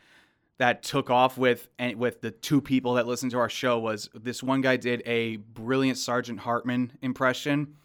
that 0.56 0.82
took 0.82 1.10
off 1.10 1.36
with 1.36 1.68
and 1.78 1.96
with 1.96 2.22
the 2.22 2.30
two 2.30 2.62
people 2.62 2.94
that 2.94 3.06
listened 3.06 3.32
to 3.32 3.38
our 3.38 3.50
show 3.50 3.78
was 3.78 4.08
this 4.14 4.42
one 4.42 4.62
guy 4.62 4.78
did 4.78 5.02
a 5.04 5.36
brilliant 5.36 5.98
Sergeant 5.98 6.40
Hartman 6.40 6.92
impression. 7.02 7.76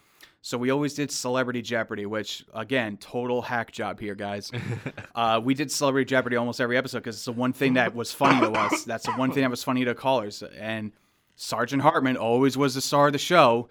So 0.42 0.58
we 0.58 0.70
always 0.70 0.94
did 0.94 1.12
Celebrity 1.12 1.62
Jeopardy, 1.62 2.06
which 2.06 2.46
again, 2.54 2.96
total 2.96 3.42
hack 3.42 3.74
job 3.74 4.00
here, 4.00 4.16
guys. 4.16 4.54
uh, 5.16 5.42
we 5.44 5.54
did 5.54 5.70
Celebrity 5.70 6.06
Jeopardy 6.06 6.38
almost 6.38 6.62
every 6.62 6.78
episode 6.78 7.00
because 7.00 7.18
it's 7.18 7.26
the 7.26 7.34
one 7.34 7.52
thing 7.52 7.74
that 7.74 7.94
was 7.94 8.14
funny 8.14 8.40
to 8.40 8.52
us. 8.54 8.86
That's 8.86 9.06
the 9.06 9.12
one 9.12 9.34
thing 9.34 9.42
that 9.42 9.52
was 9.52 9.66
funny 9.66 9.84
to 9.84 9.94
callers. 9.96 10.44
And 10.44 10.94
Sergeant 11.36 11.82
Hartman 11.82 12.16
always 12.16 12.58
was 12.58 12.74
the 12.74 12.82
star 12.82 13.08
of 13.08 13.14
the 13.14 13.20
show. 13.20 13.68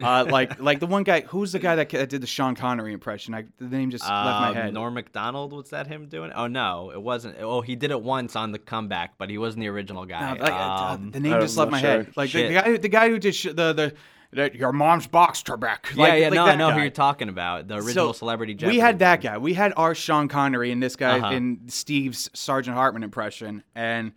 Uh, 0.00 0.24
like 0.28 0.60
like 0.60 0.80
the 0.80 0.86
one 0.86 1.02
guy 1.02 1.20
who's 1.22 1.52
the 1.52 1.58
guy 1.58 1.76
that, 1.76 1.88
that 1.90 2.08
did 2.08 2.20
the 2.22 2.26
Sean 2.26 2.54
Connery 2.54 2.92
impression. 2.92 3.34
I, 3.34 3.44
the 3.58 3.66
name 3.68 3.90
just 3.90 4.02
left 4.04 4.12
my 4.12 4.48
Um, 4.48 4.54
head. 4.54 4.74
Norm 4.74 4.94
Macdonald 4.94 5.52
was 5.52 5.70
that 5.70 5.86
him 5.86 6.06
doing? 6.06 6.30
it? 6.30 6.34
Oh 6.36 6.46
no, 6.46 6.90
it 6.92 7.00
wasn't. 7.02 7.36
Oh, 7.40 7.60
he 7.60 7.76
did 7.76 7.90
it 7.90 8.02
once 8.02 8.34
on 8.34 8.52
the 8.52 8.58
comeback, 8.58 9.14
but 9.18 9.30
he 9.30 9.38
wasn't 9.38 9.60
the 9.60 9.68
original 9.68 10.04
guy. 10.06 10.34
No, 10.34 10.42
like, 10.42 10.52
uh, 10.52 10.56
Um, 10.94 11.10
the 11.10 11.20
name 11.20 11.40
just 11.40 11.56
left 11.56 11.70
my 11.70 11.80
sure. 11.80 11.90
head. 11.90 12.12
Like 12.16 12.32
the, 12.32 12.48
the 12.48 12.54
guy, 12.54 12.76
the 12.78 12.88
guy 12.88 13.08
who 13.10 13.18
did 13.18 13.34
sh- 13.34 13.44
the 13.54 13.72
the. 13.72 13.94
the 14.32 14.50
your 14.56 14.72
mom's 14.72 15.06
box 15.06 15.42
Trebek. 15.42 15.94
yeah, 15.94 16.02
Like, 16.02 16.20
yeah, 16.20 16.24
like 16.28 16.32
no, 16.34 16.44
I 16.44 16.46
that 16.46 16.56
know 16.58 16.70
who 16.70 16.80
you're 16.80 16.88
talking 16.90 17.28
about. 17.28 17.68
The 17.68 17.74
original 17.76 18.12
So, 18.14 18.18
Celebrity 18.18 18.54
Jeopardy. 18.54 18.78
We 18.78 18.80
had 18.80 18.98
that 19.00 19.22
one. 19.22 19.32
guy. 19.34 19.38
We 19.38 19.52
had 19.54 19.74
our 19.76 19.94
Sean 19.94 20.26
Connery 20.28 20.72
and 20.72 20.82
this 20.82 20.96
guy 20.96 21.18
Uh-huh. 21.18 21.32
in 21.34 21.60
Steve's 21.68 22.30
Sergeant 22.32 22.74
Hartman 22.74 23.02
impression, 23.02 23.62
and 23.74 24.12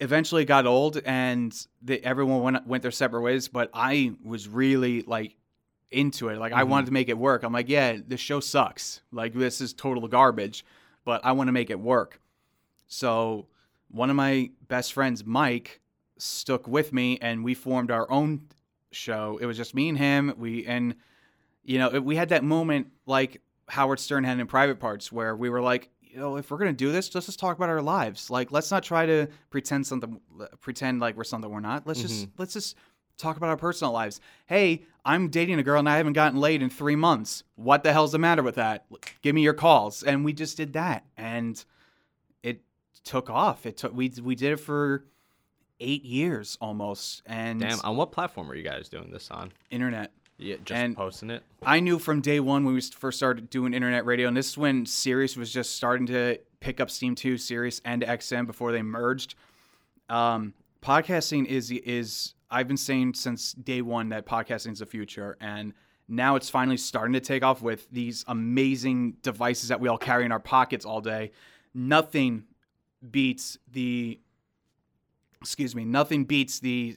eventually 0.00 0.44
got 0.44 0.66
old, 0.66 1.00
and 1.04 1.54
the, 1.82 2.02
everyone 2.04 2.42
went 2.42 2.66
went 2.66 2.82
their 2.82 2.90
separate 2.90 3.22
ways. 3.22 3.48
But 3.48 3.70
I 3.74 4.12
was 4.24 4.48
really 4.48 5.02
like 5.02 5.36
into 5.90 6.28
it. 6.28 6.38
Like 6.38 6.52
I 6.52 6.60
Mm-hmm. 6.62 6.70
wanted 6.70 6.86
to 6.86 6.92
make 6.92 7.08
it 7.08 7.18
work. 7.18 7.42
I'm 7.42 7.52
like, 7.52 7.68
yeah, 7.68 7.96
this 8.06 8.20
show 8.20 8.40
sucks. 8.40 9.00
Like 9.12 9.34
this 9.34 9.60
is 9.60 9.72
total 9.72 10.06
garbage, 10.08 10.64
but 11.04 11.24
I 11.24 11.32
want 11.32 11.48
to 11.48 11.52
make 11.52 11.70
it 11.70 11.78
work. 11.80 12.20
So 12.88 13.46
one 13.90 14.10
of 14.10 14.16
my 14.16 14.50
best 14.68 14.92
friends, 14.92 15.24
Mike, 15.24 15.80
stuck 16.18 16.66
with 16.68 16.92
me, 16.92 17.18
and 17.20 17.44
we 17.44 17.54
formed 17.54 17.90
our 17.90 18.10
own 18.10 18.42
show. 18.90 19.38
It 19.40 19.46
was 19.46 19.56
just 19.56 19.74
me 19.74 19.88
and 19.88 19.98
him. 19.98 20.34
We 20.36 20.66
and 20.66 20.94
you 21.64 21.78
know 21.78 22.00
we 22.00 22.16
had 22.16 22.30
that 22.30 22.44
moment 22.44 22.88
like 23.06 23.40
Howard 23.68 23.98
Stern 24.00 24.24
had 24.24 24.38
in 24.38 24.46
Private 24.46 24.78
Parts, 24.78 25.10
where 25.10 25.34
we 25.36 25.50
were 25.50 25.60
like, 25.62 25.88
you 26.16 26.22
know, 26.22 26.36
if 26.38 26.50
we're 26.50 26.56
gonna 26.56 26.72
do 26.72 26.90
this, 26.90 27.14
let's 27.14 27.26
just 27.26 27.38
talk 27.38 27.58
about 27.58 27.68
our 27.68 27.82
lives. 27.82 28.30
Like, 28.30 28.50
let's 28.50 28.70
not 28.70 28.82
try 28.82 29.04
to 29.04 29.26
pretend 29.50 29.86
something, 29.86 30.18
pretend 30.62 30.98
like 30.98 31.14
we're 31.14 31.24
something 31.24 31.50
we're 31.50 31.60
not. 31.60 31.86
Let's 31.86 32.00
just 32.00 32.22
mm-hmm. 32.22 32.30
let's 32.38 32.54
just 32.54 32.74
talk 33.18 33.36
about 33.36 33.50
our 33.50 33.56
personal 33.58 33.92
lives. 33.92 34.18
Hey, 34.46 34.84
I'm 35.04 35.28
dating 35.28 35.58
a 35.58 35.62
girl 35.62 35.78
and 35.78 35.86
I 35.86 35.98
haven't 35.98 36.14
gotten 36.14 36.40
laid 36.40 36.62
in 36.62 36.70
three 36.70 36.96
months. 36.96 37.44
What 37.56 37.82
the 37.82 37.92
hell's 37.92 38.12
the 38.12 38.18
matter 38.18 38.42
with 38.42 38.54
that? 38.54 38.86
Give 39.20 39.34
me 39.34 39.42
your 39.42 39.52
calls. 39.52 40.02
And 40.02 40.24
we 40.24 40.32
just 40.32 40.56
did 40.56 40.72
that, 40.72 41.04
and 41.18 41.62
it 42.42 42.62
took 43.04 43.28
off. 43.28 43.66
It 43.66 43.76
took 43.76 43.94
we 43.94 44.10
we 44.22 44.34
did 44.34 44.52
it 44.52 44.60
for 44.60 45.04
eight 45.80 46.02
years 46.02 46.56
almost, 46.62 47.24
and 47.26 47.60
Damn, 47.60 47.78
on 47.84 47.94
what 47.94 48.10
platform 48.10 48.48
were 48.48 48.54
you 48.54 48.62
guys 48.62 48.88
doing 48.88 49.10
this 49.10 49.30
on? 49.30 49.52
internet. 49.70 50.12
Yeah, 50.38 50.56
just 50.64 50.70
And- 50.72 50.96
posting 50.96 51.30
it. 51.30 51.42
I 51.62 51.80
knew 51.80 51.98
from 51.98 52.20
day 52.20 52.40
one 52.40 52.64
when 52.64 52.74
we 52.74 52.80
first 52.80 53.18
started 53.18 53.48
doing 53.50 53.72
internet 53.72 54.04
radio, 54.04 54.28
and 54.28 54.36
this 54.36 54.50
is 54.50 54.58
when 54.58 54.84
Sirius 54.86 55.36
was 55.36 55.52
just 55.52 55.74
starting 55.74 56.06
to 56.08 56.38
pick 56.60 56.80
up 56.80 56.90
steam 56.90 57.14
too, 57.14 57.38
Sirius 57.38 57.80
and 57.84 58.02
XM 58.02 58.46
before 58.46 58.70
they 58.72 58.82
merged. 58.82 59.34
Um, 60.08 60.52
podcasting 60.82 61.46
is 61.46 61.70
is 61.70 62.34
I've 62.50 62.68
been 62.68 62.76
saying 62.76 63.14
since 63.14 63.52
day 63.54 63.82
one 63.82 64.10
that 64.10 64.26
podcasting 64.26 64.72
is 64.72 64.78
the 64.80 64.86
future, 64.86 65.36
and 65.40 65.72
now 66.06 66.36
it's 66.36 66.48
finally 66.50 66.76
starting 66.76 67.14
to 67.14 67.20
take 67.20 67.42
off 67.42 67.62
with 67.62 67.90
these 67.90 68.24
amazing 68.28 69.12
devices 69.22 69.70
that 69.70 69.80
we 69.80 69.88
all 69.88 69.98
carry 69.98 70.24
in 70.24 70.32
our 70.32 70.38
pockets 70.38 70.84
all 70.84 71.00
day. 71.00 71.32
Nothing 71.74 72.44
beats 73.10 73.58
the 73.72 74.20
excuse 75.40 75.74
me, 75.74 75.84
nothing 75.84 76.24
beats 76.24 76.60
the 76.60 76.96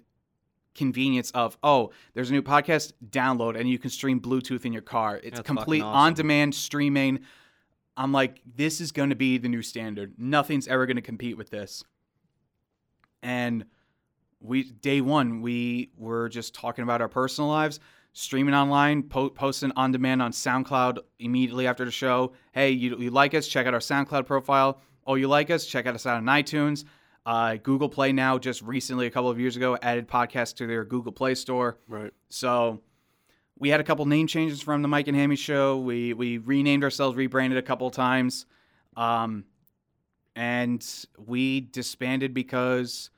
convenience 0.80 1.30
of 1.32 1.58
oh 1.62 1.92
there's 2.14 2.30
a 2.30 2.34
new 2.34 2.42
podcast 2.42 2.94
download 3.10 3.60
and 3.60 3.70
you 3.70 3.78
can 3.78 3.90
stream 3.90 4.20
bluetooth 4.20 4.66
in 4.66 4.74
your 4.74 4.82
car 4.82 5.18
it's 5.18 5.38
That's 5.38 5.46
complete 5.46 5.82
awesome. 5.82 6.00
on 6.00 6.14
demand 6.14 6.56
streaming 6.56 7.20
i'm 7.98 8.12
like 8.12 8.42
this 8.56 8.82
is 8.82 8.92
going 8.92 9.10
to 9.10 9.16
be 9.16 9.38
the 9.38 9.50
new 9.50 9.62
standard 9.62 10.14
nothing's 10.18 10.68
ever 10.68 10.86
going 10.86 10.96
to 10.96 11.02
compete 11.02 11.38
with 11.38 11.50
this 11.50 11.84
and 13.22 13.66
we 14.40 14.64
day 14.64 15.02
one 15.02 15.42
we 15.42 15.92
were 15.98 16.30
just 16.30 16.56
talking 16.56 16.84
about 16.84 17.02
our 17.02 17.10
personal 17.10 17.50
lives 17.50 17.80
streaming 18.14 18.54
online, 18.54 19.04
po- 19.04 19.30
posting 19.30 19.72
on 19.76 19.92
demand 19.92 20.22
on 20.22 20.32
SoundCloud 20.32 21.00
immediately 21.20 21.68
after 21.68 21.86
the 21.86 21.92
show. 21.92 22.34
Hey, 22.52 22.72
you, 22.72 22.98
you 22.98 23.12
like 23.12 23.34
us? 23.34 23.48
Check 23.48 23.68
out 23.68 23.74
our 23.74 23.80
SoundCloud 23.80 24.26
profile. 24.26 24.82
Oh, 25.06 25.16
you 25.16 25.28
like 25.28 25.50
us? 25.50 25.66
Check 25.66 25.86
out 25.86 25.96
us 25.96 26.06
out 26.06 26.18
on 26.18 26.26
iTunes. 26.26 26.86
Uh, 27.26 27.58
Google 27.58 27.90
Play 27.90 28.12
now, 28.12 28.38
just 28.38 28.62
recently, 28.62 29.06
a 29.06 29.12
couple 29.12 29.30
of 29.30 29.40
years 29.40 29.56
ago, 29.56 29.78
added 29.82 30.08
podcasts 30.08 30.56
to 30.56 30.68
their 30.68 30.84
Google 30.84 31.12
Play 31.12 31.36
store. 31.36 31.78
Right. 31.88 32.12
So 32.30 32.82
we 33.60 33.70
had 33.70 33.80
a 33.80 33.84
couple 33.84 34.06
name 34.06 34.26
changes 34.26 34.62
from 34.62 34.82
the 34.82 34.88
Mike 34.88 35.08
and 35.08 35.16
Hammy 35.16 35.36
show. 35.36 35.78
We 35.78 36.14
we 36.14 36.38
renamed 36.38 36.84
ourselves, 36.84 37.16
rebranded 37.16 37.60
a 37.60 37.62
couple 37.62 37.90
times, 37.92 38.46
um, 38.96 39.44
and 40.36 40.86
we 41.18 41.62
disbanded 41.62 42.34
because, 42.34 43.10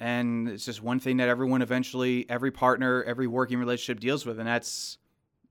and 0.00 0.48
it's 0.48 0.64
just 0.64 0.82
one 0.82 0.98
thing 0.98 1.18
that 1.18 1.28
everyone 1.28 1.60
eventually, 1.60 2.28
every 2.30 2.50
partner, 2.50 3.04
every 3.04 3.26
working 3.26 3.58
relationship 3.58 4.00
deals 4.00 4.24
with, 4.24 4.38
and 4.38 4.48
that's 4.48 4.98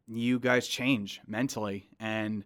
you 0.07 0.39
guys 0.39 0.67
change 0.67 1.21
mentally, 1.27 1.87
and 1.99 2.43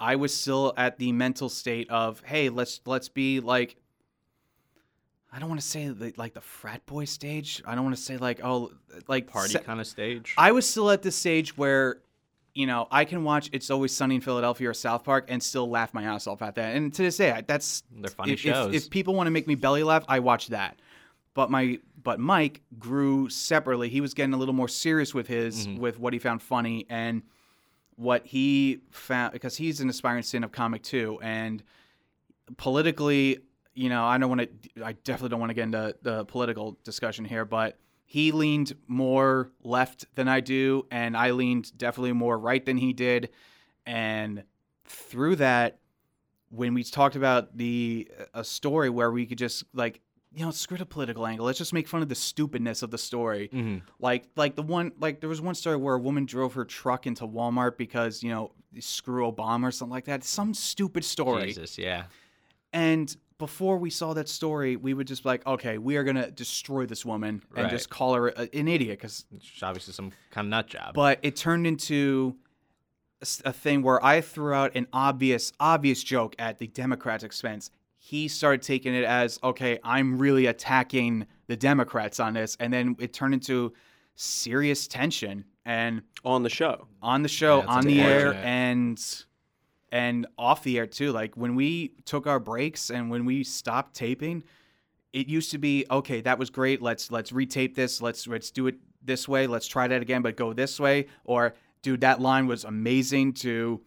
I 0.00 0.16
was 0.16 0.34
still 0.34 0.74
at 0.76 0.98
the 0.98 1.12
mental 1.12 1.48
state 1.48 1.88
of, 1.90 2.22
hey, 2.26 2.48
let's 2.48 2.80
let's 2.86 3.08
be 3.08 3.38
like 3.38 3.76
I 5.34 5.38
don't 5.38 5.48
want 5.48 5.60
to 5.62 5.66
say 5.66 5.88
the, 5.88 6.12
like 6.16 6.34
the 6.34 6.40
frat 6.42 6.84
boy 6.86 7.06
stage. 7.06 7.62
I 7.66 7.74
don't 7.74 7.84
want 7.84 7.96
to 7.96 8.02
say 8.02 8.16
like 8.18 8.40
oh 8.44 8.70
like 9.08 9.26
Party 9.28 9.52
se- 9.54 9.60
kind 9.60 9.80
of 9.80 9.86
stage. 9.86 10.34
I 10.36 10.52
was 10.52 10.68
still 10.68 10.90
at 10.90 11.02
the 11.02 11.10
stage 11.10 11.56
where 11.56 11.98
you 12.54 12.66
know 12.66 12.86
I 12.90 13.04
can 13.06 13.24
watch 13.24 13.48
It's 13.52 13.70
Always 13.70 13.96
Sunny 13.96 14.16
in 14.16 14.20
Philadelphia 14.20 14.68
or 14.68 14.74
South 14.74 15.04
Park 15.04 15.24
and 15.28 15.42
still 15.42 15.68
laugh 15.70 15.94
my 15.94 16.02
ass 16.02 16.26
off 16.26 16.42
at 16.42 16.56
that. 16.56 16.76
And 16.76 16.92
to 16.94 17.02
this 17.02 17.16
day, 17.16 17.32
I- 17.32 17.40
that's 17.40 17.82
They're 17.90 18.10
funny 18.10 18.32
if, 18.32 18.40
shows. 18.40 18.74
If, 18.74 18.84
if 18.84 18.90
people 18.90 19.14
want 19.14 19.26
to 19.26 19.30
make 19.30 19.46
me 19.46 19.54
belly 19.54 19.82
laugh, 19.82 20.04
I 20.06 20.18
watch 20.20 20.48
that. 20.48 20.78
But 21.34 21.50
my 21.50 21.78
but 22.02 22.20
Mike 22.20 22.60
grew 22.78 23.30
separately. 23.30 23.88
He 23.88 24.02
was 24.02 24.12
getting 24.12 24.34
a 24.34 24.36
little 24.36 24.52
more 24.54 24.68
serious 24.68 25.14
with 25.14 25.28
his 25.28 25.66
Mm-hmm. 25.66 25.80
with 25.80 25.98
what 25.98 26.12
he 26.12 26.18
found 26.18 26.42
funny 26.42 26.84
and 26.90 27.22
what 27.96 28.26
he 28.26 28.80
found 28.90 29.32
because 29.32 29.56
he's 29.56 29.80
an 29.80 29.88
aspiring 29.88 30.22
stand-up 30.24 30.50
comic 30.52 30.82
too 30.82 31.18
and 31.22 31.62
politically 32.56 33.38
you 33.74 33.88
know 33.88 34.04
i 34.04 34.18
don't 34.18 34.28
want 34.28 34.40
to 34.40 34.84
i 34.84 34.92
definitely 34.92 35.28
don't 35.28 35.40
want 35.40 35.50
to 35.50 35.54
get 35.54 35.64
into 35.64 35.94
the 36.02 36.24
political 36.26 36.78
discussion 36.84 37.24
here 37.24 37.44
but 37.44 37.78
he 38.04 38.32
leaned 38.32 38.74
more 38.86 39.50
left 39.62 40.06
than 40.14 40.28
i 40.28 40.40
do 40.40 40.86
and 40.90 41.16
i 41.16 41.30
leaned 41.30 41.76
definitely 41.76 42.12
more 42.12 42.38
right 42.38 42.64
than 42.66 42.76
he 42.76 42.92
did 42.92 43.30
and 43.86 44.44
through 44.84 45.36
that 45.36 45.78
when 46.50 46.74
we 46.74 46.84
talked 46.84 47.16
about 47.16 47.56
the 47.56 48.08
a 48.34 48.44
story 48.44 48.90
where 48.90 49.10
we 49.10 49.26
could 49.26 49.38
just 49.38 49.64
like 49.72 50.00
you 50.34 50.44
know 50.44 50.50
screw 50.50 50.76
the 50.76 50.86
political 50.86 51.26
angle 51.26 51.46
let's 51.46 51.58
just 51.58 51.72
make 51.72 51.88
fun 51.88 52.02
of 52.02 52.08
the 52.08 52.14
stupidness 52.14 52.82
of 52.82 52.90
the 52.90 52.98
story 52.98 53.48
hmm 53.52 53.78
like 53.98 54.24
like 54.36 54.56
the 54.56 54.62
one 54.62 54.92
like 54.98 55.20
there 55.20 55.28
was 55.28 55.40
one 55.40 55.54
story 55.54 55.76
where 55.76 55.94
a 55.94 56.00
woman 56.00 56.24
drove 56.24 56.54
her 56.54 56.64
truck 56.64 57.06
into 57.06 57.26
Walmart 57.26 57.76
because 57.76 58.22
you 58.22 58.30
know 58.30 58.52
screw 58.80 59.30
Obama 59.30 59.64
or 59.64 59.70
something 59.70 59.92
like 59.92 60.06
that. 60.06 60.24
Some 60.24 60.54
stupid 60.54 61.04
story. 61.04 61.46
Jesus, 61.46 61.78
yeah. 61.78 62.04
And 62.72 63.14
before 63.38 63.78
we 63.78 63.90
saw 63.90 64.12
that 64.14 64.28
story, 64.28 64.76
we 64.76 64.94
would 64.94 65.06
just 65.06 65.22
be 65.22 65.28
like, 65.30 65.46
okay, 65.46 65.78
we 65.78 65.96
are 65.96 66.04
gonna 66.04 66.30
destroy 66.30 66.86
this 66.86 67.04
woman 67.04 67.42
and 67.56 67.64
Right. 67.64 67.70
just 67.70 67.90
call 67.90 68.14
her 68.14 68.28
a, 68.28 68.48
an 68.56 68.68
idiot 68.68 68.98
because. 68.98 69.24
It's 69.34 69.62
obviously 69.62 69.92
some 69.94 70.12
kind 70.30 70.46
of 70.46 70.50
nut 70.50 70.66
job. 70.68 70.94
But 70.94 71.18
it 71.22 71.36
turned 71.36 71.66
into 71.66 72.36
a 73.20 73.24
s- 73.24 73.42
a 73.44 73.52
thing 73.52 73.82
where 73.82 74.04
I 74.04 74.20
threw 74.20 74.52
out 74.52 74.72
an 74.74 74.86
obvious 74.92 75.52
obvious 75.60 76.02
joke 76.02 76.34
at 76.38 76.58
the 76.58 76.66
Democrats' 76.66 77.24
expense. 77.24 77.70
He 77.98 78.26
started 78.28 78.62
taking 78.62 78.94
it 78.94 79.04
as 79.04 79.38
okay, 79.44 79.78
I'm 79.84 80.18
really 80.18 80.46
attacking 80.46 81.26
the 81.46 81.56
Democrats 81.56 82.18
on 82.20 82.34
this, 82.34 82.56
and 82.60 82.72
then 82.72 82.96
it 82.98 83.12
turned 83.12 83.34
into 83.34 83.72
serious 84.14 84.86
tension 84.88 85.44
and 85.64 86.02
On 86.24 86.42
the 86.42 86.48
show. 86.50 86.86
on 87.00 87.22
the 87.22 87.28
show, 87.28 87.58
Yeah, 87.58 87.62
it's 87.64 87.70
on 87.72 87.84
the 87.86 88.00
air, 88.00 88.18
unfortunate. 88.32 88.44
and 88.46 89.24
and 89.92 90.26
off 90.38 90.64
the 90.64 90.78
air 90.78 90.86
too. 90.86 91.12
Like 91.12 91.36
when 91.36 91.54
we 91.54 91.92
took 92.06 92.26
our 92.26 92.40
breaks 92.40 92.90
and 92.90 93.10
when 93.10 93.24
we 93.26 93.44
stopped 93.44 93.94
taping, 93.94 94.42
it 95.12 95.28
used 95.28 95.50
to 95.52 95.58
be 95.58 95.84
okay. 95.90 96.22
That 96.22 96.38
was 96.38 96.50
great. 96.50 96.82
Let's 96.82 97.12
let's 97.12 97.30
retape 97.30 97.74
this. 97.74 98.00
Let's 98.00 98.26
let's 98.26 98.50
do 98.50 98.66
it 98.66 98.76
this 99.04 99.28
way. 99.28 99.46
Let's 99.46 99.68
try 99.68 99.86
that 99.86 100.00
again, 100.00 100.22
but 100.22 100.36
go 100.36 100.54
this 100.54 100.80
way. 100.80 101.06
Or 101.24 101.54
dude, 101.82 102.00
that 102.00 102.20
line 102.20 102.46
was 102.46 102.64
amazing. 102.64 103.34
To 103.34 103.82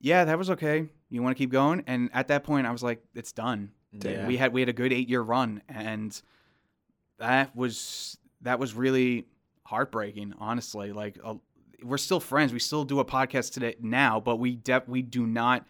yeah, 0.00 0.24
that 0.24 0.38
was 0.38 0.50
okay. 0.50 0.88
You 1.10 1.22
want 1.22 1.36
to 1.36 1.38
keep 1.38 1.50
going? 1.50 1.82
And 1.88 2.08
at 2.14 2.28
that 2.28 2.44
point, 2.44 2.68
I 2.68 2.70
was 2.70 2.84
like, 2.84 3.02
it's 3.14 3.32
done. 3.32 3.72
Yeah. 3.92 4.28
We 4.28 4.36
had 4.36 4.52
we 4.52 4.60
had 4.60 4.68
a 4.68 4.72
good 4.72 4.92
eight 4.92 5.08
year 5.08 5.20
run, 5.20 5.62
and 5.68 6.18
that 7.18 7.56
was 7.56 8.16
that 8.42 8.60
was 8.60 8.72
really 8.74 9.26
heartbreaking. 9.64 10.34
Honestly, 10.38 10.92
like 10.92 11.18
uh, 11.24 11.34
we're 11.82 11.98
still 11.98 12.20
friends. 12.20 12.52
We 12.52 12.58
still 12.58 12.84
do 12.84 13.00
a 13.00 13.04
podcast 13.04 13.52
today 13.52 13.76
now, 13.80 14.20
but 14.20 14.36
we 14.36 14.60
we 14.86 15.02
do 15.02 15.26
not 15.26 15.66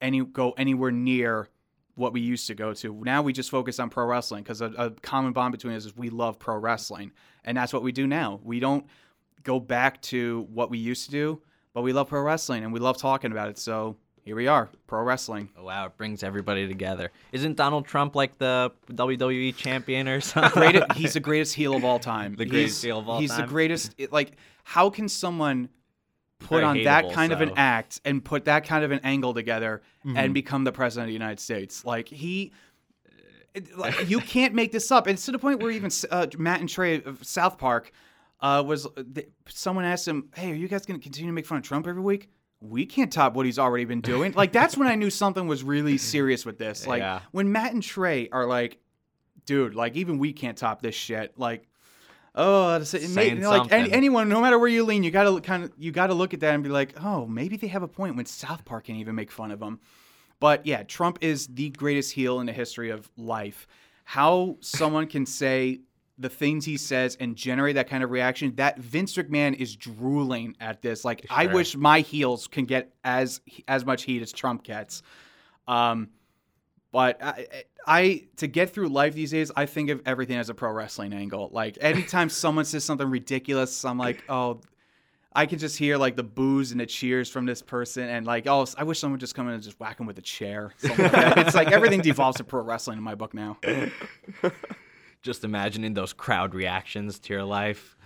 any 0.00 0.24
go 0.24 0.52
anywhere 0.52 0.90
near 0.90 1.48
what 1.94 2.12
we 2.12 2.20
used 2.20 2.46
to 2.48 2.54
go 2.54 2.74
to. 2.74 3.02
Now 3.04 3.22
we 3.22 3.32
just 3.32 3.50
focus 3.50 3.78
on 3.78 3.88
pro 3.90 4.04
wrestling 4.06 4.42
because 4.42 4.60
a, 4.60 4.66
a 4.76 4.90
common 4.90 5.32
bond 5.32 5.52
between 5.52 5.74
us 5.74 5.84
is 5.84 5.96
we 5.96 6.10
love 6.10 6.38
pro 6.38 6.56
wrestling, 6.56 7.12
and 7.44 7.56
that's 7.56 7.72
what 7.72 7.82
we 7.82 7.92
do 7.92 8.06
now. 8.06 8.40
We 8.42 8.60
don't 8.60 8.86
go 9.42 9.60
back 9.60 10.00
to 10.02 10.46
what 10.52 10.70
we 10.70 10.78
used 10.78 11.04
to 11.06 11.10
do, 11.10 11.42
but 11.72 11.82
we 11.82 11.92
love 11.92 12.08
pro 12.08 12.22
wrestling 12.22 12.64
and 12.64 12.72
we 12.72 12.80
love 12.80 12.96
talking 12.96 13.30
about 13.30 13.48
it. 13.48 13.58
So 13.58 13.96
here 14.24 14.36
we 14.36 14.46
are, 14.46 14.68
pro 14.86 15.02
wrestling. 15.02 15.50
Oh, 15.56 15.64
wow, 15.64 15.86
it 15.86 15.96
brings 15.96 16.22
everybody 16.22 16.66
together. 16.66 17.10
Isn't 17.32 17.56
Donald 17.56 17.86
Trump 17.86 18.16
like 18.16 18.38
the 18.38 18.72
WWE 18.90 19.54
champion 19.56 20.08
or 20.08 20.20
something? 20.22 20.50
greatest, 20.52 20.92
he's 20.92 21.12
the 21.14 21.20
greatest 21.20 21.54
heel 21.54 21.74
of 21.76 21.84
all 21.84 21.98
time. 21.98 22.34
The 22.38 22.46
greatest 22.46 22.76
He's- 22.76 22.82
heel 22.82 22.98
of 22.98 23.08
all 23.08 23.20
he's 23.20 23.30
time? 23.30 23.40
He's 23.40 23.46
the 23.46 23.52
greatest. 23.52 23.94
it- 23.98 24.12
like, 24.12 24.32
how 24.64 24.90
can 24.90 25.08
someone 25.08 25.68
put 26.40 26.56
Very 26.56 26.64
on 26.64 26.82
that 26.84 27.04
hateable, 27.04 27.12
kind 27.12 27.32
of 27.32 27.40
an 27.42 27.52
act 27.56 28.00
and 28.04 28.24
put 28.24 28.46
that 28.46 28.64
kind 28.66 28.84
of 28.84 28.90
an 28.92 29.00
angle 29.04 29.34
together 29.34 29.82
Mm-hmm. 30.06 30.16
and 30.18 30.34
become 30.34 30.64
the 30.64 30.72
president 30.72 31.04
of 31.04 31.08
the 31.08 31.12
United 31.14 31.40
States? 31.40 31.84
Like 31.84 32.08
he. 32.08 32.52
it- 33.54 33.76
like, 33.78 34.08
you 34.10 34.20
can't 34.20 34.54
make 34.54 34.72
this 34.72 34.90
up. 34.90 35.06
It's 35.08 35.24
to 35.26 35.32
the 35.32 35.38
point 35.38 35.60
where 35.62 35.70
even 35.70 35.90
uh, 36.10 36.26
Matt 36.38 36.60
and 36.60 36.68
Trey 36.68 37.02
of 37.02 37.24
South 37.24 37.56
Park 37.58 37.92
uh, 38.40 38.62
was. 38.66 38.86
They, 38.96 39.26
someone 39.48 39.84
asked 39.84 40.06
him, 40.08 40.28
"Hey, 40.34 40.50
are 40.50 40.54
you 40.54 40.68
guys 40.68 40.84
going 40.86 40.98
to 40.98 41.02
continue 41.02 41.30
to 41.30 41.34
make 41.34 41.46
fun 41.46 41.58
of 41.58 41.64
Trump 41.64 41.86
every 41.86 42.02
week?" 42.02 42.28
We 42.60 42.86
can't 42.86 43.12
top 43.12 43.34
what 43.34 43.44
he's 43.46 43.58
already 43.58 43.84
been 43.84 44.00
doing. 44.00 44.32
Like 44.32 44.52
that's 44.52 44.76
when 44.76 44.88
I 44.88 44.94
knew 44.94 45.10
something 45.10 45.46
was 45.46 45.62
really 45.62 45.98
serious 45.98 46.46
with 46.46 46.58
this. 46.58 46.86
Like 46.86 47.00
Yeah. 47.00 47.20
when 47.32 47.52
Matt 47.52 47.72
and 47.74 47.82
Trey 47.82 48.28
are 48.30 48.46
like, 48.46 48.78
dude, 49.46 49.74
like 49.74 49.96
even 49.96 50.18
we 50.18 50.32
can't 50.32 50.56
top 50.56 50.80
this 50.80 50.94
shit. 50.94 51.38
Like, 51.38 51.68
oh, 52.34 52.78
that's- 52.78 52.94
it 52.94 53.10
may, 53.10 53.34
like 53.34 53.70
any, 53.70 53.92
anyone, 53.92 54.28
no 54.28 54.40
matter 54.40 54.58
where 54.58 54.68
you 54.68 54.84
lean, 54.84 55.02
you 55.02 55.10
gotta 55.10 55.40
kind 55.40 55.64
of 55.64 55.72
you 55.76 55.92
gotta 55.92 56.14
look 56.14 56.32
at 56.34 56.40
that 56.40 56.54
and 56.54 56.62
be 56.62 56.70
like, 56.70 56.94
oh, 57.02 57.26
maybe 57.26 57.56
they 57.56 57.66
have 57.68 57.82
a 57.82 57.88
point 57.88 58.16
when 58.16 58.26
South 58.26 58.64
Park 58.64 58.84
can 58.84 58.96
even 58.96 59.14
make 59.14 59.30
fun 59.30 59.50
of 59.50 59.60
them. 59.60 59.78
But 60.40 60.66
yeah, 60.66 60.82
Trump 60.82 61.18
is 61.20 61.46
the 61.46 61.70
greatest 61.70 62.12
heel 62.12 62.40
in 62.40 62.46
the 62.46 62.52
history 62.52 62.90
of 62.90 63.10
life. 63.16 63.66
How 64.04 64.56
someone 64.60 65.06
can 65.06 65.26
say 65.26 65.80
the 66.18 66.28
things 66.28 66.64
he 66.64 66.76
says 66.76 67.16
and 67.18 67.34
generate 67.34 67.74
that 67.74 67.88
kind 67.88 68.04
of 68.04 68.10
reaction, 68.10 68.54
that 68.56 68.78
Vince 68.78 69.14
McMahon 69.16 69.54
is 69.54 69.74
drooling 69.74 70.56
at 70.60 70.80
this. 70.80 71.04
Like, 71.04 71.26
I 71.28 71.46
wish 71.46 71.76
my 71.76 72.00
heels 72.00 72.46
can 72.46 72.64
get 72.66 72.94
as 73.02 73.40
as 73.66 73.84
much 73.84 74.04
heat 74.04 74.22
as 74.22 74.32
Trump 74.32 74.62
gets. 74.62 75.02
Um, 75.66 76.10
but 76.92 77.20
I, 77.20 77.46
I 77.86 78.22
to 78.36 78.46
get 78.46 78.70
through 78.70 78.88
life 78.88 79.14
these 79.14 79.32
days, 79.32 79.50
I 79.56 79.66
think 79.66 79.90
of 79.90 80.02
everything 80.06 80.36
as 80.36 80.48
a 80.48 80.54
pro 80.54 80.70
wrestling 80.70 81.12
angle. 81.12 81.50
Like 81.52 81.76
anytime 81.80 82.28
someone 82.30 82.64
says 82.64 82.84
something 82.84 83.10
ridiculous, 83.10 83.84
I'm 83.84 83.98
like, 83.98 84.22
oh, 84.28 84.60
I 85.32 85.46
can 85.46 85.58
just 85.58 85.76
hear 85.76 85.96
like 85.96 86.14
the 86.14 86.22
boos 86.22 86.70
and 86.70 86.80
the 86.80 86.86
cheers 86.86 87.28
from 87.28 87.46
this 87.46 87.60
person, 87.60 88.08
and 88.08 88.24
like, 88.24 88.46
oh, 88.46 88.64
I 88.78 88.84
wish 88.84 89.00
someone 89.00 89.14
would 89.14 89.20
just 89.20 89.34
come 89.34 89.48
in 89.48 89.54
and 89.54 89.62
just 89.62 89.80
whack 89.80 89.98
him 89.98 90.06
with 90.06 90.18
a 90.18 90.22
chair. 90.22 90.72
like 90.84 91.36
it's 91.38 91.56
like 91.56 91.72
everything 91.72 92.00
devolves 92.00 92.36
to 92.36 92.44
pro 92.44 92.62
wrestling 92.62 92.98
in 92.98 93.02
my 93.02 93.16
book 93.16 93.34
now. 93.34 93.58
Just 95.24 95.42
imagining 95.42 95.94
those 95.94 96.12
crowd 96.12 96.54
reactions 96.54 97.18
to 97.18 97.32
your 97.32 97.42
life. 97.44 97.96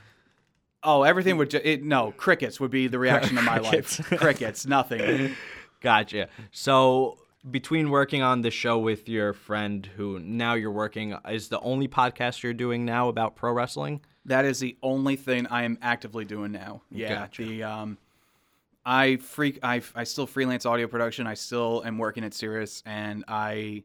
Oh, 0.82 1.02
everything 1.02 1.36
would 1.36 1.50
ju- 1.50 1.60
it, 1.62 1.82
no 1.82 2.12
crickets 2.12 2.60
would 2.60 2.70
be 2.70 2.86
the 2.86 2.98
reaction 2.98 3.36
of 3.36 3.44
my 3.44 3.58
life. 3.70 4.00
crickets, 4.16 4.64
nothing. 4.66 5.34
Gotcha. 5.80 6.28
So 6.52 7.18
between 7.50 7.90
working 7.90 8.22
on 8.22 8.42
the 8.42 8.50
show 8.52 8.78
with 8.78 9.08
your 9.08 9.32
friend 9.32 9.84
who 9.96 10.20
now 10.20 10.54
you're 10.54 10.70
working 10.70 11.16
is 11.28 11.48
the 11.48 11.60
only 11.60 11.88
podcast 11.88 12.42
you're 12.42 12.54
doing 12.54 12.84
now 12.84 13.08
about 13.08 13.34
pro 13.36 13.52
wrestling? 13.52 14.00
That 14.24 14.44
is 14.44 14.60
the 14.60 14.76
only 14.82 15.16
thing 15.16 15.46
I 15.48 15.64
am 15.64 15.76
actively 15.82 16.24
doing 16.24 16.52
now. 16.52 16.82
Yeah. 16.90 17.08
Gotcha. 17.14 17.42
The 17.42 17.62
um, 17.64 17.98
I 18.84 19.16
freak. 19.16 19.58
I 19.62 19.82
I 19.94 20.04
still 20.04 20.26
freelance 20.26 20.64
audio 20.66 20.86
production. 20.86 21.26
I 21.26 21.34
still 21.34 21.82
am 21.84 21.98
working 21.98 22.22
at 22.24 22.32
Sirius, 22.34 22.82
and 22.86 23.24
I 23.26 23.82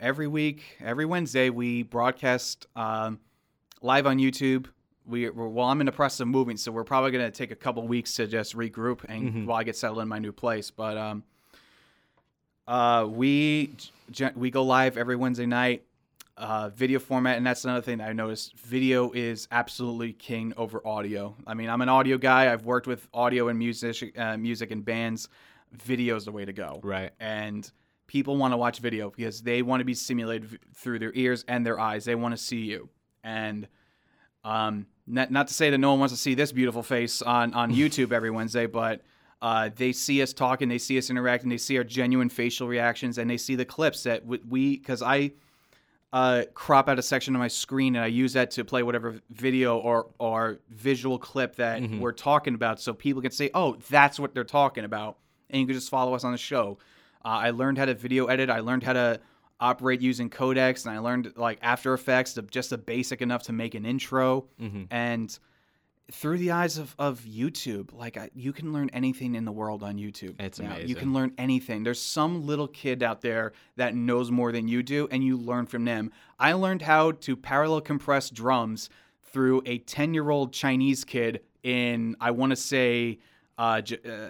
every 0.00 0.26
week, 0.26 0.62
every 0.80 1.04
Wednesday, 1.04 1.50
we 1.50 1.82
broadcast 1.82 2.66
um, 2.76 3.18
live 3.82 4.06
on 4.06 4.18
YouTube. 4.18 4.66
We 5.06 5.30
we're, 5.30 5.48
well, 5.48 5.66
I'm 5.66 5.80
in 5.80 5.86
the 5.86 5.92
process 5.92 6.20
of 6.20 6.28
moving, 6.28 6.56
so 6.56 6.72
we're 6.72 6.84
probably 6.84 7.10
gonna 7.12 7.30
take 7.30 7.50
a 7.50 7.56
couple 7.56 7.86
weeks 7.86 8.14
to 8.14 8.26
just 8.26 8.56
regroup 8.56 9.04
and 9.08 9.46
while 9.46 9.58
I 9.58 9.64
get 9.64 9.76
settled 9.76 10.00
in 10.00 10.08
my 10.08 10.18
new 10.18 10.32
place. 10.32 10.70
But 10.70 10.96
um, 10.96 11.22
uh, 12.66 13.06
we 13.08 13.76
we 14.34 14.50
go 14.50 14.62
live 14.64 14.96
every 14.98 15.16
Wednesday 15.16 15.46
night. 15.46 15.84
uh, 16.36 16.68
video 16.68 16.98
format, 16.98 17.36
and 17.36 17.46
that's 17.46 17.64
another 17.64 17.80
thing 17.80 17.98
that 17.98 18.08
I 18.08 18.12
noticed. 18.12 18.54
Video 18.58 19.10
is 19.12 19.48
absolutely 19.50 20.12
king 20.12 20.52
over 20.56 20.86
audio. 20.86 21.34
I 21.46 21.54
mean, 21.54 21.70
I'm 21.70 21.80
an 21.80 21.88
audio 21.88 22.18
guy. 22.18 22.52
I've 22.52 22.64
worked 22.64 22.86
with 22.86 23.08
audio 23.14 23.48
and 23.48 23.58
music, 23.58 24.18
uh, 24.18 24.36
music 24.36 24.70
and 24.70 24.84
bands. 24.84 25.28
Video 25.72 26.16
is 26.16 26.24
the 26.24 26.32
way 26.32 26.44
to 26.44 26.52
go. 26.52 26.80
Right. 26.82 27.12
And 27.20 27.70
people 28.06 28.36
want 28.36 28.52
to 28.52 28.56
watch 28.56 28.78
video 28.78 29.10
because 29.10 29.42
they 29.42 29.62
want 29.62 29.80
to 29.80 29.84
be 29.84 29.94
stimulated 29.94 30.58
through 30.74 30.98
their 30.98 31.12
ears 31.14 31.44
and 31.48 31.64
their 31.66 31.78
eyes. 31.78 32.04
They 32.04 32.14
want 32.14 32.36
to 32.36 32.42
see 32.42 32.60
you. 32.60 32.88
And 33.24 33.66
um, 34.44 34.86
not, 35.06 35.30
not 35.30 35.48
to 35.48 35.54
say 35.54 35.70
that 35.70 35.78
no 35.78 35.90
one 35.90 36.00
wants 36.00 36.14
to 36.14 36.20
see 36.20 36.34
this 36.34 36.52
beautiful 36.52 36.82
face 36.82 37.22
on, 37.22 37.54
on 37.54 37.72
YouTube 37.74 38.12
every 38.12 38.30
Wednesday, 38.30 38.66
but 38.66 39.02
uh, 39.42 39.70
they 39.74 39.92
see 39.92 40.22
us 40.22 40.32
talking, 40.32 40.68
they 40.68 40.78
see 40.78 40.98
us 40.98 41.10
interacting, 41.10 41.50
they 41.50 41.58
see 41.58 41.76
our 41.76 41.84
genuine 41.84 42.28
facial 42.28 42.68
reactions, 42.68 43.18
and 43.18 43.28
they 43.28 43.36
see 43.36 43.54
the 43.54 43.64
clips 43.64 44.02
that 44.04 44.24
we, 44.24 44.76
because 44.78 45.02
I 45.02 45.32
uh, 46.12 46.44
crop 46.54 46.88
out 46.88 46.98
a 46.98 47.02
section 47.02 47.34
of 47.34 47.40
my 47.40 47.48
screen 47.48 47.96
and 47.96 48.04
I 48.04 48.08
use 48.08 48.32
that 48.32 48.50
to 48.52 48.64
play 48.64 48.82
whatever 48.82 49.20
video 49.30 49.78
or, 49.78 50.06
or 50.18 50.60
visual 50.70 51.18
clip 51.18 51.56
that 51.56 51.82
we're 51.98 52.12
talking 52.12 52.54
about 52.54 52.80
so 52.80 52.94
people 52.94 53.20
can 53.20 53.32
say, 53.32 53.50
oh, 53.52 53.76
that's 53.90 54.18
what 54.18 54.32
they're 54.32 54.44
talking 54.44 54.84
about. 54.84 55.18
And 55.50 55.60
you 55.60 55.66
can 55.66 55.74
just 55.74 55.90
follow 55.90 56.14
us 56.14 56.24
on 56.24 56.32
the 56.32 56.38
show. 56.38 56.78
Uh, 57.26 57.30
I 57.30 57.50
learned 57.50 57.76
how 57.78 57.86
to 57.86 57.94
video 57.94 58.26
edit. 58.26 58.48
I 58.50 58.60
learned 58.60 58.84
how 58.84 58.92
to 58.92 59.20
operate 59.58 60.00
using 60.00 60.30
codecs, 60.30 60.86
and 60.86 60.94
I 60.94 61.00
learned 61.00 61.32
like 61.36 61.58
After 61.60 61.92
Effects, 61.92 62.34
the, 62.34 62.42
just 62.42 62.70
the 62.70 62.78
basic 62.78 63.20
enough 63.20 63.42
to 63.44 63.52
make 63.52 63.74
an 63.74 63.84
intro. 63.84 64.46
And 64.92 65.36
through 66.12 66.38
the 66.38 66.52
eyes 66.52 66.78
of, 66.78 66.94
of 67.00 67.22
YouTube, 67.22 67.92
like 67.92 68.16
I, 68.16 68.30
you 68.32 68.52
can 68.52 68.72
learn 68.72 68.90
anything 68.92 69.34
in 69.34 69.44
the 69.44 69.50
world 69.50 69.82
on 69.82 69.96
YouTube. 69.96 70.40
It's 70.40 70.60
now. 70.60 70.76
You 70.88 70.94
can 70.94 71.12
learn 71.14 71.32
anything. 71.36 71.82
There's 71.82 72.00
some 72.00 72.46
little 72.46 72.68
kid 72.68 73.02
out 73.02 73.22
there 73.22 73.54
that 73.74 73.96
knows 73.96 74.30
more 74.30 74.52
than 74.52 74.68
you 74.68 74.84
do, 74.84 75.08
and 75.10 75.24
you 75.24 75.36
learn 75.36 75.66
from 75.66 75.84
them. 75.84 76.12
I 76.38 76.52
learned 76.52 76.82
how 76.82 77.10
to 77.10 77.34
parallel 77.36 77.80
compress 77.80 78.30
drums 78.30 78.88
through 79.24 79.62
a 79.66 79.78
10 79.78 80.14
year 80.14 80.30
old 80.30 80.52
Chinese 80.52 81.02
kid 81.04 81.40
in, 81.64 82.14
I 82.20 82.30
want 82.30 82.50
to 82.50 82.56
say, 82.56 83.18
uh, 83.58 83.80
J- 83.80 83.98
uh, 84.08 84.28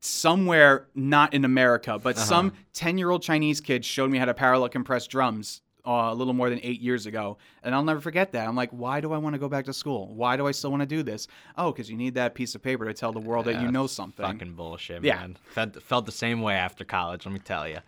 somewhere 0.00 0.86
not 0.94 1.34
in 1.34 1.44
America, 1.44 1.98
but 1.98 2.18
some 2.18 2.52
10 2.72 2.98
year 2.98 3.10
old 3.10 3.22
Chinese 3.22 3.60
kid 3.60 3.84
showed 3.84 4.10
me 4.10 4.18
how 4.18 4.24
to 4.24 4.34
parallel 4.34 4.68
compress 4.70 5.06
drums 5.06 5.60
uh, 5.86 6.08
a 6.10 6.14
little 6.14 6.32
more 6.34 6.50
than 6.50 6.60
eight 6.62 6.80
years 6.80 7.06
ago. 7.06 7.38
And 7.62 7.74
I'll 7.74 7.82
never 7.84 8.00
forget 8.00 8.32
that. 8.32 8.46
I'm 8.48 8.56
like, 8.56 8.70
why 8.70 9.00
do 9.00 9.12
I 9.12 9.18
want 9.18 9.34
to 9.34 9.38
go 9.38 9.48
back 9.48 9.66
to 9.66 9.72
school? 9.72 10.12
Why 10.14 10.36
do 10.36 10.46
I 10.46 10.50
still 10.52 10.70
want 10.70 10.80
to 10.82 10.86
do 10.86 11.02
this? 11.02 11.26
Oh, 11.56 11.70
because 11.72 11.90
you 11.90 11.96
need 11.96 12.14
that 12.14 12.34
piece 12.34 12.54
of 12.54 12.62
paper 12.62 12.84
to 12.86 12.94
tell 12.94 13.12
the 13.12 13.20
world 13.20 13.46
that 13.46 13.60
you 13.60 13.70
know 13.70 13.86
something. 13.86 14.24
Fucking 14.24 14.54
bullshit, 14.54 15.04
Yeah. 15.04 15.16
man. 15.16 15.36
Felt, 15.44 15.82
felt 15.82 16.06
the 16.06 16.12
same 16.12 16.40
way 16.42 16.54
after 16.54 16.84
college, 16.84 17.24
let 17.26 17.32
me 17.32 17.40
tell 17.40 17.68
you. 17.68 17.78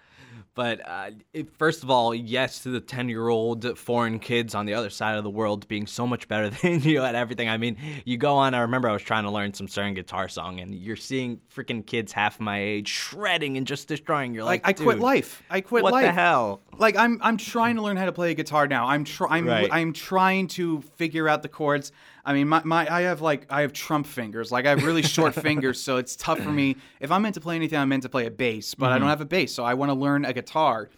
But 0.54 0.86
uh, 0.86 1.10
it, 1.32 1.56
first 1.56 1.82
of 1.82 1.90
all, 1.90 2.14
yes 2.14 2.62
to 2.64 2.68
the 2.70 2.80
10 2.80 3.08
year 3.08 3.28
old 3.28 3.78
foreign 3.78 4.18
kids 4.18 4.54
on 4.54 4.66
the 4.66 4.74
other 4.74 4.90
side 4.90 5.16
of 5.16 5.24
the 5.24 5.30
world 5.30 5.66
being 5.66 5.86
so 5.86 6.06
much 6.06 6.28
better 6.28 6.50
than 6.62 6.80
you 6.82 7.02
at 7.02 7.14
everything. 7.14 7.48
I 7.48 7.56
mean, 7.56 7.76
you 8.04 8.18
go 8.18 8.34
on, 8.34 8.52
I 8.54 8.60
remember 8.60 8.88
I 8.88 8.92
was 8.92 9.02
trying 9.02 9.24
to 9.24 9.30
learn 9.30 9.54
some 9.54 9.66
certain 9.68 9.94
guitar 9.94 10.28
song, 10.28 10.60
and 10.60 10.74
you're 10.74 10.96
seeing 10.96 11.40
freaking 11.54 11.84
kids 11.86 12.12
half 12.12 12.38
my 12.38 12.60
age 12.60 12.88
shredding 12.88 13.56
and 13.56 13.66
just 13.66 13.88
destroying. 13.88 14.34
You're 14.34 14.44
like, 14.44 14.66
like, 14.66 14.80
I 14.80 14.82
quit 14.82 14.98
life. 14.98 15.42
I 15.48 15.62
quit 15.62 15.82
What 15.84 15.92
life. 15.94 16.04
the 16.04 16.12
hell? 16.12 16.60
Like 16.78 16.96
I'm 16.96 17.18
I'm 17.22 17.36
trying 17.36 17.76
to 17.76 17.82
learn 17.82 17.96
how 17.96 18.06
to 18.06 18.12
play 18.12 18.30
a 18.30 18.34
guitar 18.34 18.66
now. 18.66 18.86
I'm 18.86 19.04
try 19.04 19.28
I'm 19.30 19.46
Right. 19.46 19.68
I'm 19.72 19.92
trying 19.92 20.48
to 20.48 20.80
figure 20.96 21.28
out 21.28 21.42
the 21.42 21.48
chords. 21.48 21.92
I 22.24 22.32
mean, 22.34 22.48
my, 22.48 22.62
my 22.64 22.92
I 22.92 23.02
have 23.02 23.20
like 23.20 23.46
I 23.50 23.62
have 23.62 23.72
Trump 23.72 24.06
fingers. 24.06 24.50
Like 24.52 24.66
I 24.66 24.70
have 24.70 24.84
really 24.84 25.02
short 25.02 25.34
fingers, 25.48 25.80
so 25.80 25.96
it's 25.98 26.16
tough 26.16 26.38
for 26.40 26.50
me. 26.52 26.76
If 27.00 27.10
I'm 27.12 27.22
meant 27.22 27.34
to 27.34 27.40
play 27.40 27.56
anything, 27.56 27.78
I'm 27.78 27.88
meant 27.88 28.04
to 28.04 28.08
play 28.08 28.26
a 28.26 28.30
bass, 28.30 28.74
but 28.74 28.86
I 28.86 28.94
Mm-hmm. 28.94 29.00
don't 29.00 29.08
have 29.10 29.20
a 29.20 29.26
bass, 29.26 29.52
so 29.54 29.64
I 29.64 29.74
want 29.74 29.90
to 29.90 29.94
learn 29.94 30.24
a 30.24 30.32
guitar. 30.32 30.88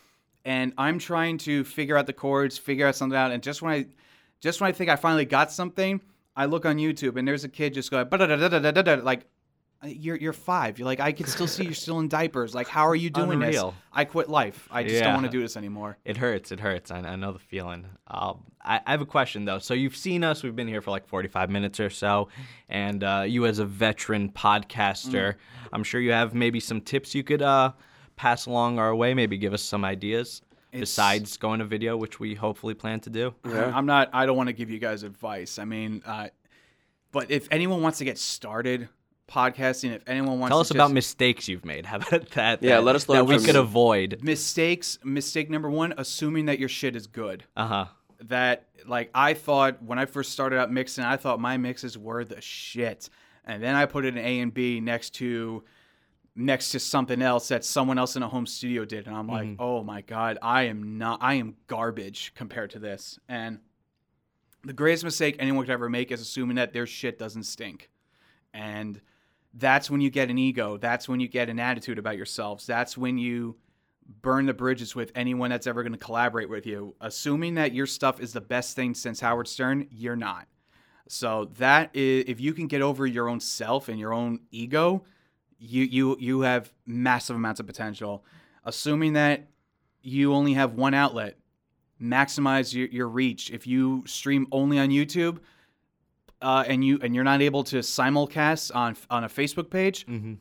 And 0.45 0.75
I'm 0.77 0.99
trying 0.99 1.39
to 1.39 1.65
figure 1.65 1.97
out 1.97 2.07
the 2.07 2.13
chords, 2.13 2.59
figure 2.59 2.87
out 2.87 2.95
something 2.97 3.17
out. 3.17 3.33
And 3.33 3.43
just 3.43 3.63
when 3.63 3.73
I 3.73 3.87
just 4.41 4.61
when 4.61 4.69
I 4.69 4.73
think 4.73 4.91
I 4.91 4.97
finally 4.97 5.25
got 5.25 5.51
something, 5.51 6.01
I 6.37 6.45
look 6.47 6.67
on 6.67 6.77
YouTube 6.77 7.17
and 7.17 7.27
there's 7.27 7.45
a 7.45 7.49
kid 7.49 7.73
just 7.75 7.91
going 7.91 8.07
like 9.03 9.25
you're 9.85 10.17
you're 10.17 10.33
five. 10.33 10.79
You're 10.79 10.87
like 10.87 11.01
I 11.01 11.13
can 11.13 11.27
still 11.27 11.47
see 11.47 11.65
you're 11.65 11.75
still 11.75 11.99
in 12.01 12.09
diapers. 12.09 12.55
Like 12.55 12.69
how 12.69 12.87
are 12.89 12.95
you 12.95 13.11
doing 13.11 13.43
Unreal. 13.43 13.71
this? 13.71 13.81
I 13.93 14.05
quit 14.05 14.29
life. 14.29 14.69
I 14.71 14.83
just 14.83 15.03
don't 15.03 15.15
want 15.15 15.27
to 15.27 15.33
do 15.33 15.41
this 15.41 15.57
anymore. 15.57 15.99
It 16.05 16.17
hurts. 16.17 16.53
It 16.53 16.61
hurts. 16.61 16.91
I, 16.91 16.99
I 16.99 17.17
know 17.17 17.33
the 17.33 17.39
feeling. 17.39 17.87
Um, 18.09 18.45
I, 18.63 18.81
I 18.87 18.91
have 18.91 19.01
a 19.01 19.07
question 19.07 19.45
though. 19.45 19.59
So 19.59 19.75
you've 19.75 19.97
seen 19.97 20.25
us. 20.25 20.43
We've 20.43 20.57
been 20.57 20.69
here 20.69 20.81
for 20.81 20.91
like 20.91 21.07
45 21.07 21.51
minutes 21.51 21.81
or 21.81 21.91
so, 21.91 22.29
and 22.69 23.03
uh, 23.05 23.25
you 23.27 23.47
as 23.47 23.59
a 23.59 23.67
veteran 23.67 24.31
podcaster, 24.31 25.37
I'm 25.73 25.85
sure 25.85 26.01
you 26.01 26.13
have 26.13 26.35
maybe 26.35 26.61
some 26.61 26.81
tips 26.81 27.15
you 27.15 27.23
could 27.23 27.43
uh, 27.43 27.73
pass 28.17 28.47
along 28.47 28.79
our 28.79 28.95
way. 28.95 29.15
Maybe 29.15 29.39
give 29.39 29.53
us 29.53 29.63
some 29.63 29.85
ideas 29.85 30.43
besides 30.73 31.37
going 31.37 31.61
to 31.61 31.65
video, 31.65 31.97
which 31.97 32.19
we 32.19 32.35
hopefully 32.35 32.75
plan 32.75 33.01
to 33.01 33.11
do. 33.11 33.35
Yeah. 33.47 33.71
I'm 33.75 33.87
not. 33.87 34.11
I 34.13 34.27
don't 34.27 34.37
want 34.37 34.49
to 34.49 34.53
give 34.53 34.71
you 34.71 34.79
guys 34.79 35.03
advice. 35.03 35.59
I 35.59 35.65
mean, 35.65 36.03
uh, 36.05 36.29
but 37.13 37.31
if 37.31 37.47
anyone 37.51 37.81
wants 37.81 37.99
to 37.99 38.05
get 38.05 38.19
started 38.19 38.89
podcasting, 39.29 39.95
if 39.95 40.03
anyone 40.07 40.39
wants 40.39 40.51
to 40.51 40.55
Tell 40.55 40.59
to 40.65 40.67
us 40.67 40.71
about 40.71 40.93
mistakes 40.93 41.49
you've 41.49 41.65
made. 41.65 41.87
How 41.91 41.97
about 41.97 42.31
that? 42.31 42.63
Yeah, 42.63 42.77
that- 42.77 42.83
let 42.85 42.97
us 42.97 43.09
know 43.09 43.15
that 43.15 43.25
we 43.27 43.39
could 43.39 43.57
avoid. 43.57 44.21
mistakes, 44.23 44.99
mistake 45.05 45.51
number 45.51 45.71
one: 45.71 45.95
assuming 45.97 46.47
that 46.47 46.59
your 46.59 46.69
shit 46.69 46.95
is 46.97 47.07
good. 47.07 47.45
Uh 47.57 47.67
huh. 47.67 47.87
that 48.25 48.69
like 48.87 49.11
I 49.15 49.35
thought 49.35 49.83
when 49.83 49.99
I 49.99 50.07
first 50.07 50.33
started 50.33 50.59
out 50.59 50.71
mixing, 50.73 51.05
I 51.05 51.17
thought 51.17 51.41
my 51.41 51.57
mixes 51.57 51.97
were 51.99 52.25
the 52.25 52.41
shit. 52.41 53.09
And 53.47 53.63
then 53.63 53.75
I 53.75 53.85
put 53.87 54.05
it 54.07 54.17
in 54.17 54.19
A 54.25 54.41
and 54.41 54.53
B 54.55 54.81
next 54.81 55.11
to 55.17 55.65
next 56.37 56.71
to 56.71 56.81
something 56.81 57.21
else 57.23 57.49
that 57.49 57.65
someone 57.65 57.99
else 57.99 58.17
in 58.17 58.23
a 58.23 58.29
home 58.29 58.47
studio 58.47 58.85
did 58.85 59.07
and 59.07 59.15
I'm 59.15 59.29
like, 59.29 59.57
"Oh 59.59 59.83
my 59.85 60.01
god, 60.01 60.39
I 60.43 60.63
am 60.65 60.99
not 60.99 61.19
I 61.23 61.35
am 61.35 61.55
garbage 61.67 62.33
compared 62.35 62.71
to 62.71 62.79
this." 62.79 63.19
And 63.29 63.59
the 64.65 64.73
greatest 64.73 65.05
mistake 65.05 65.37
anyone 65.39 65.65
could 65.67 65.73
ever 65.73 65.91
make 65.91 66.11
is 66.11 66.21
assuming 66.23 66.57
that 66.57 66.73
their 66.73 66.87
shit 66.87 67.19
doesn't 67.19 67.43
stink. 67.45 67.91
And 68.55 69.01
that's 69.57 69.91
when 69.91 70.01
you 70.01 70.11
get 70.11 70.31
an 70.31 70.39
ego. 70.39 70.77
That's 70.77 71.09
when 71.09 71.21
you 71.21 71.29
get 71.29 71.49
an 71.49 71.61
attitude 71.61 71.99
about 71.99 72.17
yourselves. 72.17 72.67
That's 72.67 72.99
when 72.99 73.19
you 73.19 73.57
burn 74.21 74.47
the 74.47 74.55
bridges 74.55 74.95
with 74.95 75.13
anyone 75.15 75.51
that's 75.51 75.67
ever 75.67 75.83
going 75.83 75.93
to 75.93 75.99
collaborate 75.99 76.51
with 76.51 76.67
you. 76.67 76.95
Assuming 77.01 77.55
that 77.55 77.73
your 77.73 77.87
stuff 77.87 78.21
is 78.21 78.33
the 78.33 78.41
best 78.41 78.77
thing 78.77 78.95
since 78.95 79.21
Howard 79.21 79.49
Stern, 79.49 79.87
you're 79.91 80.17
not. 80.17 80.49
So 81.09 81.51
that 81.59 81.91
is, 81.95 82.25
if 82.27 82.41
you 82.41 82.53
can 82.53 82.67
get 82.67 82.83
over 82.83 83.07
your 83.07 83.29
own 83.29 83.41
self 83.41 83.89
and 83.89 83.99
your 83.99 84.13
own 84.13 84.41
ego, 84.51 85.05
you 85.59 85.85
you 85.85 86.17
you 86.19 86.41
have 86.41 86.73
massive 86.87 87.37
amounts 87.37 87.61
of 87.61 87.67
potential. 87.67 88.25
Assuming 88.65 89.13
that 89.13 89.47
you 90.03 90.35
only 90.35 90.55
have 90.55 90.75
one 90.75 90.95
outlet, 90.95 91.37
maximize 92.01 92.75
your, 92.75 92.89
your 92.89 93.09
reach. 93.09 93.51
If 93.51 93.67
you 93.67 94.05
stream 94.07 94.47
only 94.51 94.79
on 94.79 94.89
YouTube, 94.89 95.39
uh, 96.45 96.65
and 96.69 96.85
you 96.85 96.99
and 97.03 97.15
you're 97.15 97.25
not 97.25 97.43
able 97.43 97.65
to 97.65 97.79
simulcast 97.79 98.75
on 98.75 98.97
on 99.11 99.25
a 99.25 99.29
Facebook 99.29 99.71
page, 99.71 100.07
Mm-hmm. 100.07 100.35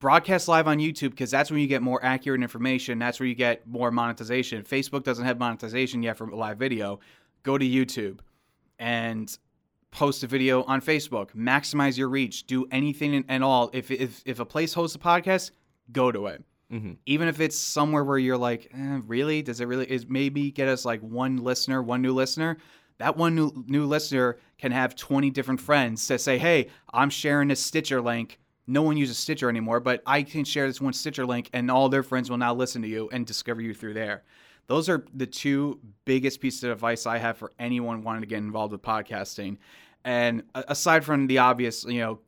broadcast 0.00 0.48
live 0.48 0.66
on 0.66 0.78
YouTube 0.78 1.10
because 1.10 1.30
that's 1.30 1.50
when 1.50 1.60
you 1.60 1.66
get 1.66 1.82
more 1.82 2.04
accurate 2.04 2.42
information. 2.42 2.98
That's 2.98 3.20
where 3.20 3.26
you 3.26 3.34
get 3.34 3.66
more 3.66 3.90
monetization. 3.90 4.62
Facebook 4.62 5.04
doesn't 5.04 5.24
have 5.24 5.38
monetization 5.38 6.02
yet 6.02 6.16
for 6.16 6.26
live 6.28 6.58
video. 6.58 7.00
Go 7.42 7.58
to 7.58 7.64
YouTube 7.64 8.20
and 8.78 9.36
post 9.90 10.22
a 10.22 10.26
video 10.26 10.62
on 10.64 10.80
Facebook. 10.80 11.32
Maximize 11.36 11.96
your 11.98 12.08
reach. 12.08 12.46
Do 12.46 12.66
anything 12.70 13.24
and- 13.28 13.44
all. 13.44 13.70
If 13.72 13.90
if 13.90 14.22
if 14.24 14.40
a 14.40 14.44
place 14.44 14.72
hosts 14.74 14.96
a 14.96 14.98
podcast, 14.98 15.50
go 15.92 16.10
to 16.12 16.26
it. 16.28 16.44
Mhm. 16.72 16.96
Even 17.04 17.28
if 17.28 17.38
it's 17.40 17.58
somewhere 17.58 18.02
where 18.02 18.16
you're 18.18 18.38
like, 18.38 18.70
eh, 18.72 19.00
really? 19.06 19.42
Does 19.42 19.60
it 19.60 19.66
really? 19.66 19.90
Is 19.90 20.06
maybe 20.08 20.50
get 20.50 20.68
us 20.68 20.84
like 20.86 21.00
one 21.02 21.36
listener, 21.36 21.82
one 21.82 22.00
new 22.00 22.12
listener? 22.14 22.56
That 23.02 23.16
one 23.16 23.34
new 23.34 23.64
new 23.66 23.84
listener 23.84 24.38
can 24.58 24.70
have 24.70 24.94
20 24.94 25.30
different 25.30 25.60
friends 25.60 26.06
that 26.06 26.20
say, 26.20 26.38
"Hey, 26.38 26.68
I'm 26.94 27.10
sharing 27.10 27.48
this 27.48 27.60
Stitcher 27.60 28.00
link." 28.00 28.38
No 28.68 28.82
one 28.82 28.96
uses 28.96 29.18
Stitcher 29.18 29.48
anymore, 29.48 29.80
but 29.80 30.04
I 30.06 30.22
can 30.22 30.44
share 30.44 30.68
this 30.68 30.80
one 30.80 30.92
Stitcher 30.92 31.26
link, 31.26 31.50
and 31.52 31.68
all 31.68 31.88
their 31.88 32.04
friends 32.04 32.30
will 32.30 32.38
now 32.38 32.54
listen 32.54 32.80
to 32.82 32.88
you 32.88 33.08
and 33.12 33.26
discover 33.26 33.60
you 33.60 33.74
through 33.74 33.94
there. 33.94 34.22
Those 34.68 34.88
are 34.88 35.04
the 35.12 35.26
two 35.26 35.80
biggest 36.04 36.40
pieces 36.40 36.62
of 36.62 36.70
advice 36.70 37.04
I 37.04 37.18
have 37.18 37.36
for 37.36 37.52
anyone 37.58 38.04
wanting 38.04 38.22
to 38.22 38.28
get 38.28 38.38
involved 38.38 38.70
with 38.70 38.82
podcasting. 38.82 39.58
And 40.04 40.44
aside 40.54 41.04
from 41.04 41.26
the 41.26 41.38
obvious, 41.38 41.84
you 41.84 41.98
know, 41.98 42.20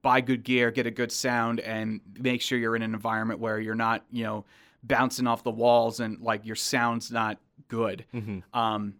buy 0.00 0.22
good 0.22 0.44
gear, 0.44 0.70
get 0.70 0.86
a 0.86 0.90
good 0.90 1.12
sound, 1.12 1.60
and 1.60 2.00
make 2.18 2.40
sure 2.40 2.58
you're 2.58 2.74
in 2.74 2.80
an 2.80 2.94
environment 2.94 3.38
where 3.38 3.60
you're 3.60 3.74
not, 3.74 4.06
you 4.10 4.24
know, 4.24 4.46
bouncing 4.82 5.26
off 5.26 5.44
the 5.44 5.50
walls 5.50 6.00
and 6.00 6.20
like 6.20 6.46
your 6.46 6.56
sound's 6.56 7.10
not 7.10 7.38
good. 7.68 8.06
Mm-hmm. 8.14 8.58
Um, 8.58 8.94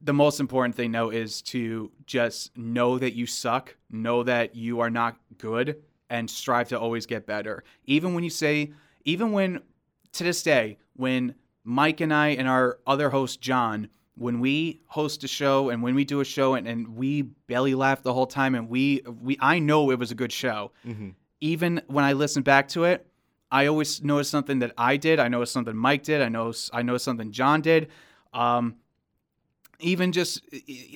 the 0.00 0.12
most 0.12 0.40
important 0.40 0.74
thing, 0.74 0.92
though, 0.92 1.10
is 1.10 1.42
to 1.42 1.90
just 2.06 2.56
know 2.56 2.98
that 2.98 3.14
you 3.14 3.26
suck, 3.26 3.76
know 3.90 4.22
that 4.22 4.56
you 4.56 4.80
are 4.80 4.90
not 4.90 5.16
good, 5.38 5.82
and 6.08 6.28
strive 6.28 6.68
to 6.70 6.78
always 6.78 7.06
get 7.06 7.26
better. 7.26 7.64
Even 7.84 8.14
when 8.14 8.24
you 8.24 8.30
say, 8.30 8.72
even 9.04 9.32
when, 9.32 9.60
to 10.12 10.24
this 10.24 10.42
day, 10.42 10.78
when 10.94 11.34
Mike 11.64 12.00
and 12.00 12.12
I 12.12 12.28
and 12.28 12.48
our 12.48 12.78
other 12.86 13.10
host, 13.10 13.40
John, 13.40 13.88
when 14.16 14.40
we 14.40 14.82
host 14.86 15.24
a 15.24 15.28
show 15.28 15.70
and 15.70 15.82
when 15.82 15.94
we 15.94 16.04
do 16.04 16.20
a 16.20 16.24
show 16.24 16.54
and, 16.54 16.66
and 16.66 16.96
we 16.96 17.22
belly 17.22 17.74
laugh 17.74 18.02
the 18.02 18.12
whole 18.12 18.26
time 18.26 18.54
and 18.54 18.68
we, 18.68 19.02
we, 19.22 19.38
I 19.40 19.58
know 19.60 19.90
it 19.90 19.98
was 19.98 20.10
a 20.10 20.14
good 20.14 20.32
show. 20.32 20.72
Mm-hmm. 20.86 21.10
Even 21.40 21.80
when 21.86 22.04
I 22.04 22.12
listen 22.12 22.42
back 22.42 22.68
to 22.68 22.84
it, 22.84 23.06
I 23.50 23.66
always 23.66 24.02
notice 24.02 24.28
something 24.28 24.58
that 24.58 24.72
I 24.76 24.96
did. 24.96 25.18
I 25.18 25.28
notice 25.28 25.50
something 25.50 25.76
Mike 25.76 26.02
did. 26.02 26.20
I 26.20 26.28
know 26.28 26.52
I 26.72 26.82
noticed 26.82 27.04
something 27.04 27.32
John 27.32 27.62
did. 27.62 27.88
Um, 28.32 28.76
even 29.80 30.12
just 30.12 30.42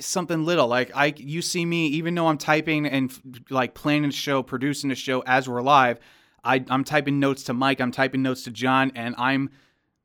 something 0.01 0.45
little 0.45 0.67
like 0.67 0.91
I, 0.95 1.15
you 1.17 1.43
see 1.43 1.65
me, 1.65 1.87
even 1.89 2.15
though 2.15 2.29
I'm 2.29 2.39
typing 2.39 2.87
and 2.87 3.13
like 3.51 3.75
planning 3.75 4.11
a 4.11 4.13
show, 4.13 4.43
producing 4.43 4.91
a 4.91 4.95
show 4.95 5.23
as 5.27 5.49
we're 5.49 5.63
live, 5.63 5.99
I, 6.43 6.65
I'm 6.69 6.85
typing 6.85 7.21
notes 7.21 7.45
to 7.45 7.55
Mike, 7.55 7.81
I'm 7.81 7.93
typing 7.93 8.23
notes 8.23 8.45
to 8.45 8.51
John, 8.51 8.93
and 8.95 9.15
I'm, 9.17 9.51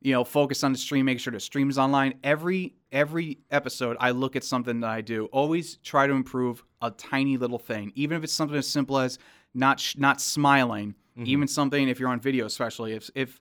you 0.00 0.12
know, 0.12 0.24
focused 0.24 0.64
on 0.64 0.72
the 0.72 0.78
stream, 0.78 1.04
make 1.04 1.20
sure 1.20 1.32
the 1.32 1.40
stream 1.40 1.68
is 1.68 1.78
online. 1.78 2.14
Every 2.24 2.74
every 2.90 3.38
episode, 3.50 3.96
I 4.00 4.10
look 4.10 4.36
at 4.36 4.44
something 4.44 4.80
that 4.80 4.90
I 4.90 5.00
do. 5.02 5.26
Always 5.26 5.76
try 5.76 6.06
to 6.06 6.12
improve 6.12 6.64
a 6.80 6.90
tiny 6.90 7.36
little 7.36 7.58
thing, 7.58 7.92
even 7.94 8.16
if 8.16 8.24
it's 8.24 8.32
something 8.32 8.56
as 8.56 8.66
simple 8.66 8.98
as 8.98 9.18
not 9.54 9.78
sh- 9.78 9.96
not 9.96 10.20
smiling. 10.20 10.94
Mm-hmm. 11.16 11.26
Even 11.26 11.48
something 11.48 11.88
if 11.88 12.00
you're 12.00 12.08
on 12.08 12.20
video, 12.20 12.46
especially 12.46 12.92
if 12.92 13.10
if 13.14 13.38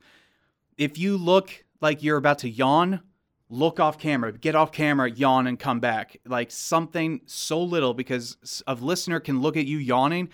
if 0.77 0.97
you 0.97 1.17
look 1.17 1.63
like 1.81 2.03
you're 2.03 2.17
about 2.17 2.39
to 2.39 2.49
yawn, 2.49 3.01
look 3.49 3.79
off 3.79 3.97
camera, 3.97 4.31
get 4.31 4.55
off 4.55 4.71
camera, 4.71 5.09
yawn, 5.09 5.47
and 5.47 5.59
come 5.59 5.79
back. 5.79 6.17
Like 6.25 6.51
something 6.51 7.21
so 7.25 7.61
little 7.63 7.93
because 7.93 8.63
a 8.67 8.75
listener 8.75 9.19
can 9.19 9.41
look 9.41 9.57
at 9.57 9.65
you 9.65 9.77
yawning, 9.77 10.29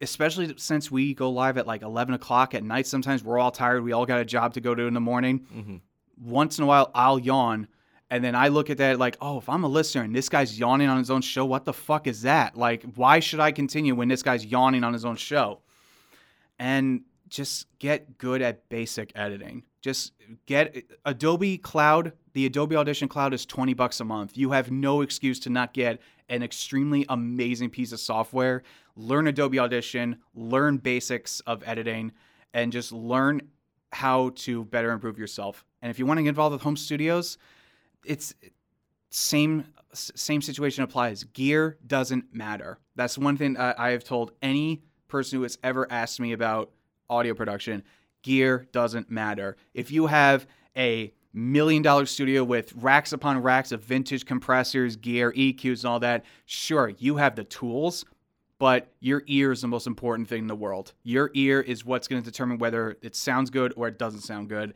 especially 0.00 0.52
since 0.56 0.90
we 0.90 1.14
go 1.14 1.30
live 1.30 1.58
at 1.58 1.66
like 1.66 1.82
11 1.82 2.14
o'clock 2.14 2.54
at 2.54 2.64
night. 2.64 2.86
Sometimes 2.86 3.22
we're 3.22 3.38
all 3.38 3.50
tired. 3.50 3.84
We 3.84 3.92
all 3.92 4.06
got 4.06 4.20
a 4.20 4.24
job 4.24 4.54
to 4.54 4.60
go 4.60 4.74
to 4.74 4.82
in 4.84 4.94
the 4.94 5.00
morning. 5.00 5.46
Mhm. 5.54 5.80
Once 6.22 6.58
in 6.58 6.64
a 6.64 6.66
while, 6.66 6.90
I'll 6.94 7.18
yawn. 7.18 7.68
And 8.12 8.24
then 8.24 8.34
I 8.34 8.48
look 8.48 8.70
at 8.70 8.78
that 8.78 8.98
like, 8.98 9.16
oh, 9.20 9.38
if 9.38 9.48
I'm 9.48 9.62
a 9.62 9.68
listener 9.68 10.02
and 10.02 10.12
this 10.14 10.28
guy's 10.28 10.58
yawning 10.58 10.88
on 10.88 10.98
his 10.98 11.10
own 11.12 11.22
show, 11.22 11.44
what 11.44 11.64
the 11.64 11.72
fuck 11.72 12.08
is 12.08 12.22
that? 12.22 12.56
Like, 12.56 12.82
why 12.96 13.20
should 13.20 13.38
I 13.38 13.52
continue 13.52 13.94
when 13.94 14.08
this 14.08 14.22
guy's 14.24 14.44
yawning 14.44 14.82
on 14.84 14.92
his 14.92 15.04
own 15.04 15.16
show? 15.16 15.60
and 16.58 17.00
just 17.30 17.66
get 17.78 18.18
good 18.18 18.42
at 18.42 18.68
basic 18.68 19.12
editing. 19.14 19.62
Just 19.80 20.12
get 20.46 20.84
Adobe 21.04 21.58
Cloud. 21.58 22.12
The 22.32 22.46
Adobe 22.46 22.76
Audition 22.76 23.08
Cloud 23.08 23.34
is 23.34 23.46
20 23.46 23.74
bucks 23.74 24.00
a 24.00 24.04
month. 24.04 24.36
You 24.36 24.50
have 24.50 24.70
no 24.70 25.00
excuse 25.00 25.40
to 25.40 25.50
not 25.50 25.72
get 25.72 26.00
an 26.28 26.42
extremely 26.42 27.06
amazing 27.08 27.70
piece 27.70 27.92
of 27.92 28.00
software. 28.00 28.62
Learn 28.94 29.26
Adobe 29.26 29.58
Audition, 29.58 30.18
learn 30.34 30.76
basics 30.76 31.40
of 31.40 31.62
editing, 31.66 32.12
and 32.52 32.72
just 32.72 32.92
learn 32.92 33.40
how 33.92 34.30
to 34.36 34.64
better 34.64 34.92
improve 34.92 35.18
yourself. 35.18 35.64
And 35.82 35.90
if 35.90 35.98
you 35.98 36.06
want 36.06 36.18
to 36.18 36.22
get 36.22 36.30
involved 36.30 36.52
with 36.52 36.62
home 36.62 36.76
studios, 36.76 37.38
it's 38.04 38.34
same 39.10 39.64
same 39.92 40.40
situation 40.40 40.84
applies. 40.84 41.24
Gear 41.24 41.76
doesn't 41.84 42.32
matter. 42.32 42.78
That's 42.94 43.18
one 43.18 43.36
thing 43.36 43.56
I, 43.56 43.90
have 43.90 44.04
told 44.04 44.30
any 44.40 44.82
person 45.08 45.38
who 45.38 45.42
has 45.42 45.58
ever 45.64 45.90
asked 45.90 46.20
me 46.20 46.32
about 46.32 46.70
audio 47.08 47.34
production. 47.34 47.82
Gear 48.22 48.66
doesn't 48.72 49.10
matter. 49.10 49.56
If 49.74 49.90
you 49.90 50.06
have 50.06 50.46
a 50.76 51.12
million 51.32 51.82
dollar 51.82 52.06
studio 52.06 52.42
with 52.44 52.72
racks 52.74 53.12
upon 53.12 53.42
racks 53.42 53.72
of 53.72 53.82
vintage 53.82 54.24
compressors, 54.24 54.96
gear, 54.96 55.32
EQs, 55.32 55.80
and 55.80 55.86
all 55.86 56.00
that, 56.00 56.24
sure, 56.46 56.88
you 56.98 57.16
have 57.16 57.36
the 57.36 57.44
tools, 57.44 58.04
but 58.58 58.92
your 59.00 59.22
ear 59.26 59.52
is 59.52 59.62
the 59.62 59.68
most 59.68 59.86
important 59.86 60.28
thing 60.28 60.40
in 60.40 60.46
the 60.46 60.54
world. 60.54 60.92
Your 61.02 61.30
ear 61.34 61.60
is 61.60 61.84
what's 61.84 62.08
going 62.08 62.22
to 62.22 62.30
determine 62.30 62.58
whether 62.58 62.96
it 63.02 63.16
sounds 63.16 63.50
good 63.50 63.72
or 63.76 63.88
it 63.88 63.98
doesn't 63.98 64.20
sound 64.20 64.48
good. 64.48 64.74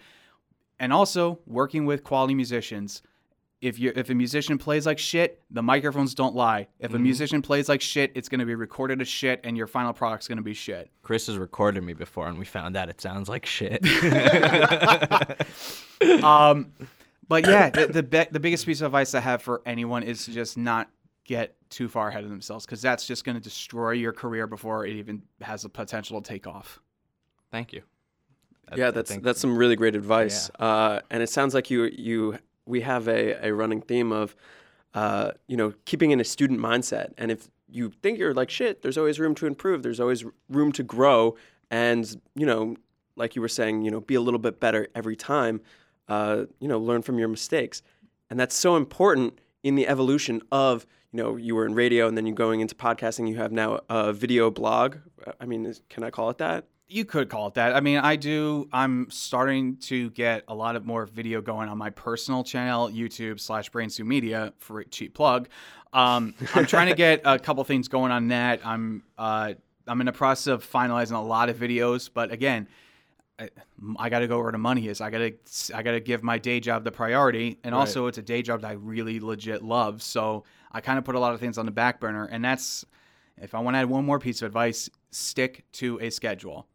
And 0.81 0.93
also, 0.93 1.39
working 1.47 1.87
with 1.87 2.03
quality 2.03 2.35
musicians. 2.35 3.03
If 3.65 3.79
you 3.79 3.93
if 3.97 4.11
a 4.11 4.15
musician 4.15 4.59
plays 4.59 4.85
like 4.85 4.99
shit, 4.99 5.41
the 5.51 5.63
microphones 5.63 6.15
don't 6.15 6.35
lie. 6.35 6.69
If 6.79 6.93
a 6.93 6.99
musician 6.99 7.41
plays 7.41 7.67
like 7.69 7.81
shit, 7.81 8.13
it's 8.15 8.29
going 8.29 8.41
to 8.41 8.45
be 8.45 8.55
recorded 8.55 9.01
as 9.01 9.09
shit, 9.09 9.41
and 9.43 9.57
your 9.57 9.67
final 9.67 9.95
product's 9.95 10.29
going 10.29 10.37
to 10.37 10.43
be 10.45 10.53
shit. 10.53 10.91
Chris 11.03 11.29
has 11.29 11.39
recorded 11.39 11.83
me 11.83 11.95
before, 11.95 12.29
and 12.29 12.39
we 12.39 12.45
found 12.45 12.77
out 12.77 12.91
it 12.91 13.01
sounds 13.01 13.27
like 13.29 13.47
shit. 13.47 13.83
um, 16.23 16.73
but 17.29 17.47
yeah, 17.47 17.71
the 17.71 17.87
the, 17.87 18.03
be- 18.03 18.27
the 18.31 18.41
biggest 18.41 18.67
piece 18.67 18.81
of 18.81 18.87
advice 18.87 19.15
I 19.15 19.21
have 19.21 19.43
for 19.43 19.63
anyone 19.65 20.03
is 20.03 20.25
to 20.27 20.33
just 20.33 20.59
not 20.59 20.91
get 21.25 21.57
too 21.71 21.89
far 21.89 22.09
ahead 22.09 22.23
of 22.23 22.31
themselves 22.31 22.67
because 22.67 22.83
that's 22.83 23.07
just 23.07 23.25
going 23.25 23.37
to 23.37 23.43
destroy 23.43 23.93
your 23.93 24.13
career 24.13 24.47
before 24.47 24.87
it 24.87 24.95
even 24.97 25.23
has 25.41 25.63
the 25.63 25.69
potential 25.71 26.21
to 26.21 26.29
take 26.29 26.47
off. 26.47 26.81
Thank 27.51 27.73
you. 27.73 27.83
I- 28.69 28.77
yeah, 28.77 28.91
that's 28.91 29.17
that's 29.19 29.41
some 29.41 29.57
really 29.57 29.77
great 29.77 29.97
advice. 29.97 30.51
Uh, 30.59 31.01
and 31.11 31.23
it 31.23 31.31
sounds 31.31 31.55
like 31.55 31.71
you 31.71 31.85
you 31.85 32.39
we 32.67 32.81
have 32.83 33.09
a, 33.09 33.47
a 33.47 33.53
running 33.53 33.81
theme 33.81 34.13
of 34.13 34.35
uh, 34.95 35.33
you 35.47 35.57
know 35.57 35.73
keeping 35.85 36.11
in 36.11 36.21
a 36.21 36.25
student 36.25 36.61
mindset. 36.61 37.13
And 37.19 37.31
if 37.31 37.49
you 37.69 37.91
think 38.03 38.19
you're 38.19 38.35
like 38.35 38.51
shit, 38.51 38.83
there's 38.83 38.99
always 38.99 39.19
room 39.19 39.35
to 39.37 39.47
improve. 39.47 39.83
There's 39.83 40.01
always 40.01 40.25
room 40.49 40.73
to 40.73 40.83
grow. 40.83 41.37
And 41.71 42.21
you 42.35 42.47
know, 42.47 42.77
like 43.17 43.37
you 43.37 43.43
were 43.43 43.49
saying, 43.49 43.83
you 43.83 43.91
know, 43.91 44.01
be 44.01 44.15
a 44.15 44.21
little 44.21 44.39
bit 44.39 44.61
better 44.61 44.89
every 44.95 45.17
time. 45.17 45.61
Uh, 46.09 46.45
you 46.61 46.69
know, 46.69 46.79
learn 46.79 47.03
from 47.03 47.19
your 47.19 47.29
mistakes, 47.29 47.83
and 48.29 48.39
that's 48.39 48.55
so 48.55 48.77
important 48.77 49.41
in 49.63 49.75
the 49.75 49.89
evolution 49.89 50.43
of 50.53 50.87
you 51.13 51.23
know 51.23 51.37
you 51.37 51.55
were 51.55 51.65
in 51.65 51.75
radio 51.75 52.07
and 52.07 52.17
then 52.17 52.27
you're 52.27 52.35
going 52.35 52.61
into 52.61 52.75
podcasting. 52.75 53.29
You 53.29 53.37
have 53.37 53.53
now 53.53 53.81
a 53.89 54.13
video 54.13 54.51
blog. 54.51 54.97
I 55.41 55.47
mean, 55.47 55.65
is, 55.65 55.83
can 55.89 56.05
I 56.05 56.11
call 56.11 56.29
it 56.29 56.39
that? 56.39 56.67
You 56.95 57.05
could 57.05 57.29
call 57.29 57.49
it 57.49 57.55
that. 57.55 57.75
I 57.75 57.81
mean, 57.81 57.99
I 57.99 58.15
do. 58.15 58.69
I'm 58.73 59.11
starting 59.11 59.79
to 59.79 60.11
get 60.11 60.45
a 60.47 60.55
lot 60.55 60.77
of 60.77 60.87
more 60.87 61.07
video 61.07 61.41
going 61.41 61.69
on 61.69 61.77
my 61.77 61.91
personal 61.91 62.45
channel, 62.45 62.89
YouTube 62.89 63.41
slash 63.41 63.69
Brainstew 63.69 64.07
Media 64.07 64.53
for 64.59 64.79
a 64.79 64.85
cheap 64.85 65.13
plug. 65.13 65.49
Um, 65.93 66.37
I'm 66.55 66.67
trying 66.67 66.87
to 66.91 66.95
get 66.95 67.23
a 67.25 67.37
couple 67.37 67.65
things 67.65 67.89
going 67.89 68.13
on 68.13 68.29
that. 68.29 68.65
I'm 68.65 69.03
uh, 69.19 69.55
I'm 69.89 70.01
in 70.03 70.07
the 70.07 70.13
process 70.13 70.47
of 70.47 70.65
finalizing 70.65 71.17
a 71.17 71.19
lot 71.19 71.49
of 71.49 71.57
videos, 71.57 72.09
but 72.15 72.31
again, 72.31 72.69
I, 73.41 73.51
I 73.99 74.09
got 74.09 74.21
to 74.21 74.29
go 74.29 74.41
where 74.41 74.53
the 74.53 74.59
money 74.59 74.87
is. 74.87 75.01
I 75.01 75.11
got 75.11 75.19
to 75.19 75.33
I 75.77 75.83
got 75.83 75.93
to 75.93 76.01
give 76.01 76.23
my 76.23 76.39
day 76.39 76.61
job 76.61 76.85
the 76.85 76.93
priority, 76.93 77.59
and 77.65 77.75
Right. 77.75 77.81
also 77.81 78.07
it's 78.07 78.19
a 78.19 78.23
day 78.23 78.41
job 78.41 78.61
that 78.61 78.69
I 78.69 78.75
really 78.75 79.19
legit 79.19 79.65
love. 79.65 80.01
So 80.01 80.45
I 80.71 80.81
kind 80.81 81.01
of 81.01 81.05
put 81.05 81.17
a 81.17 81.19
lot 81.19 81.35
of 81.35 81.41
things 81.41 81.59
on 81.59 81.67
the 81.67 81.73
back 81.73 81.99
burner, 81.99 82.27
and 82.27 82.45
that's 82.45 82.85
if 83.37 83.53
I 83.53 83.59
want 83.59 83.75
to 83.75 83.81
add 83.81 83.87
one 83.91 84.05
more 84.05 84.21
piece 84.21 84.43
of 84.43 84.47
advice, 84.47 84.89
stick 85.11 85.65
to 85.73 85.99
a 86.01 86.11
schedule. 86.11 86.69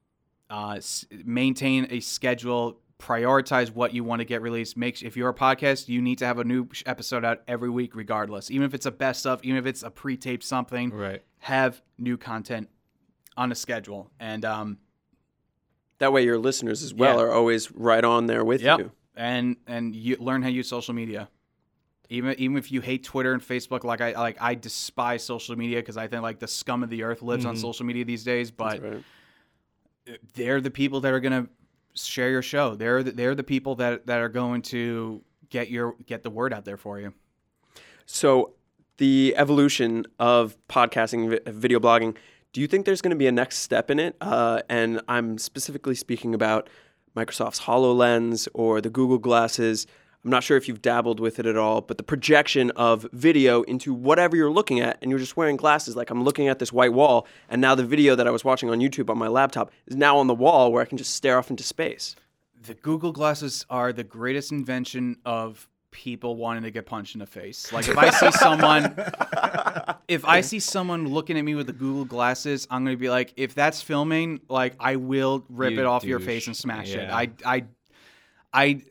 Uh, 0.49 0.75
s- 0.77 1.05
maintain 1.25 1.87
a 1.91 1.99
schedule. 1.99 2.79
Prioritize 2.99 3.71
what 3.73 3.93
you 3.93 4.03
want 4.03 4.19
to 4.19 4.25
get 4.25 4.41
released. 4.41 4.75
Make 4.75 5.01
if 5.03 5.15
you're 5.15 5.29
a 5.29 5.33
podcast, 5.33 5.87
you 5.87 6.01
need 6.01 6.17
to 6.17 6.25
have 6.25 6.37
a 6.37 6.43
new 6.43 6.67
episode 6.85 7.23
out 7.23 7.41
every 7.47 7.69
week, 7.69 7.95
regardless. 7.95 8.51
Even 8.51 8.65
if 8.65 8.73
it's 8.73 8.85
a 8.85 8.91
best 8.91 9.25
of, 9.25 9.41
even 9.43 9.57
if 9.57 9.65
it's 9.65 9.83
a 9.83 9.89
pre-taped 9.89 10.43
something, 10.43 10.89
Right. 10.89 11.23
have 11.37 11.81
new 11.97 12.17
content 12.17 12.67
on 13.37 13.51
a 13.53 13.55
schedule. 13.55 14.11
And 14.19 14.43
um, 14.43 14.79
That 15.99 16.11
way, 16.11 16.23
your 16.25 16.37
listeners 16.37 16.83
as 16.83 16.93
well 16.93 17.17
Yeah. 17.19 17.23
are 17.25 17.31
always 17.31 17.71
right 17.71 18.03
on 18.03 18.25
there 18.25 18.43
with 18.43 18.61
Yep. 18.61 18.79
you. 18.79 18.91
and 19.15 19.57
and 19.67 19.93
you 19.95 20.15
learn 20.19 20.41
how 20.41 20.47
to 20.49 20.53
use 20.53 20.67
social 20.69 20.93
media. 20.93 21.29
Even 22.09 22.35
even 22.39 22.57
if 22.57 22.71
you 22.71 22.81
hate 22.81 23.03
Twitter 23.03 23.33
and 23.33 23.41
Facebook, 23.41 23.83
like 23.83 24.01
I 24.01 24.11
like 24.13 24.41
I 24.41 24.55
despise 24.55 25.23
social 25.23 25.55
media 25.57 25.77
because 25.77 25.95
I 25.97 26.07
think 26.07 26.21
like 26.23 26.39
the 26.39 26.47
scum 26.47 26.83
of 26.83 26.89
the 26.89 27.03
earth 27.03 27.21
lives 27.21 27.45
on 27.45 27.55
Mhm. 27.55 27.61
social 27.61 27.85
media 27.85 28.03
these 28.03 28.23
days. 28.23 28.49
But 28.51 28.81
That's 28.81 28.95
right. 28.95 29.03
They're 30.33 30.61
the 30.61 30.71
people 30.71 31.01
that 31.01 31.13
are 31.13 31.19
gonna 31.19 31.47
share 31.95 32.29
your 32.29 32.41
show. 32.41 32.75
They're 32.75 33.03
the, 33.03 33.11
they're 33.11 33.35
the 33.35 33.43
people 33.43 33.75
that 33.75 34.07
that 34.07 34.19
are 34.19 34.29
going 34.29 34.61
to 34.63 35.21
get 35.49 35.69
your 35.69 35.95
get 36.05 36.23
the 36.23 36.29
word 36.29 36.53
out 36.53 36.65
there 36.65 36.77
for 36.77 36.99
you. 36.99 37.13
So, 38.05 38.53
the 38.97 39.35
evolution 39.37 40.05
of 40.19 40.57
podcasting, 40.67 41.47
video 41.47 41.79
blogging, 41.79 42.17
do 42.53 42.61
you 42.61 42.67
think 42.67 42.85
there's 42.85 43.01
going 43.01 43.11
to 43.11 43.17
be 43.17 43.27
a 43.27 43.31
next 43.31 43.59
step 43.59 43.91
in 43.91 43.99
it? 43.99 44.15
Uh, 44.19 44.61
and 44.67 45.01
I'm 45.07 45.37
specifically 45.37 45.95
speaking 45.95 46.33
about 46.33 46.69
Microsoft's 47.15 47.61
HoloLens 47.61 48.47
or 48.53 48.81
the 48.81 48.89
Google 48.89 49.19
Glasses. 49.19 49.85
I'm 50.29 50.31
not 50.31 50.43
sure 50.43 50.57
if 50.57 50.67
you've 50.67 50.83
dabbled 50.83 51.19
with 51.19 51.39
it 51.39 51.47
at 51.47 51.57
all, 51.57 51.81
but 51.81 51.97
the 51.97 52.03
projection 52.03 52.69
of 52.75 53.07
video 53.13 53.63
into 53.63 53.95
whatever 53.95 54.35
you're 54.35 54.51
looking 54.51 54.79
at, 54.79 54.99
and 55.01 55.09
you're 55.09 55.17
just 55.19 55.35
wearing 55.35 55.55
glasses. 55.55 55.95
Like 55.95 56.11
I'm 56.11 56.23
looking 56.23 56.47
at 56.47 56.59
this 56.59 56.71
white 56.71 56.93
wall, 56.93 57.25
and 57.49 57.59
now 57.59 57.73
the 57.73 57.83
video 57.83 58.15
that 58.15 58.27
I 58.27 58.29
was 58.29 58.45
watching 58.45 58.69
on 58.69 58.77
YouTube 58.77 59.09
on 59.09 59.17
my 59.17 59.27
laptop 59.27 59.71
is 59.87 59.95
now 59.95 60.19
on 60.19 60.27
the 60.27 60.35
wall 60.35 60.71
where 60.71 60.83
I 60.83 60.85
can 60.85 60.99
just 60.99 61.15
stare 61.15 61.39
off 61.39 61.49
into 61.49 61.63
space. 61.63 62.15
The 62.61 62.75
Google 62.75 63.11
glasses 63.11 63.65
are 63.71 63.91
the 63.91 64.03
greatest 64.03 64.51
invention 64.51 65.17
of 65.25 65.67
people 65.89 66.35
wanting 66.35 66.61
to 66.61 66.69
get 66.69 66.85
punched 66.85 67.15
in 67.15 67.19
the 67.21 67.25
face. 67.25 67.73
Like 67.73 67.87
if 67.87 67.97
I 67.97 68.11
see 68.11 68.31
someone 68.37 68.93
if 70.07 70.25
I 70.25 70.41
see 70.41 70.59
someone 70.59 71.07
looking 71.07 71.39
at 71.39 71.43
me 71.43 71.55
with 71.55 71.65
the 71.65 71.73
Google 71.73 72.05
glasses, 72.05 72.67
I'm 72.69 72.85
gonna 72.85 72.97
be 72.97 73.09
like, 73.09 73.33
if 73.35 73.55
that's 73.55 73.81
filming, 73.81 74.41
like 74.47 74.75
I 74.79 74.97
will 74.97 75.43
rip 75.49 75.71
You 75.71 75.79
it 75.79 75.85
off 75.87 76.03
your 76.03 76.19
face 76.19 76.45
and 76.45 76.55
smash 76.55 76.93
it. 76.93 77.09
I 77.09 77.31
I 77.43 77.63
I 78.53 78.81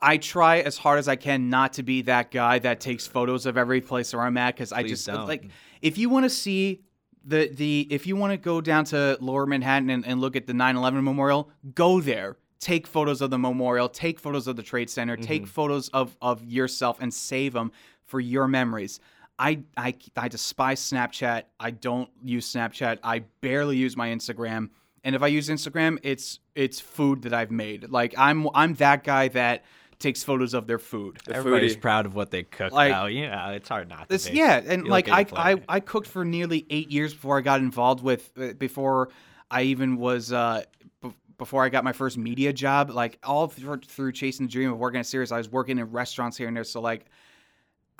I 0.00 0.16
try 0.16 0.60
as 0.60 0.76
hard 0.78 0.98
as 0.98 1.08
I 1.08 1.16
can 1.16 1.50
not 1.50 1.74
to 1.74 1.82
be 1.82 2.02
that 2.02 2.30
guy 2.30 2.58
that 2.60 2.80
takes 2.80 3.06
photos 3.06 3.46
of 3.46 3.56
every 3.56 3.80
place 3.80 4.12
where 4.12 4.22
I'm 4.22 4.36
at 4.36 4.54
because 4.54 4.72
I 4.72 4.82
just 4.82 5.06
don't. 5.06 5.26
like 5.26 5.48
if 5.82 5.98
you 5.98 6.08
want 6.08 6.24
to 6.24 6.30
see 6.30 6.82
the 7.24 7.50
the 7.52 7.86
if 7.90 8.06
you 8.06 8.16
want 8.16 8.32
to 8.32 8.36
go 8.36 8.60
down 8.60 8.84
to 8.86 9.18
Lower 9.20 9.46
Manhattan 9.46 9.90
and, 9.90 10.06
and 10.06 10.20
look 10.20 10.36
at 10.36 10.46
the 10.46 10.52
9/11 10.52 11.02
memorial, 11.02 11.50
go 11.74 12.00
there. 12.00 12.36
Take 12.60 12.88
photos 12.88 13.20
of 13.20 13.30
the 13.30 13.38
memorial. 13.38 13.88
Take 13.88 14.18
photos 14.18 14.48
of 14.48 14.56
the 14.56 14.62
Trade 14.62 14.90
Center. 14.90 15.14
Mm-hmm. 15.14 15.24
Take 15.24 15.46
photos 15.46 15.88
of 15.90 16.16
of 16.20 16.44
yourself 16.44 16.98
and 17.00 17.12
save 17.12 17.52
them 17.52 17.70
for 18.02 18.20
your 18.20 18.48
memories. 18.48 19.00
I, 19.38 19.60
I 19.76 19.94
I 20.16 20.28
despise 20.28 20.80
Snapchat. 20.80 21.44
I 21.60 21.70
don't 21.70 22.10
use 22.24 22.52
Snapchat. 22.52 22.98
I 23.04 23.20
barely 23.40 23.76
use 23.76 23.96
my 23.96 24.08
Instagram. 24.08 24.70
And 25.04 25.14
if 25.14 25.22
I 25.22 25.28
use 25.28 25.48
Instagram, 25.48 25.98
it's 26.02 26.40
it's 26.54 26.80
food 26.80 27.22
that 27.22 27.32
I've 27.32 27.50
made. 27.50 27.90
Like 27.90 28.14
I'm 28.18 28.48
I'm 28.54 28.74
that 28.74 29.04
guy 29.04 29.28
that 29.28 29.64
takes 29.98 30.22
photos 30.22 30.54
of 30.54 30.66
their 30.66 30.78
food. 30.78 31.18
The 31.24 31.34
Everybody's 31.34 31.76
foodie. 31.76 31.80
proud 31.80 32.06
of 32.06 32.14
what 32.14 32.30
they 32.30 32.44
cook 32.44 32.72
Like- 32.72 32.92
now. 32.92 33.06
Yeah, 33.06 33.50
it's 33.50 33.68
hard 33.68 33.88
not 33.88 34.02
to 34.02 34.08
This, 34.08 34.28
be. 34.28 34.36
yeah, 34.36 34.60
and 34.64 34.84
You 34.84 34.90
like 34.90 35.08
I, 35.08 35.26
I 35.34 35.56
I 35.68 35.80
cooked 35.80 36.06
for 36.08 36.24
nearly 36.24 36.66
eight 36.70 36.90
years 36.90 37.12
before 37.12 37.38
I 37.38 37.40
got 37.40 37.60
involved 37.60 38.02
with 38.02 38.30
uh, 38.40 38.52
before 38.54 39.10
I 39.50 39.62
even 39.62 39.96
was 39.96 40.32
uh 40.32 40.62
b- 41.02 41.14
before 41.38 41.64
I 41.64 41.68
got 41.68 41.84
my 41.84 41.92
first 41.92 42.16
media 42.18 42.52
job. 42.52 42.90
Like 42.90 43.18
all 43.24 43.48
through, 43.48 43.78
through 43.80 44.12
chasing 44.12 44.46
the 44.46 44.52
dream 44.52 44.70
of 44.72 44.78
working 44.78 45.00
at 45.00 45.06
Sirius, 45.06 45.32
I 45.32 45.38
was 45.38 45.50
working 45.50 45.78
in 45.78 45.90
restaurants 45.90 46.36
here 46.36 46.48
and 46.48 46.56
there. 46.56 46.64
So 46.64 46.80
like. 46.80 47.06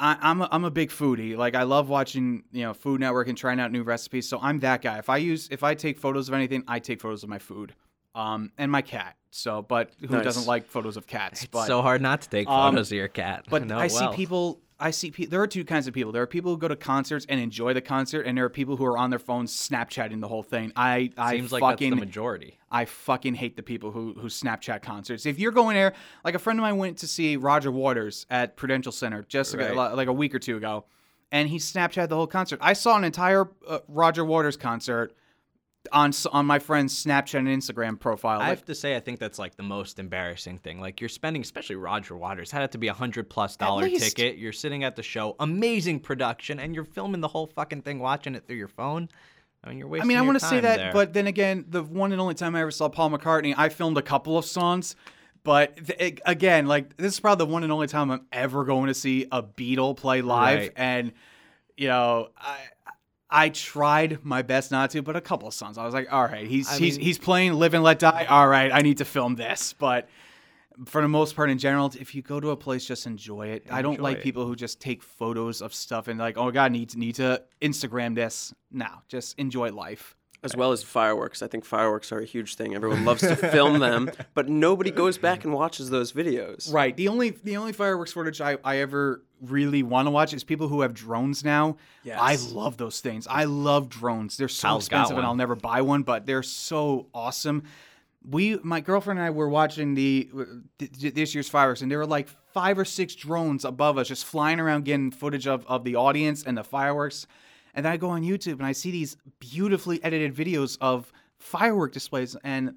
I, 0.01 0.17
I'm 0.21 0.41
a, 0.43 0.49
I'm 0.53 0.65
a 0.65 0.71
big 0.71 0.91
foodie. 0.91 1.37
Like 1.37 1.57
I 1.57 1.65
love 1.65 1.89
watching 1.89 2.45
you 2.53 2.63
know 2.63 2.73
Food 2.73 3.01
Network 3.01 3.27
and 3.27 3.37
trying 3.37 3.59
out 3.59 3.73
new 3.73 3.83
recipes. 3.83 4.29
So 4.29 4.39
I'm 4.41 4.61
that 4.61 4.81
guy. 4.81 4.99
If 4.99 5.11
I 5.11 5.17
use 5.17 5.49
if 5.51 5.65
I 5.65 5.75
take 5.75 5.99
photos 5.99 6.29
of 6.29 6.35
anything, 6.35 6.63
I 6.69 6.79
take 6.79 7.01
photos 7.01 7.25
of 7.25 7.29
my 7.29 7.41
food, 7.41 7.75
um, 8.15 8.53
and 8.59 8.71
my 8.71 8.81
cat. 8.81 9.17
So, 9.31 9.63
but 9.63 9.91
who 10.01 10.09
Nice. 10.09 10.25
doesn't 10.25 10.47
like 10.47 10.67
photos 10.67 10.97
of 10.97 11.07
cats? 11.07 11.43
It's 11.43 11.51
but 11.51 11.67
so 11.67 11.83
hard 11.83 12.01
not 12.01 12.23
to 12.23 12.29
take 12.31 12.49
Um, 12.49 12.73
photos 12.75 12.91
of 12.91 12.97
your 12.97 13.09
cat. 13.09 13.45
but 13.51 13.65
know 13.67 13.79
I 13.79 13.87
it 13.87 13.91
see 13.91 14.09
people. 14.15 14.61
I 14.81 14.93
see. 14.93 15.11
Pe- 15.11 15.25
there 15.27 15.43
are 15.43 15.47
two 15.49 15.65
kinds 15.65 15.89
of 15.89 15.93
people. 15.95 16.13
There 16.13 16.23
are 16.23 16.27
people 16.27 16.53
who 16.53 16.57
go 16.59 16.69
to 16.69 16.77
concerts 16.77 17.27
and 17.29 17.41
enjoy 17.41 17.75
the 17.75 17.81
concert, 17.81 18.23
and 18.23 18.39
there 18.39 18.45
are 18.45 18.49
people 18.49 18.77
who 18.77 18.85
are 18.85 18.97
on 18.97 19.11
their 19.11 19.19
phones 19.19 19.53
Snapchatting 19.53 20.21
the 20.21 20.29
whole 20.29 20.45
thing. 20.45 20.73
I, 20.77 21.11
I 21.19 21.33
Seems 21.37 21.51
like 21.51 21.61
that's 21.63 21.73
fucking, 21.73 21.91
the 21.91 21.97
majority. 21.97 22.59
I 22.71 22.85
fucking 22.85 23.35
hate 23.35 23.57
the 23.57 23.63
people 23.65 23.91
who 23.91 24.15
who 24.15 24.29
Snapchat 24.29 24.83
concerts. 24.83 25.27
If 25.27 25.39
you're 25.41 25.51
going 25.53 25.75
there, 25.75 25.95
like 26.25 26.37
a 26.37 26.39
friend 26.39 26.59
of 26.59 26.63
mine 26.63 26.77
went 26.79 26.99
to 26.99 27.09
see 27.09 27.37
Roger 27.37 27.73
Waters 27.73 28.25
at 28.31 28.57
Prudential 28.57 28.93
Center 28.93 29.25
just 29.29 29.53
ago- 29.53 29.75
Right. 29.75 29.95
like 29.97 30.09
a 30.09 30.13
week 30.13 30.33
or 30.35 30.39
two 30.39 30.57
ago, 30.57 30.85
and 31.33 31.49
he 31.49 31.57
Snapchat 31.59 32.09
the 32.09 32.15
whole 32.17 32.29
concert. 32.29 32.61
I 32.63 32.73
saw 32.73 32.97
an 32.97 33.03
entire 33.05 33.49
uh, 33.69 33.81
Roger 33.89 34.25
Waters 34.25 34.57
concert 34.57 35.13
on 35.93 36.13
on 36.33 36.45
my 36.47 36.59
friend's 36.59 37.05
Snapchat 37.05 37.39
and 37.39 37.49
Instagram 37.49 37.99
profile. 37.99 38.37
I 38.41 38.49
Like, 38.49 38.49
have 38.59 38.65
to 38.67 38.75
say, 38.75 38.97
I 38.97 39.01
think 39.01 39.19
that's 39.19 39.39
like 39.39 39.57
the 39.57 39.63
most 39.63 39.99
embarrassing 39.99 40.59
thing. 40.59 40.81
Like 40.81 41.01
you're 41.01 41.09
spending, 41.09 41.43
especially 41.43 41.77
Roger 41.77 42.17
Waters, 42.17 42.51
had 42.51 42.63
it 42.63 42.73
to 42.73 42.79
be 42.79 42.89
a 42.89 42.93
hundred 42.93 43.31
plus 43.31 43.57
dollar 43.57 43.85
least. 43.85 44.17
ticket. 44.17 44.39
You're 44.39 44.53
sitting 44.53 44.85
at 44.85 44.97
the 44.97 45.03
show, 45.03 45.37
amazing 45.41 46.01
production, 46.01 46.59
and 46.59 46.75
you're 46.75 46.85
filming 46.85 47.21
the 47.21 47.29
whole 47.29 47.47
fucking 47.47 47.83
thing, 47.83 48.01
watching 48.01 48.35
it 48.35 48.47
through 48.47 48.57
your 48.57 48.69
phone. 48.69 49.09
I 49.65 49.69
mean, 49.71 49.79
you're 49.79 49.89
wasting. 49.89 50.05
I 50.05 50.09
mean, 50.09 50.19
I 50.19 50.23
want 50.23 50.39
to 50.39 50.45
say 50.47 50.61
that, 50.61 50.93
but 50.93 51.13
then 51.15 51.27
again, 51.27 51.65
the 51.69 51.83
one 51.83 52.13
and 52.13 52.21
only 52.21 52.35
time 52.35 52.55
I 52.55 52.61
ever 52.61 52.71
saw 52.71 52.89
Paul 52.89 53.11
McCartney, 53.11 53.55
I 53.57 53.69
filmed 53.71 53.99
a 53.99 54.03
couple 54.03 54.37
of 54.39 54.45
songs. 54.45 54.95
But 55.45 55.87
th- 55.87 56.21
again, 56.27 56.67
like 56.67 56.97
this 56.97 57.15
is 57.15 57.21
probably 57.21 57.47
the 57.47 57.53
one 57.53 57.63
and 57.63 57.73
only 57.73 57.87
time 57.87 58.11
I'm 58.11 58.27
ever 58.33 58.65
going 58.65 58.89
to 58.89 58.95
see 58.95 59.27
a 59.33 59.43
Beatle 59.43 59.97
play 59.97 60.21
live, 60.23 60.59
Right. 60.59 60.73
and 60.77 61.13
you 61.77 61.87
know, 61.89 62.29
I 62.37 62.59
I 63.31 63.51
tried 63.51 64.25
my 64.25 64.43
best 64.43 64.71
not 64.71 64.91
to, 64.93 65.03
but 65.03 65.17
a 65.17 65.21
couple 65.21 65.49
of 65.49 65.55
songs, 65.55 65.77
I 65.77 65.85
was 65.85 65.93
like, 65.95 66.13
all 66.13 66.25
right, 66.25 66.47
he's 66.47 66.69
I 66.69 66.79
he's 66.79 66.97
mean- 66.97 67.07
he's 67.07 67.19
playing 67.19 67.53
"Live 67.55 67.75
and 67.75 67.83
Let 67.83 67.99
Die." 67.99 68.27
All 68.29 68.49
right, 68.49 68.73
I 68.73 68.81
need 68.81 68.99
to 68.99 69.05
film 69.05 69.37
this, 69.37 69.73
but. 69.73 70.09
For 70.87 71.03
the 71.03 71.09
most 71.09 71.35
part, 71.35 71.51
in 71.51 71.59
general, 71.59 71.93
if 71.99 72.15
you 72.15 72.23
go 72.23 72.39
to 72.39 72.51
a 72.51 72.57
place, 72.57 72.85
just 72.85 73.05
enjoy 73.05 73.49
it. 73.49 73.67
I 73.69 73.83
don't 73.83 73.99
like 74.01 74.19
it. 74.19 74.23
people 74.23 74.47
who 74.47 74.55
just 74.55 74.81
take 74.81 75.03
photos 75.03 75.61
of 75.61 75.75
stuff 75.75 76.07
and 76.07 76.21
like, 76.21 76.39
oh 76.39 76.53
god, 76.53 76.71
need 76.71 76.91
to 76.91 76.99
need 77.01 77.17
to 77.17 77.43
Instagram 77.61 78.15
this. 78.15 78.55
No, 78.71 78.87
just 79.09 79.37
enjoy 79.41 79.73
life. 79.73 80.15
As 80.43 80.55
well 80.57 80.73
as 80.73 80.83
fireworks. 80.83 81.43
I 81.43 81.49
think 81.49 81.65
fireworks 81.65 82.13
are 82.13 82.19
a 82.21 82.25
huge 82.25 82.55
thing. 82.55 82.75
Everyone 82.75 83.05
loves 83.05 83.23
to 83.23 83.35
film 83.35 83.79
them, 83.81 84.11
but 84.35 84.49
nobody 84.49 84.91
goes 84.91 85.19
back 85.19 85.45
and 85.45 85.53
watches 85.53 85.91
those 85.91 86.13
videos. 86.13 86.73
Right. 86.73 86.97
The 86.97 87.09
only 87.09 87.31
the 87.31 87.57
only 87.57 87.73
fireworks 87.73 88.13
footage 88.13 88.41
I, 88.41 88.59
I 88.65 88.77
ever 88.79 89.23
really 89.43 89.83
want 89.83 90.07
to 90.07 90.11
watch 90.11 90.33
is 90.33 90.45
people 90.45 90.69
who 90.69 90.81
have 90.83 90.95
drones 90.95 91.45
now. 91.45 91.77
Yes. 92.05 92.19
I 92.21 92.37
love 92.55 92.77
those 92.77 93.01
things. 93.01 93.27
I 93.29 93.45
love 93.45 93.89
drones. 93.89 94.37
They're 94.37 94.49
so 94.49 94.69
Hal's 94.69 94.87
expensive 94.87 95.17
and. 95.17 95.27
I'll 95.27 95.35
never 95.35 95.55
buy 95.57 95.83
one, 95.83 96.03
but 96.03 96.27
they're 96.27 96.43
so 96.43 97.09
awesome. 97.13 97.65
We 98.29 98.59
my 98.63 98.81
girlfriend 98.81 99.19
and 99.19 99.27
I 99.27 99.31
were 99.31 99.49
watching 99.49 99.95
the 99.95 100.29
th- 100.79 101.15
this 101.15 101.35
year's 101.35 101.49
fireworks 101.49 101.83
and 101.83 101.91
there 101.91 101.99
were 101.99 102.07
like 102.07 102.29
five 102.53 102.79
or 102.79 102.85
six 102.85 103.15
drones 103.15 103.65
above 103.65 103.97
us 103.99 104.09
just 104.09 104.25
flying 104.25 104.61
around 104.61 104.85
getting 104.85 105.11
footage 105.11 105.47
of, 105.47 105.65
of 105.67 105.85
the 105.85 105.97
audience 105.97 106.43
and 106.45 106.57
the 106.59 106.65
fireworks. 106.65 107.27
And 107.75 107.85
then 107.85 107.93
I 107.93 107.97
go 107.97 108.11
on 108.11 108.23
YouTube 108.23 108.55
and 108.55 108.67
I 108.67 108.73
see 108.73 108.91
these 108.91 109.17
beautifully 109.39 110.03
edited 110.03 110.35
videos 110.35 110.79
of 110.81 111.13
firework 111.39 111.93
displays 111.93 112.37
and 112.43 112.75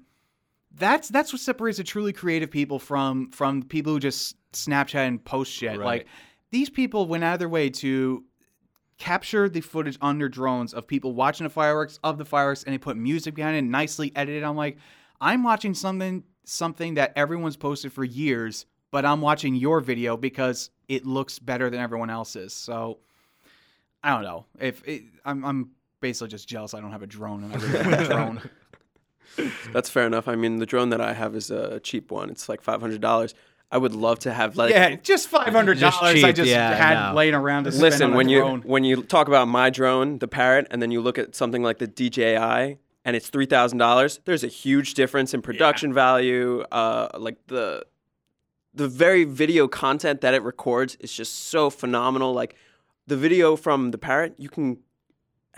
that's 0.74 1.08
that's 1.08 1.32
what 1.32 1.40
separates 1.40 1.78
the 1.78 1.84
truly 1.84 2.12
creative 2.12 2.50
people 2.50 2.78
from 2.78 3.30
from 3.30 3.62
people 3.62 3.92
who 3.92 4.00
just 4.00 4.36
Snapchat 4.52 5.06
and 5.06 5.22
post 5.24 5.52
shit. 5.52 5.78
Right. 5.78 5.84
Like 5.84 6.06
these 6.50 6.70
people 6.70 7.06
went 7.06 7.24
out 7.24 7.34
of 7.34 7.38
their 7.38 7.48
way 7.48 7.70
to 7.70 8.24
capture 8.98 9.48
the 9.48 9.60
footage 9.60 9.98
on 10.00 10.18
their 10.18 10.28
drones 10.28 10.72
of 10.72 10.86
people 10.86 11.12
watching 11.12 11.44
the 11.44 11.50
fireworks 11.50 11.98
of 12.04 12.18
the 12.18 12.24
fireworks 12.24 12.62
and 12.62 12.72
they 12.72 12.78
put 12.78 12.96
music 12.96 13.34
behind 13.34 13.56
it, 13.56 13.62
nicely 13.62 14.12
edited. 14.14 14.44
I'm 14.44 14.56
like, 14.56 14.78
I'm 15.20 15.42
watching 15.42 15.74
something 15.74 16.22
something 16.44 16.94
that 16.94 17.12
everyone's 17.16 17.56
posted 17.56 17.92
for 17.92 18.04
years, 18.04 18.66
but 18.90 19.04
I'm 19.04 19.20
watching 19.20 19.54
your 19.54 19.80
video 19.80 20.16
because 20.16 20.70
it 20.88 21.06
looks 21.06 21.38
better 21.38 21.70
than 21.70 21.80
everyone 21.80 22.10
else's. 22.10 22.52
So 22.52 22.98
I 24.02 24.14
don't 24.14 24.22
know 24.22 24.46
if 24.60 24.86
it, 24.86 25.04
I'm 25.24 25.44
I'm 25.44 25.70
basically 26.00 26.28
just 26.28 26.48
jealous 26.48 26.74
I 26.74 26.80
don't 26.80 26.92
have 26.92 27.02
a 27.02 27.06
drone 27.06 27.44
and 27.44 27.54
I 27.54 27.56
really 27.58 27.90
want 27.90 28.00
a 28.00 28.04
drone. 28.06 28.40
That's 29.72 29.88
fair 29.88 30.06
enough. 30.06 30.28
I 30.28 30.34
mean, 30.34 30.58
the 30.58 30.66
drone 30.66 30.90
that 30.90 31.00
I 31.00 31.14
have 31.14 31.34
is 31.34 31.50
a 31.50 31.80
cheap 31.80 32.10
one. 32.10 32.28
It's 32.30 32.48
like 32.48 32.60
five 32.60 32.80
hundred 32.80 33.00
dollars. 33.00 33.34
I 33.70 33.78
would 33.78 33.94
love 33.94 34.18
to 34.20 34.32
have 34.32 34.56
like. 34.56 34.70
yeah, 34.70 34.96
just 34.96 35.28
five 35.28 35.52
hundred 35.52 35.80
dollars. 35.80 36.22
I 36.22 36.32
just 36.32 36.50
yeah, 36.50 36.74
had 36.74 37.08
no. 37.10 37.14
laying 37.14 37.34
around 37.34 37.64
to 37.64 37.72
spend 37.72 37.82
Listen, 37.82 38.06
on 38.08 38.12
a 38.12 38.16
when 38.16 38.28
you 38.28 38.40
drone. 38.40 38.60
when 38.62 38.84
you 38.84 39.02
talk 39.02 39.28
about 39.28 39.48
my 39.48 39.70
drone, 39.70 40.18
the 40.18 40.28
Parrot, 40.28 40.66
and 40.70 40.82
then 40.82 40.90
you 40.90 41.00
look 41.00 41.18
at 41.18 41.34
something 41.34 41.62
like 41.62 41.78
the 41.78 41.86
DJI, 41.86 42.76
and 43.04 43.16
it's 43.16 43.28
three 43.30 43.46
thousand 43.46 43.78
dollars. 43.78 44.20
There's 44.26 44.44
a 44.44 44.48
huge 44.48 44.92
difference 44.92 45.32
in 45.32 45.40
production 45.40 45.94
value. 45.94 46.64
Uh, 46.70 47.08
like 47.18 47.38
the 47.46 47.86
the 48.74 48.88
very 48.88 49.24
video 49.24 49.68
content 49.68 50.20
that 50.20 50.34
it 50.34 50.42
records 50.42 50.96
is 50.96 51.10
just 51.10 51.46
so 51.46 51.70
phenomenal. 51.70 52.34
Like 52.34 52.54
the 53.06 53.16
video 53.16 53.56
from 53.56 53.90
the 53.90 53.98
Parrot, 53.98 54.34
you 54.38 54.48
can 54.48 54.78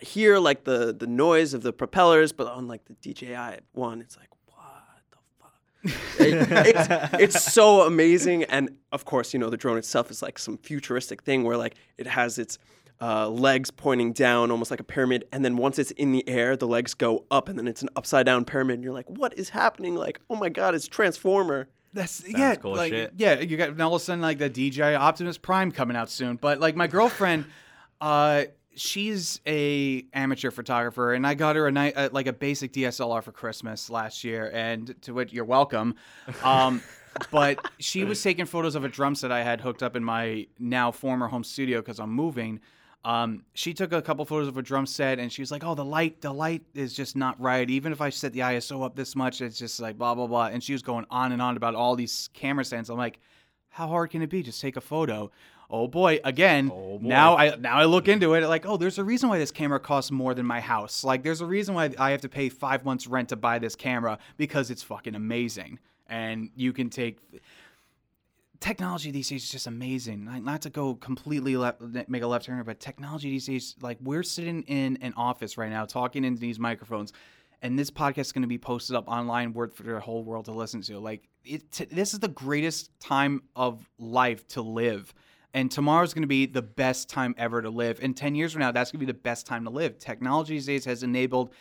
hear 0.00 0.38
like 0.38 0.64
the 0.64 0.94
the 0.98 1.06
noise 1.06 1.54
of 1.54 1.62
the 1.62 1.72
propellers, 1.72 2.32
but 2.32 2.46
on 2.46 2.66
like 2.68 2.84
the 2.86 2.94
DJI 2.94 3.58
one, 3.72 4.00
it's 4.00 4.16
like 4.16 4.28
what 4.46 5.02
the 5.10 5.18
fuck. 5.40 6.20
It- 6.20 6.76
it's, 6.76 7.36
it's 7.36 7.52
so 7.52 7.82
amazing, 7.82 8.44
and 8.44 8.70
of 8.92 9.04
course, 9.04 9.32
you 9.32 9.38
know 9.38 9.50
the 9.50 9.56
drone 9.56 9.78
itself 9.78 10.10
is 10.10 10.22
like 10.22 10.38
some 10.38 10.58
futuristic 10.58 11.22
thing 11.22 11.44
where 11.44 11.56
like 11.56 11.74
it 11.98 12.06
has 12.06 12.38
its 12.38 12.58
uh, 13.00 13.28
legs 13.28 13.70
pointing 13.70 14.12
down, 14.12 14.50
almost 14.50 14.70
like 14.70 14.80
a 14.80 14.84
pyramid, 14.84 15.24
and 15.32 15.44
then 15.44 15.56
once 15.56 15.78
it's 15.78 15.90
in 15.92 16.12
the 16.12 16.26
air, 16.28 16.56
the 16.56 16.66
legs 16.66 16.94
go 16.94 17.24
up, 17.30 17.48
and 17.48 17.58
then 17.58 17.66
it's 17.68 17.82
an 17.82 17.88
upside 17.96 18.24
down 18.24 18.44
pyramid. 18.44 18.74
And 18.74 18.84
you're 18.84 18.92
like, 18.94 19.10
what 19.10 19.36
is 19.36 19.48
happening? 19.50 19.94
Like, 19.96 20.20
oh 20.30 20.36
my 20.36 20.48
god, 20.48 20.74
it's 20.74 20.86
Transformer. 20.88 21.68
That's 21.94 22.24
yeah, 22.26 22.56
cool 22.56 22.74
like, 22.74 22.92
shit. 22.92 23.12
Yeah, 23.16 23.40
you 23.40 23.56
got 23.56 23.70
and 23.70 23.80
all 23.80 23.94
of 23.94 24.02
a 24.02 24.04
sudden 24.04 24.20
like 24.20 24.38
the 24.38 24.50
DJI 24.50 24.96
Optimus 24.96 25.38
Prime 25.38 25.70
coming 25.70 25.96
out 25.96 26.10
soon. 26.10 26.36
But 26.36 26.58
like 26.58 26.74
my 26.74 26.88
girlfriend, 26.88 27.46
uh, 28.00 28.44
she's 28.74 29.40
a 29.46 30.04
amateur 30.12 30.50
photographer, 30.50 31.14
and 31.14 31.24
I 31.24 31.34
got 31.34 31.54
her 31.54 31.68
a 31.68 31.72
night 31.72 31.94
uh, 31.96 32.08
like 32.12 32.26
a 32.26 32.32
basic 32.32 32.72
DSLR 32.72 33.22
for 33.22 33.30
Christmas 33.30 33.88
last 33.90 34.24
year, 34.24 34.50
and 34.52 35.00
to 35.02 35.14
which 35.14 35.32
you're 35.32 35.44
welcome. 35.44 35.94
Um, 36.42 36.82
but 37.30 37.64
she 37.78 38.02
was 38.02 38.20
taking 38.20 38.44
photos 38.44 38.74
of 38.74 38.84
a 38.84 38.88
drum 38.88 39.14
set 39.14 39.30
I 39.30 39.44
had 39.44 39.60
hooked 39.60 39.84
up 39.84 39.94
in 39.94 40.02
my 40.02 40.48
now 40.58 40.90
former 40.90 41.28
home 41.28 41.44
studio 41.44 41.80
because 41.80 42.00
I'm 42.00 42.10
moving. 42.10 42.60
Um, 43.04 43.44
she 43.52 43.74
took 43.74 43.92
a 43.92 44.00
couple 44.00 44.24
photos 44.24 44.48
of 44.48 44.56
a 44.56 44.62
drum 44.62 44.86
set 44.86 45.18
and 45.18 45.30
she 45.30 45.42
was 45.42 45.50
like, 45.50 45.62
"Oh, 45.62 45.74
the 45.74 45.84
light, 45.84 46.22
the 46.22 46.32
light 46.32 46.62
is 46.74 46.94
just 46.94 47.16
not 47.16 47.38
right. 47.38 47.68
Even 47.68 47.92
if 47.92 48.00
I 48.00 48.08
set 48.08 48.32
the 48.32 48.40
ISO 48.40 48.82
up 48.82 48.96
this 48.96 49.14
much, 49.14 49.42
it's 49.42 49.58
just 49.58 49.78
like 49.78 49.98
blah 49.98 50.14
blah 50.14 50.26
blah." 50.26 50.46
And 50.46 50.62
she 50.62 50.72
was 50.72 50.82
going 50.82 51.04
on 51.10 51.32
and 51.32 51.42
on 51.42 51.56
about 51.56 51.74
all 51.74 51.96
these 51.96 52.30
camera 52.32 52.64
stands. 52.64 52.88
I'm 52.88 52.96
like, 52.96 53.20
"How 53.68 53.88
hard 53.88 54.10
can 54.10 54.22
it 54.22 54.30
be? 54.30 54.42
Just 54.42 54.60
take 54.60 54.76
a 54.76 54.80
photo." 54.80 55.30
Oh 55.70 55.86
boy, 55.86 56.20
again. 56.24 56.70
Oh, 56.72 56.98
boy. 56.98 57.08
Now 57.08 57.36
I 57.36 57.56
now 57.56 57.76
I 57.76 57.84
look 57.84 58.08
into 58.08 58.32
it 58.34 58.46
like, 58.46 58.64
"Oh, 58.64 58.78
there's 58.78 58.98
a 58.98 59.04
reason 59.04 59.28
why 59.28 59.38
this 59.38 59.50
camera 59.50 59.80
costs 59.80 60.10
more 60.10 60.32
than 60.32 60.46
my 60.46 60.60
house. 60.60 61.04
Like, 61.04 61.22
there's 61.22 61.42
a 61.42 61.46
reason 61.46 61.74
why 61.74 61.92
I 61.98 62.10
have 62.10 62.22
to 62.22 62.28
pay 62.28 62.48
five 62.48 62.86
months 62.86 63.06
rent 63.06 63.28
to 63.30 63.36
buy 63.36 63.58
this 63.58 63.76
camera 63.76 64.18
because 64.38 64.70
it's 64.70 64.82
fucking 64.82 65.14
amazing." 65.14 65.78
And 66.06 66.50
you 66.54 66.72
can 66.74 66.90
take 66.90 67.18
technology 68.64 69.10
these 69.10 69.28
days 69.28 69.44
is 69.44 69.50
just 69.50 69.66
amazing. 69.66 70.24
Like, 70.24 70.42
not 70.42 70.62
to 70.62 70.70
go 70.70 70.94
completely 70.94 71.54
left, 71.54 71.82
make 72.08 72.22
a 72.22 72.26
left 72.26 72.46
turn, 72.46 72.62
but 72.64 72.80
technology 72.80 73.28
these 73.28 73.44
days, 73.44 73.76
like 73.82 73.98
we're 74.02 74.22
sitting 74.22 74.62
in 74.62 74.96
an 75.02 75.12
office 75.18 75.58
right 75.58 75.70
now 75.70 75.84
talking 75.84 76.24
into 76.24 76.40
these 76.40 76.58
microphones, 76.58 77.12
and 77.60 77.78
this 77.78 77.90
podcast 77.90 78.18
is 78.20 78.32
going 78.32 78.42
to 78.42 78.48
be 78.48 78.56
posted 78.56 78.96
up 78.96 79.06
online 79.06 79.52
word 79.52 79.74
for 79.74 79.82
the 79.82 80.00
whole 80.00 80.24
world 80.24 80.46
to 80.46 80.52
listen 80.52 80.80
to. 80.80 80.98
Like, 80.98 81.28
it, 81.44 81.70
t- 81.70 81.84
this 81.84 82.14
is 82.14 82.20
the 82.20 82.28
greatest 82.28 82.88
time 83.00 83.42
of 83.54 83.86
life 83.98 84.48
to 84.48 84.62
live. 84.62 85.12
And 85.52 85.70
tomorrow's 85.70 86.14
going 86.14 86.22
to 86.22 86.28
be 86.28 86.46
the 86.46 86.62
best 86.62 87.10
time 87.10 87.34
ever 87.36 87.60
to 87.60 87.68
live. 87.68 88.00
And 88.02 88.16
10 88.16 88.34
years 88.34 88.52
from 88.52 88.60
now, 88.60 88.72
that's 88.72 88.90
going 88.90 89.00
to 89.00 89.06
be 89.06 89.12
the 89.12 89.18
best 89.18 89.46
time 89.46 89.64
to 89.64 89.70
live. 89.70 89.98
Technology 89.98 90.54
these 90.54 90.66
days 90.66 90.86
has 90.86 91.02
enabled 91.02 91.52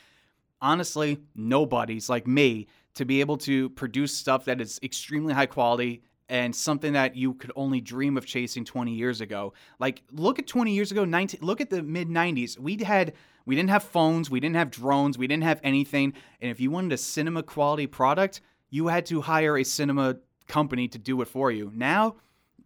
honestly, 0.62 1.20
nobody's 1.36 2.10
like 2.10 2.26
me 2.26 2.68
to 2.96 3.04
be 3.04 3.20
able 3.20 3.36
to 3.36 3.70
produce 3.72 4.16
stuff 4.16 4.46
that 4.46 4.62
is 4.62 4.80
extremely 4.82 5.34
high 5.34 5.46
quality 5.46 6.02
and 6.30 6.56
something 6.56 6.94
that 6.94 7.16
you 7.16 7.34
could 7.34 7.52
only 7.56 7.82
dream 7.82 8.18
of 8.18 8.26
chasing 8.26 8.66
20 8.66 8.94
years 8.94 9.22
ago. 9.22 9.54
Like 9.80 10.04
look 10.12 10.40
at 10.40 10.48
20 10.48 10.74
years 10.74 10.92
ago, 10.92 11.06
19 11.06 11.40
look 11.42 11.62
at 11.62 11.70
the 11.70 11.84
mid 11.84 12.10
90s. 12.10 12.58
We 12.58 12.78
had 12.84 13.14
we 13.46 13.56
didn't 13.56 13.72
have 13.72 13.84
phones, 13.84 14.30
we 14.30 14.40
didn't 14.40 14.56
have 14.56 14.72
drones, 14.72 15.18
we 15.18 15.28
didn't 15.28 15.44
have 15.44 15.60
anything, 15.64 16.14
and 16.42 16.50
if 16.50 16.60
you 16.60 16.72
wanted 16.72 16.94
a 16.94 16.98
cinema 16.98 17.44
quality 17.44 17.88
product, 17.88 18.42
you 18.70 18.88
had 18.88 19.06
to 19.08 19.22
hire 19.22 19.58
a 19.58 19.64
cinema 19.64 20.18
company 20.48 20.88
to 20.88 20.98
do 20.98 21.22
it 21.22 21.28
for 21.28 21.52
you. 21.52 21.72
Now 21.76 22.16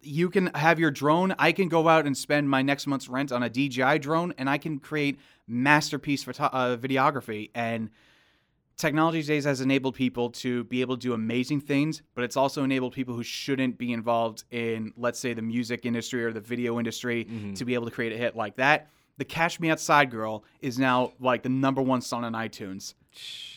you 0.00 0.30
can 0.30 0.46
have 0.54 0.78
your 0.78 0.90
drone. 0.90 1.34
I 1.38 1.52
can 1.52 1.68
go 1.68 1.88
out 1.88 2.06
and 2.06 2.16
spend 2.16 2.48
my 2.48 2.62
next 2.62 2.86
month's 2.86 3.08
rent 3.08 3.32
on 3.32 3.42
a 3.42 3.50
DJI 3.50 3.98
drone, 3.98 4.32
and 4.38 4.48
I 4.48 4.58
can 4.58 4.78
create 4.78 5.18
masterpiece 5.46 6.22
photo- 6.22 6.44
uh, 6.44 6.76
videography. 6.76 7.50
And 7.54 7.90
technology 8.78 9.18
these 9.18 9.26
days 9.26 9.44
has 9.44 9.60
enabled 9.60 9.94
people 9.94 10.30
to 10.30 10.64
be 10.64 10.80
able 10.80 10.96
to 10.96 11.00
do 11.00 11.12
amazing 11.12 11.60
things, 11.60 12.02
but 12.14 12.24
it's 12.24 12.36
also 12.36 12.62
enabled 12.64 12.94
people 12.94 13.14
who 13.14 13.24
shouldn't 13.24 13.76
be 13.76 13.92
involved 13.92 14.44
in, 14.50 14.92
let's 14.96 15.18
say, 15.18 15.34
the 15.34 15.42
music 15.42 15.84
industry 15.84 16.24
or 16.24 16.32
the 16.32 16.40
video 16.40 16.78
industry 16.78 17.24
to 17.56 17.64
be 17.64 17.74
able 17.74 17.84
to 17.86 17.90
create 17.90 18.12
a 18.12 18.16
hit 18.16 18.36
like 18.36 18.56
that. 18.56 18.88
The 19.18 19.24
Cash 19.24 19.58
Me 19.58 19.68
Outside 19.70 20.10
Girl 20.12 20.44
is 20.60 20.78
now 20.78 21.12
like 21.18 21.42
the 21.42 21.48
number 21.48 21.82
one 21.82 22.00
song 22.00 22.24
on 22.24 22.32
iTunes. 22.34 22.94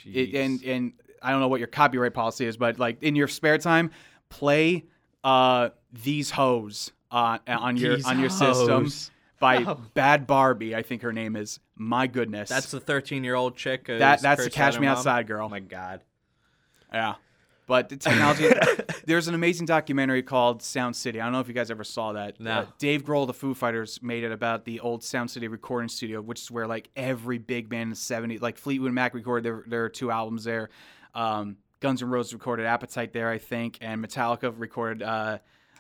It, 0.05 0.34
and 0.34 0.63
and 0.63 0.93
I 1.22 1.30
don't 1.30 1.39
know 1.39 1.47
what 1.49 1.59
your 1.59 1.67
copyright 1.67 2.15
policy 2.15 2.47
is, 2.47 2.57
but 2.57 2.80
like 2.80 3.03
in 3.03 3.15
your 3.15 3.28
spare 3.28 3.59
time, 3.59 3.91
play 4.30 4.86
uh 5.24 5.69
these 5.93 6.32
hoes 6.32 6.91
on 7.11 7.39
on 7.47 7.78
your 7.78 7.97
These 7.97 8.07
on 8.07 8.19
your 8.19 8.32
system 8.32 8.84
Hoes. 8.86 9.11
By 9.42 9.58
Oh. 9.66 9.82
Bad 9.94 10.26
Barbie. 10.26 10.74
I 10.74 10.82
think 10.84 11.02
her 11.02 11.12
name 11.12 11.36
is. 11.36 11.60
My 11.76 12.08
goodness, 12.08 12.48
That's 12.48 12.72
the 12.72 12.80
13 12.80 13.26
year 13.26 13.36
old 13.36 13.58
chick. 13.58 13.88
That- 13.88 14.00
that's 14.22 14.22
the 14.22 14.36
cursed 14.46 14.52
Catch 14.56 14.80
Me 14.80 14.88
mom? 14.88 14.96
Outside 14.98 15.28
girl. 15.28 15.48
Oh 15.48 15.50
my 15.50 15.60
god. 15.60 16.02
yeah. 16.94 17.16
But 17.68 17.88
the 17.89 17.96
technology, 17.96 18.50
there's 19.06 19.28
an 19.30 19.36
amazing 19.36 19.66
documentary 19.66 20.24
called 20.24 20.62
Sound 20.62 20.94
City. 20.96 21.22
I 21.22 21.24
don't 21.24 21.32
know 21.32 21.39
if 21.39 21.48
you 21.48 21.54
guys 21.54 21.72
ever 21.72 21.86
saw 21.86 22.12
that. 22.14 22.38
No. 22.39 22.52
Uh, 22.52 22.66
Dave 22.80 23.06
Grohl, 23.06 23.26
the 23.28 23.34
Foo 23.34 23.54
Fighters, 23.54 24.00
made 24.04 24.24
it 24.26 24.32
about 24.34 24.66
the 24.66 24.82
old 24.82 25.04
Sound 25.06 25.32
City 25.32 25.48
recording 25.48 25.88
studio, 25.88 26.22
which 26.22 26.42
is 26.42 26.52
where 26.52 26.68
like 26.68 26.89
every 26.98 27.38
big 27.38 27.70
band 27.70 27.84
in 27.84 27.89
the 27.92 27.96
'70s, 27.96 28.42
like 28.42 28.58
Fleetwood 28.58 28.92
Mac 28.92 29.14
recorded 29.14 29.46
their, 29.46 29.64
their 29.68 29.89
two 29.89 30.12
albums 30.12 30.44
there. 30.44 30.70
Um, 31.16 31.56
Guns 31.80 32.04
N' 32.04 32.10
Roses 32.10 32.34
recorded 32.34 32.66
Appetite 32.66 33.14
there, 33.14 33.30
I 33.30 33.38
think, 33.38 33.78
and 33.80 34.06
Metallica 34.06 34.54
recorded. 34.58 35.02
Uh, 35.02 35.38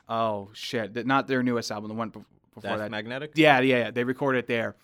oh 0.07 0.49
shit, 0.53 0.93
th- 0.93 1.05
not 1.05 1.27
their 1.27 1.43
newest 1.43 1.71
album, 1.71 1.89
the 1.89 1.95
one 1.95 2.11
bef- 2.11 2.25
before 2.53 2.71
Death 2.71 2.79
that. 2.79 2.91
magnetic. 2.91 3.31
Yeah, 3.35 3.59
yeah, 3.59 3.77
yeah. 3.77 3.91
They 3.91 4.03
recorded 4.03 4.39
it 4.39 4.47
there. 4.47 4.75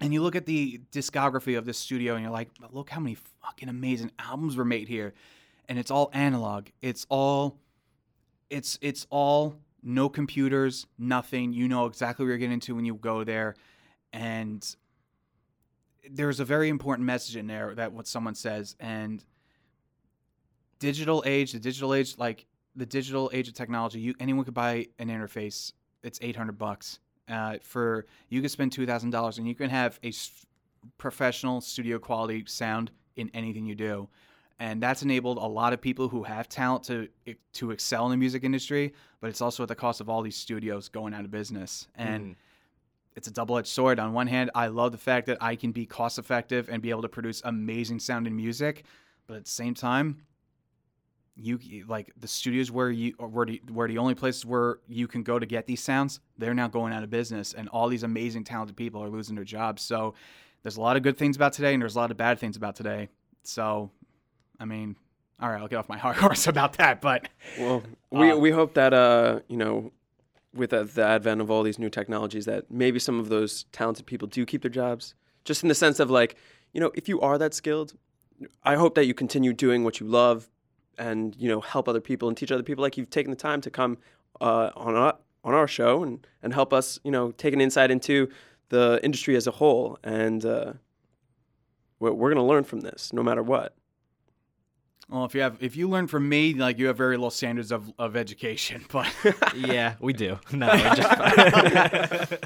And 0.00 0.12
you 0.12 0.22
look 0.22 0.36
at 0.36 0.46
the 0.46 0.80
discography 0.92 1.56
of 1.56 1.64
this 1.64 1.78
studio 1.78 2.14
and 2.14 2.22
you're 2.22 2.32
like, 2.32 2.50
look 2.72 2.90
how 2.90 3.00
many 3.00 3.16
fucking 3.42 3.68
amazing 3.68 4.10
albums 4.18 4.56
were 4.56 4.64
made 4.64 4.88
here. 4.88 5.14
And 5.68 5.78
it's 5.78 5.90
all 5.90 6.10
analog. 6.12 6.68
It's 6.82 7.06
all 7.08 7.58
it's 8.50 8.78
it's 8.82 9.06
all 9.10 9.56
no 9.82 10.08
computers, 10.08 10.86
nothing. 10.98 11.52
You 11.52 11.68
know 11.68 11.86
exactly 11.86 12.24
what 12.24 12.30
you're 12.30 12.38
getting 12.38 12.54
into 12.54 12.74
when 12.74 12.84
you 12.84 12.94
go 12.94 13.24
there. 13.24 13.54
And 14.12 14.64
there's 16.10 16.40
a 16.40 16.44
very 16.44 16.68
important 16.68 17.06
message 17.06 17.36
in 17.36 17.46
there 17.46 17.74
that 17.74 17.92
what 17.92 18.06
someone 18.06 18.34
says 18.34 18.76
and 18.78 19.24
digital 20.78 21.22
age, 21.26 21.52
the 21.52 21.60
digital 21.60 21.94
age 21.94 22.18
like 22.18 22.46
the 22.76 22.86
digital 22.86 23.30
age 23.32 23.48
of 23.48 23.54
technology, 23.54 24.00
you 24.00 24.14
anyone 24.20 24.44
could 24.44 24.54
buy 24.54 24.88
an 24.98 25.08
interface. 25.08 25.72
It's 26.04 26.18
800 26.22 26.56
bucks. 26.58 27.00
Uh, 27.28 27.56
for 27.62 28.04
you 28.28 28.40
can 28.40 28.50
spend 28.50 28.70
two 28.70 28.84
thousand 28.86 29.10
dollars 29.10 29.38
and 29.38 29.48
you 29.48 29.54
can 29.54 29.70
have 29.70 29.98
a 30.02 30.08
s- 30.08 30.44
professional 30.98 31.60
studio 31.62 31.98
quality 31.98 32.44
sound 32.46 32.90
in 33.16 33.30
anything 33.32 33.64
you 33.64 33.74
do, 33.74 34.08
and 34.58 34.82
that's 34.82 35.02
enabled 35.02 35.38
a 35.38 35.46
lot 35.46 35.72
of 35.72 35.80
people 35.80 36.08
who 36.10 36.22
have 36.24 36.48
talent 36.50 36.84
to 36.84 37.08
to 37.54 37.70
excel 37.70 38.04
in 38.04 38.10
the 38.10 38.16
music 38.18 38.44
industry. 38.44 38.92
But 39.22 39.30
it's 39.30 39.40
also 39.40 39.62
at 39.62 39.70
the 39.70 39.74
cost 39.74 40.02
of 40.02 40.10
all 40.10 40.20
these 40.20 40.36
studios 40.36 40.90
going 40.90 41.14
out 41.14 41.24
of 41.24 41.30
business, 41.30 41.88
and 41.94 42.34
Mhm. 42.34 42.36
it's 43.16 43.28
a 43.28 43.30
double-edged 43.30 43.68
sword. 43.68 43.98
On 43.98 44.12
one 44.12 44.26
hand, 44.26 44.50
I 44.54 44.66
love 44.66 44.92
the 44.92 44.98
fact 44.98 45.26
that 45.28 45.38
I 45.40 45.56
can 45.56 45.72
be 45.72 45.86
cost-effective 45.86 46.68
and 46.68 46.82
be 46.82 46.90
able 46.90 47.02
to 47.02 47.08
produce 47.08 47.40
amazing 47.46 48.00
sounding 48.00 48.36
music, 48.36 48.84
but 49.26 49.38
at 49.38 49.44
the 49.44 49.50
same 49.50 49.72
time, 49.72 50.18
you 51.36 51.84
like 51.88 52.12
the 52.18 52.28
studios 52.28 52.70
where 52.70 52.90
you 52.90 53.12
where 53.18 53.46
the, 53.46 53.60
where 53.72 53.88
the 53.88 53.98
only 53.98 54.14
places 54.14 54.46
where 54.46 54.78
you 54.86 55.08
can 55.08 55.22
go 55.22 55.38
to 55.38 55.46
get 55.46 55.66
these 55.66 55.82
sounds, 55.82 56.20
they're 56.38 56.54
now 56.54 56.68
going 56.68 56.92
out 56.92 57.02
of 57.02 57.10
business, 57.10 57.54
and 57.54 57.68
all 57.70 57.88
these 57.88 58.02
amazing 58.02 58.44
talented 58.44 58.76
people 58.76 59.02
are 59.02 59.08
losing 59.08 59.34
their 59.34 59.44
jobs. 59.44 59.82
So 59.82 60.14
there's 60.62 60.76
a 60.76 60.80
lot 60.80 60.96
of 60.96 61.02
good 61.02 61.18
things 61.18 61.36
about 61.36 61.52
today, 61.52 61.72
and 61.74 61.82
there's 61.82 61.96
a 61.96 61.98
lot 61.98 62.10
of 62.10 62.16
bad 62.16 62.38
things 62.38 62.56
about 62.56 62.76
today. 62.76 63.08
So, 63.42 63.90
I 64.60 64.64
mean, 64.64 64.96
all 65.40 65.48
right, 65.50 65.60
I'll 65.60 65.68
get 65.68 65.76
off 65.76 65.88
my 65.88 65.98
hard 66.04 66.16
horse 66.16 66.46
about 66.46 66.74
that, 66.74 67.00
but 67.00 67.28
Well, 67.58 67.82
we, 68.10 68.30
Uh, 68.30 68.36
we 68.36 68.50
hope 68.50 68.74
that 68.74 68.94
uh, 68.94 69.40
you 69.48 69.56
know, 69.56 69.92
with 70.54 70.70
the 70.70 71.04
advent 71.04 71.40
of 71.40 71.50
all 71.50 71.64
these 71.64 71.80
new 71.80 71.90
technologies, 71.90 72.44
that 72.44 72.70
maybe 72.70 73.00
some 73.00 73.18
of 73.18 73.28
those 73.28 73.64
talented 73.72 74.06
people 74.06 74.28
do 74.28 74.46
keep 74.46 74.62
their 74.62 74.70
jobs. 74.70 75.14
Just 75.44 75.62
in 75.62 75.68
the 75.68 75.74
sense 75.74 75.98
of 75.98 76.10
like, 76.10 76.36
you 76.72 76.80
know, 76.80 76.92
if 76.94 77.08
you 77.08 77.20
are 77.20 77.36
that 77.38 77.54
skilled, 77.54 77.94
I 78.62 78.76
hope 78.76 78.94
that 78.94 79.06
you 79.06 79.14
continue 79.14 79.52
doing 79.52 79.84
what 79.84 80.00
you 80.00 80.06
love, 80.06 80.48
and 80.98 81.34
you 81.38 81.48
know, 81.48 81.60
help 81.60 81.88
other 81.88 82.00
people 82.00 82.28
and 82.28 82.36
teach 82.36 82.52
other 82.52 82.62
people. 82.62 82.82
Like 82.82 82.96
you've 82.96 83.10
taken 83.10 83.30
the 83.30 83.36
time 83.36 83.60
to 83.62 83.70
come 83.70 83.98
uh, 84.40 84.70
on 84.76 84.94
our 84.94 85.16
on 85.44 85.54
our 85.54 85.68
show 85.68 86.02
and 86.02 86.26
and 86.42 86.52
help 86.54 86.72
us, 86.72 86.98
you 87.04 87.10
know, 87.10 87.30
take 87.32 87.52
an 87.54 87.60
insight 87.60 87.90
into 87.90 88.28
the 88.70 88.98
industry 89.02 89.36
as 89.36 89.46
a 89.46 89.50
whole, 89.50 89.98
and 90.02 90.44
uh, 90.44 90.72
we're, 92.00 92.12
we're 92.12 92.30
gonna 92.32 92.46
learn 92.46 92.64
from 92.64 92.80
this, 92.80 93.12
no 93.12 93.22
matter 93.22 93.42
what. 93.42 93.74
well, 95.08 95.24
if 95.26 95.34
you 95.34 95.42
have 95.42 95.56
if 95.60 95.76
you 95.76 95.88
learn 95.88 96.06
from 96.06 96.28
me, 96.28 96.54
like 96.54 96.78
you 96.78 96.86
have 96.86 96.96
very 96.96 97.16
low 97.18 97.28
standards 97.28 97.70
of, 97.70 97.92
of 97.98 98.16
education, 98.16 98.84
but 98.92 99.06
yeah, 99.56 99.94
we 100.00 100.12
do. 100.12 100.38
No, 100.52 100.66
we're 100.68 100.94
just, 100.94 102.44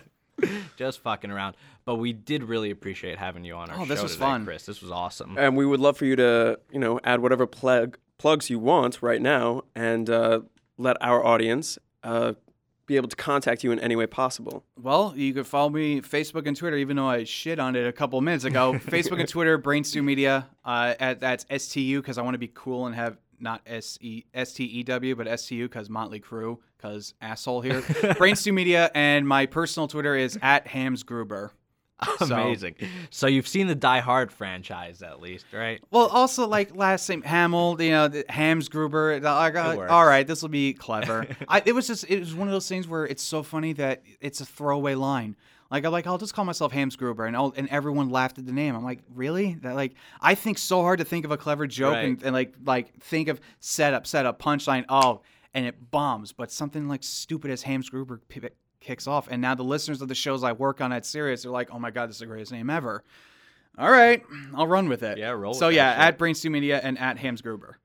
just 0.76 1.00
fucking 1.00 1.30
around. 1.30 1.56
But 1.84 1.96
we 1.96 2.12
did 2.12 2.44
really 2.44 2.70
appreciate 2.70 3.18
having 3.18 3.44
you 3.44 3.54
on 3.54 3.70
our 3.70 3.76
Oh, 3.76 3.80
show 3.80 3.86
this 3.86 4.02
was 4.02 4.12
today, 4.12 4.24
fun. 4.24 4.44
Chris. 4.44 4.66
This 4.66 4.80
was 4.82 4.90
awesome. 4.90 5.36
And 5.38 5.56
we 5.56 5.66
would 5.66 5.80
love 5.80 5.96
for 5.96 6.04
you 6.04 6.16
to, 6.16 6.58
you 6.70 6.78
know, 6.78 7.00
add 7.02 7.20
whatever 7.20 7.46
plug 7.46 7.98
plugs 8.18 8.50
you 8.50 8.58
want 8.58 9.02
right 9.02 9.22
now, 9.22 9.62
and 9.74 10.10
uh, 10.10 10.40
let 10.76 10.96
our 11.00 11.24
audience 11.24 11.78
uh, 12.02 12.34
be 12.86 12.96
able 12.96 13.08
to 13.08 13.16
contact 13.16 13.62
you 13.62 13.70
in 13.70 13.78
any 13.78 13.94
way 13.94 14.06
possible. 14.06 14.64
Well, 14.80 15.12
you 15.16 15.32
can 15.34 15.44
follow 15.44 15.68
me 15.68 16.00
Facebook 16.00 16.46
and 16.46 16.56
Twitter, 16.56 16.76
even 16.76 16.96
though 16.96 17.06
I 17.06 17.24
shit 17.24 17.58
on 17.58 17.76
it 17.76 17.86
a 17.86 17.92
couple 17.92 18.20
minutes 18.20 18.44
ago. 18.44 18.72
Facebook 18.86 19.20
and 19.20 19.28
Twitter, 19.28 19.58
Brainstew 19.58 20.02
Media. 20.02 20.48
Uh, 20.64 20.94
at, 20.98 21.20
that's 21.20 21.46
STU 21.64 22.00
because 22.00 22.18
I 22.18 22.22
want 22.22 22.34
to 22.34 22.38
be 22.38 22.50
cool 22.52 22.86
and 22.86 22.94
have 22.94 23.18
not 23.40 23.60
S 23.66 23.98
E 24.00 24.24
S 24.34 24.54
T 24.54 24.64
E 24.64 24.82
W, 24.82 25.14
but 25.14 25.38
STU 25.38 25.68
because 25.68 25.88
Motley 25.88 26.18
Crue 26.18 26.58
because 26.76 27.14
asshole 27.20 27.60
here. 27.60 27.82
Brainstew 27.82 28.52
Media, 28.52 28.90
and 28.94 29.28
my 29.28 29.46
personal 29.46 29.86
Twitter 29.86 30.16
is 30.16 30.38
at 30.42 30.66
Hams 30.66 31.02
Gruber. 31.02 31.52
So- 32.18 32.34
Amazing. 32.34 32.76
So 33.10 33.26
you've 33.26 33.48
seen 33.48 33.66
the 33.66 33.74
Die 33.74 34.00
Hard 34.00 34.30
franchise 34.32 35.02
at 35.02 35.20
least, 35.20 35.46
right? 35.52 35.80
Well, 35.90 36.06
also 36.08 36.46
like 36.46 36.76
last 36.76 37.08
name 37.08 37.22
Hamill, 37.22 37.76
you 37.80 37.90
know, 37.90 38.08
the 38.08 38.24
Hams 38.28 38.68
Gruber. 38.68 39.18
Like, 39.20 39.56
uh, 39.56 39.74
all 39.90 40.06
right, 40.06 40.26
this 40.26 40.42
will 40.42 40.48
be 40.48 40.74
clever. 40.74 41.26
I, 41.48 41.62
it 41.66 41.72
was 41.72 41.86
just 41.86 42.04
it 42.08 42.20
was 42.20 42.34
one 42.34 42.46
of 42.48 42.52
those 42.52 42.68
things 42.68 42.86
where 42.86 43.04
it's 43.06 43.22
so 43.22 43.42
funny 43.42 43.72
that 43.74 44.02
it's 44.20 44.40
a 44.40 44.46
throwaway 44.46 44.94
line. 44.94 45.36
Like 45.70 45.84
I'm 45.84 45.92
like 45.92 46.06
I'll 46.06 46.18
just 46.18 46.34
call 46.34 46.44
myself 46.44 46.72
Hams 46.72 46.96
Gruber, 46.96 47.26
and 47.26 47.36
I'll, 47.36 47.52
and 47.56 47.68
everyone 47.68 48.08
laughed 48.10 48.38
at 48.38 48.46
the 48.46 48.52
name. 48.52 48.74
I'm 48.74 48.84
like, 48.84 49.00
really? 49.14 49.54
That 49.62 49.74
like 49.74 49.94
I 50.20 50.34
think 50.34 50.56
so 50.58 50.80
hard 50.82 51.00
to 51.00 51.04
think 51.04 51.24
of 51.24 51.30
a 51.30 51.36
clever 51.36 51.66
joke 51.66 51.94
and, 52.04 52.22
and 52.22 52.32
like 52.32 52.54
like 52.64 52.94
think 53.00 53.28
of 53.28 53.40
setup, 53.60 54.06
setup, 54.06 54.40
punchline. 54.40 54.84
Oh, 54.88 55.20
and 55.52 55.66
it 55.66 55.90
bombs. 55.90 56.32
But 56.32 56.50
something 56.52 56.88
like 56.88 57.02
stupid 57.02 57.50
as 57.50 57.62
Hams 57.62 57.90
Gruber 57.90 58.22
p- 58.28 58.40
kicks 58.80 59.06
off, 59.06 59.28
and 59.30 59.40
now 59.42 59.54
the 59.54 59.62
listeners 59.64 60.00
of 60.02 60.08
the 60.08 60.14
shows 60.14 60.44
I 60.44 60.52
work 60.52 60.80
on 60.80 60.92
at 60.92 61.04
Sirius 61.06 61.44
are 61.46 61.50
like, 61.50 61.68
oh 61.72 61.78
my 61.78 61.90
god, 61.90 62.08
this 62.08 62.16
is 62.16 62.20
the 62.20 62.26
greatest 62.26 62.52
name 62.52 62.70
ever. 62.70 63.02
All 63.78 63.90
right, 63.90 64.22
I'll 64.54 64.66
run 64.66 64.88
with 64.88 65.02
it. 65.02 65.18
Yeah, 65.18 65.30
roll 65.30 65.54
So 65.54 65.68
with 65.68 65.76
yeah, 65.76 65.92
shit. 65.92 66.00
at 66.14 66.18
Brainstew 66.18 66.50
Media 66.50 66.80
and 66.82 66.98
at 66.98 67.18
Hams 67.18 67.40
Gruber. 67.42 67.78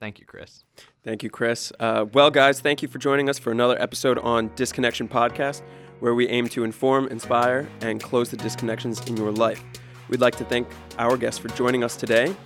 Thank 0.00 0.20
you, 0.20 0.26
Chris. 0.26 0.64
Thank 1.02 1.22
you, 1.22 1.30
Chris. 1.30 1.72
Uh, 1.80 2.06
well, 2.12 2.30
guys, 2.30 2.60
thank 2.60 2.82
you 2.82 2.88
for 2.88 2.98
joining 2.98 3.28
us 3.28 3.38
for 3.38 3.50
another 3.50 3.80
episode 3.80 4.18
on 4.18 4.50
Disconnection 4.54 5.08
Podcast, 5.08 5.62
where 6.00 6.14
we 6.14 6.28
aim 6.28 6.48
to 6.50 6.62
inform, 6.64 7.08
inspire, 7.08 7.68
and 7.80 8.02
close 8.02 8.30
the 8.30 8.36
disconnections 8.36 9.06
in 9.08 9.16
your 9.16 9.32
life. 9.32 9.62
We'd 10.08 10.20
like 10.20 10.36
to 10.36 10.44
thank 10.44 10.68
our 10.98 11.16
guests 11.16 11.38
for 11.40 11.48
joining 11.48 11.82
us 11.82 11.96
today. 11.96 12.36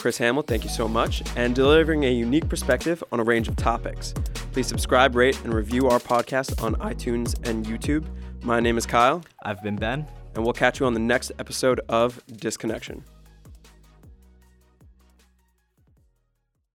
Chris 0.00 0.16
Hamill, 0.16 0.42
thank 0.42 0.64
you 0.64 0.70
so 0.70 0.88
much, 0.88 1.22
and 1.36 1.54
delivering 1.54 2.04
a 2.04 2.10
unique 2.10 2.48
perspective 2.48 3.04
on 3.12 3.20
a 3.20 3.22
range 3.22 3.48
of 3.48 3.56
topics. 3.56 4.14
Please 4.50 4.66
subscribe, 4.66 5.14
rate, 5.14 5.38
and 5.44 5.52
review 5.52 5.88
our 5.88 5.98
podcast 5.98 6.62
on 6.62 6.74
iTunes 6.76 7.36
and 7.46 7.66
YouTube. 7.66 8.06
My 8.42 8.60
name 8.60 8.78
is 8.78 8.86
Kyle, 8.86 9.22
I've 9.42 9.62
been 9.62 9.76
Ben. 9.76 10.06
and 10.34 10.42
we'll 10.42 10.54
catch 10.54 10.80
you 10.80 10.86
on 10.86 10.94
the 10.94 11.00
next 11.00 11.32
episode 11.38 11.82
of 11.90 12.18
Disconnection. 12.36 13.04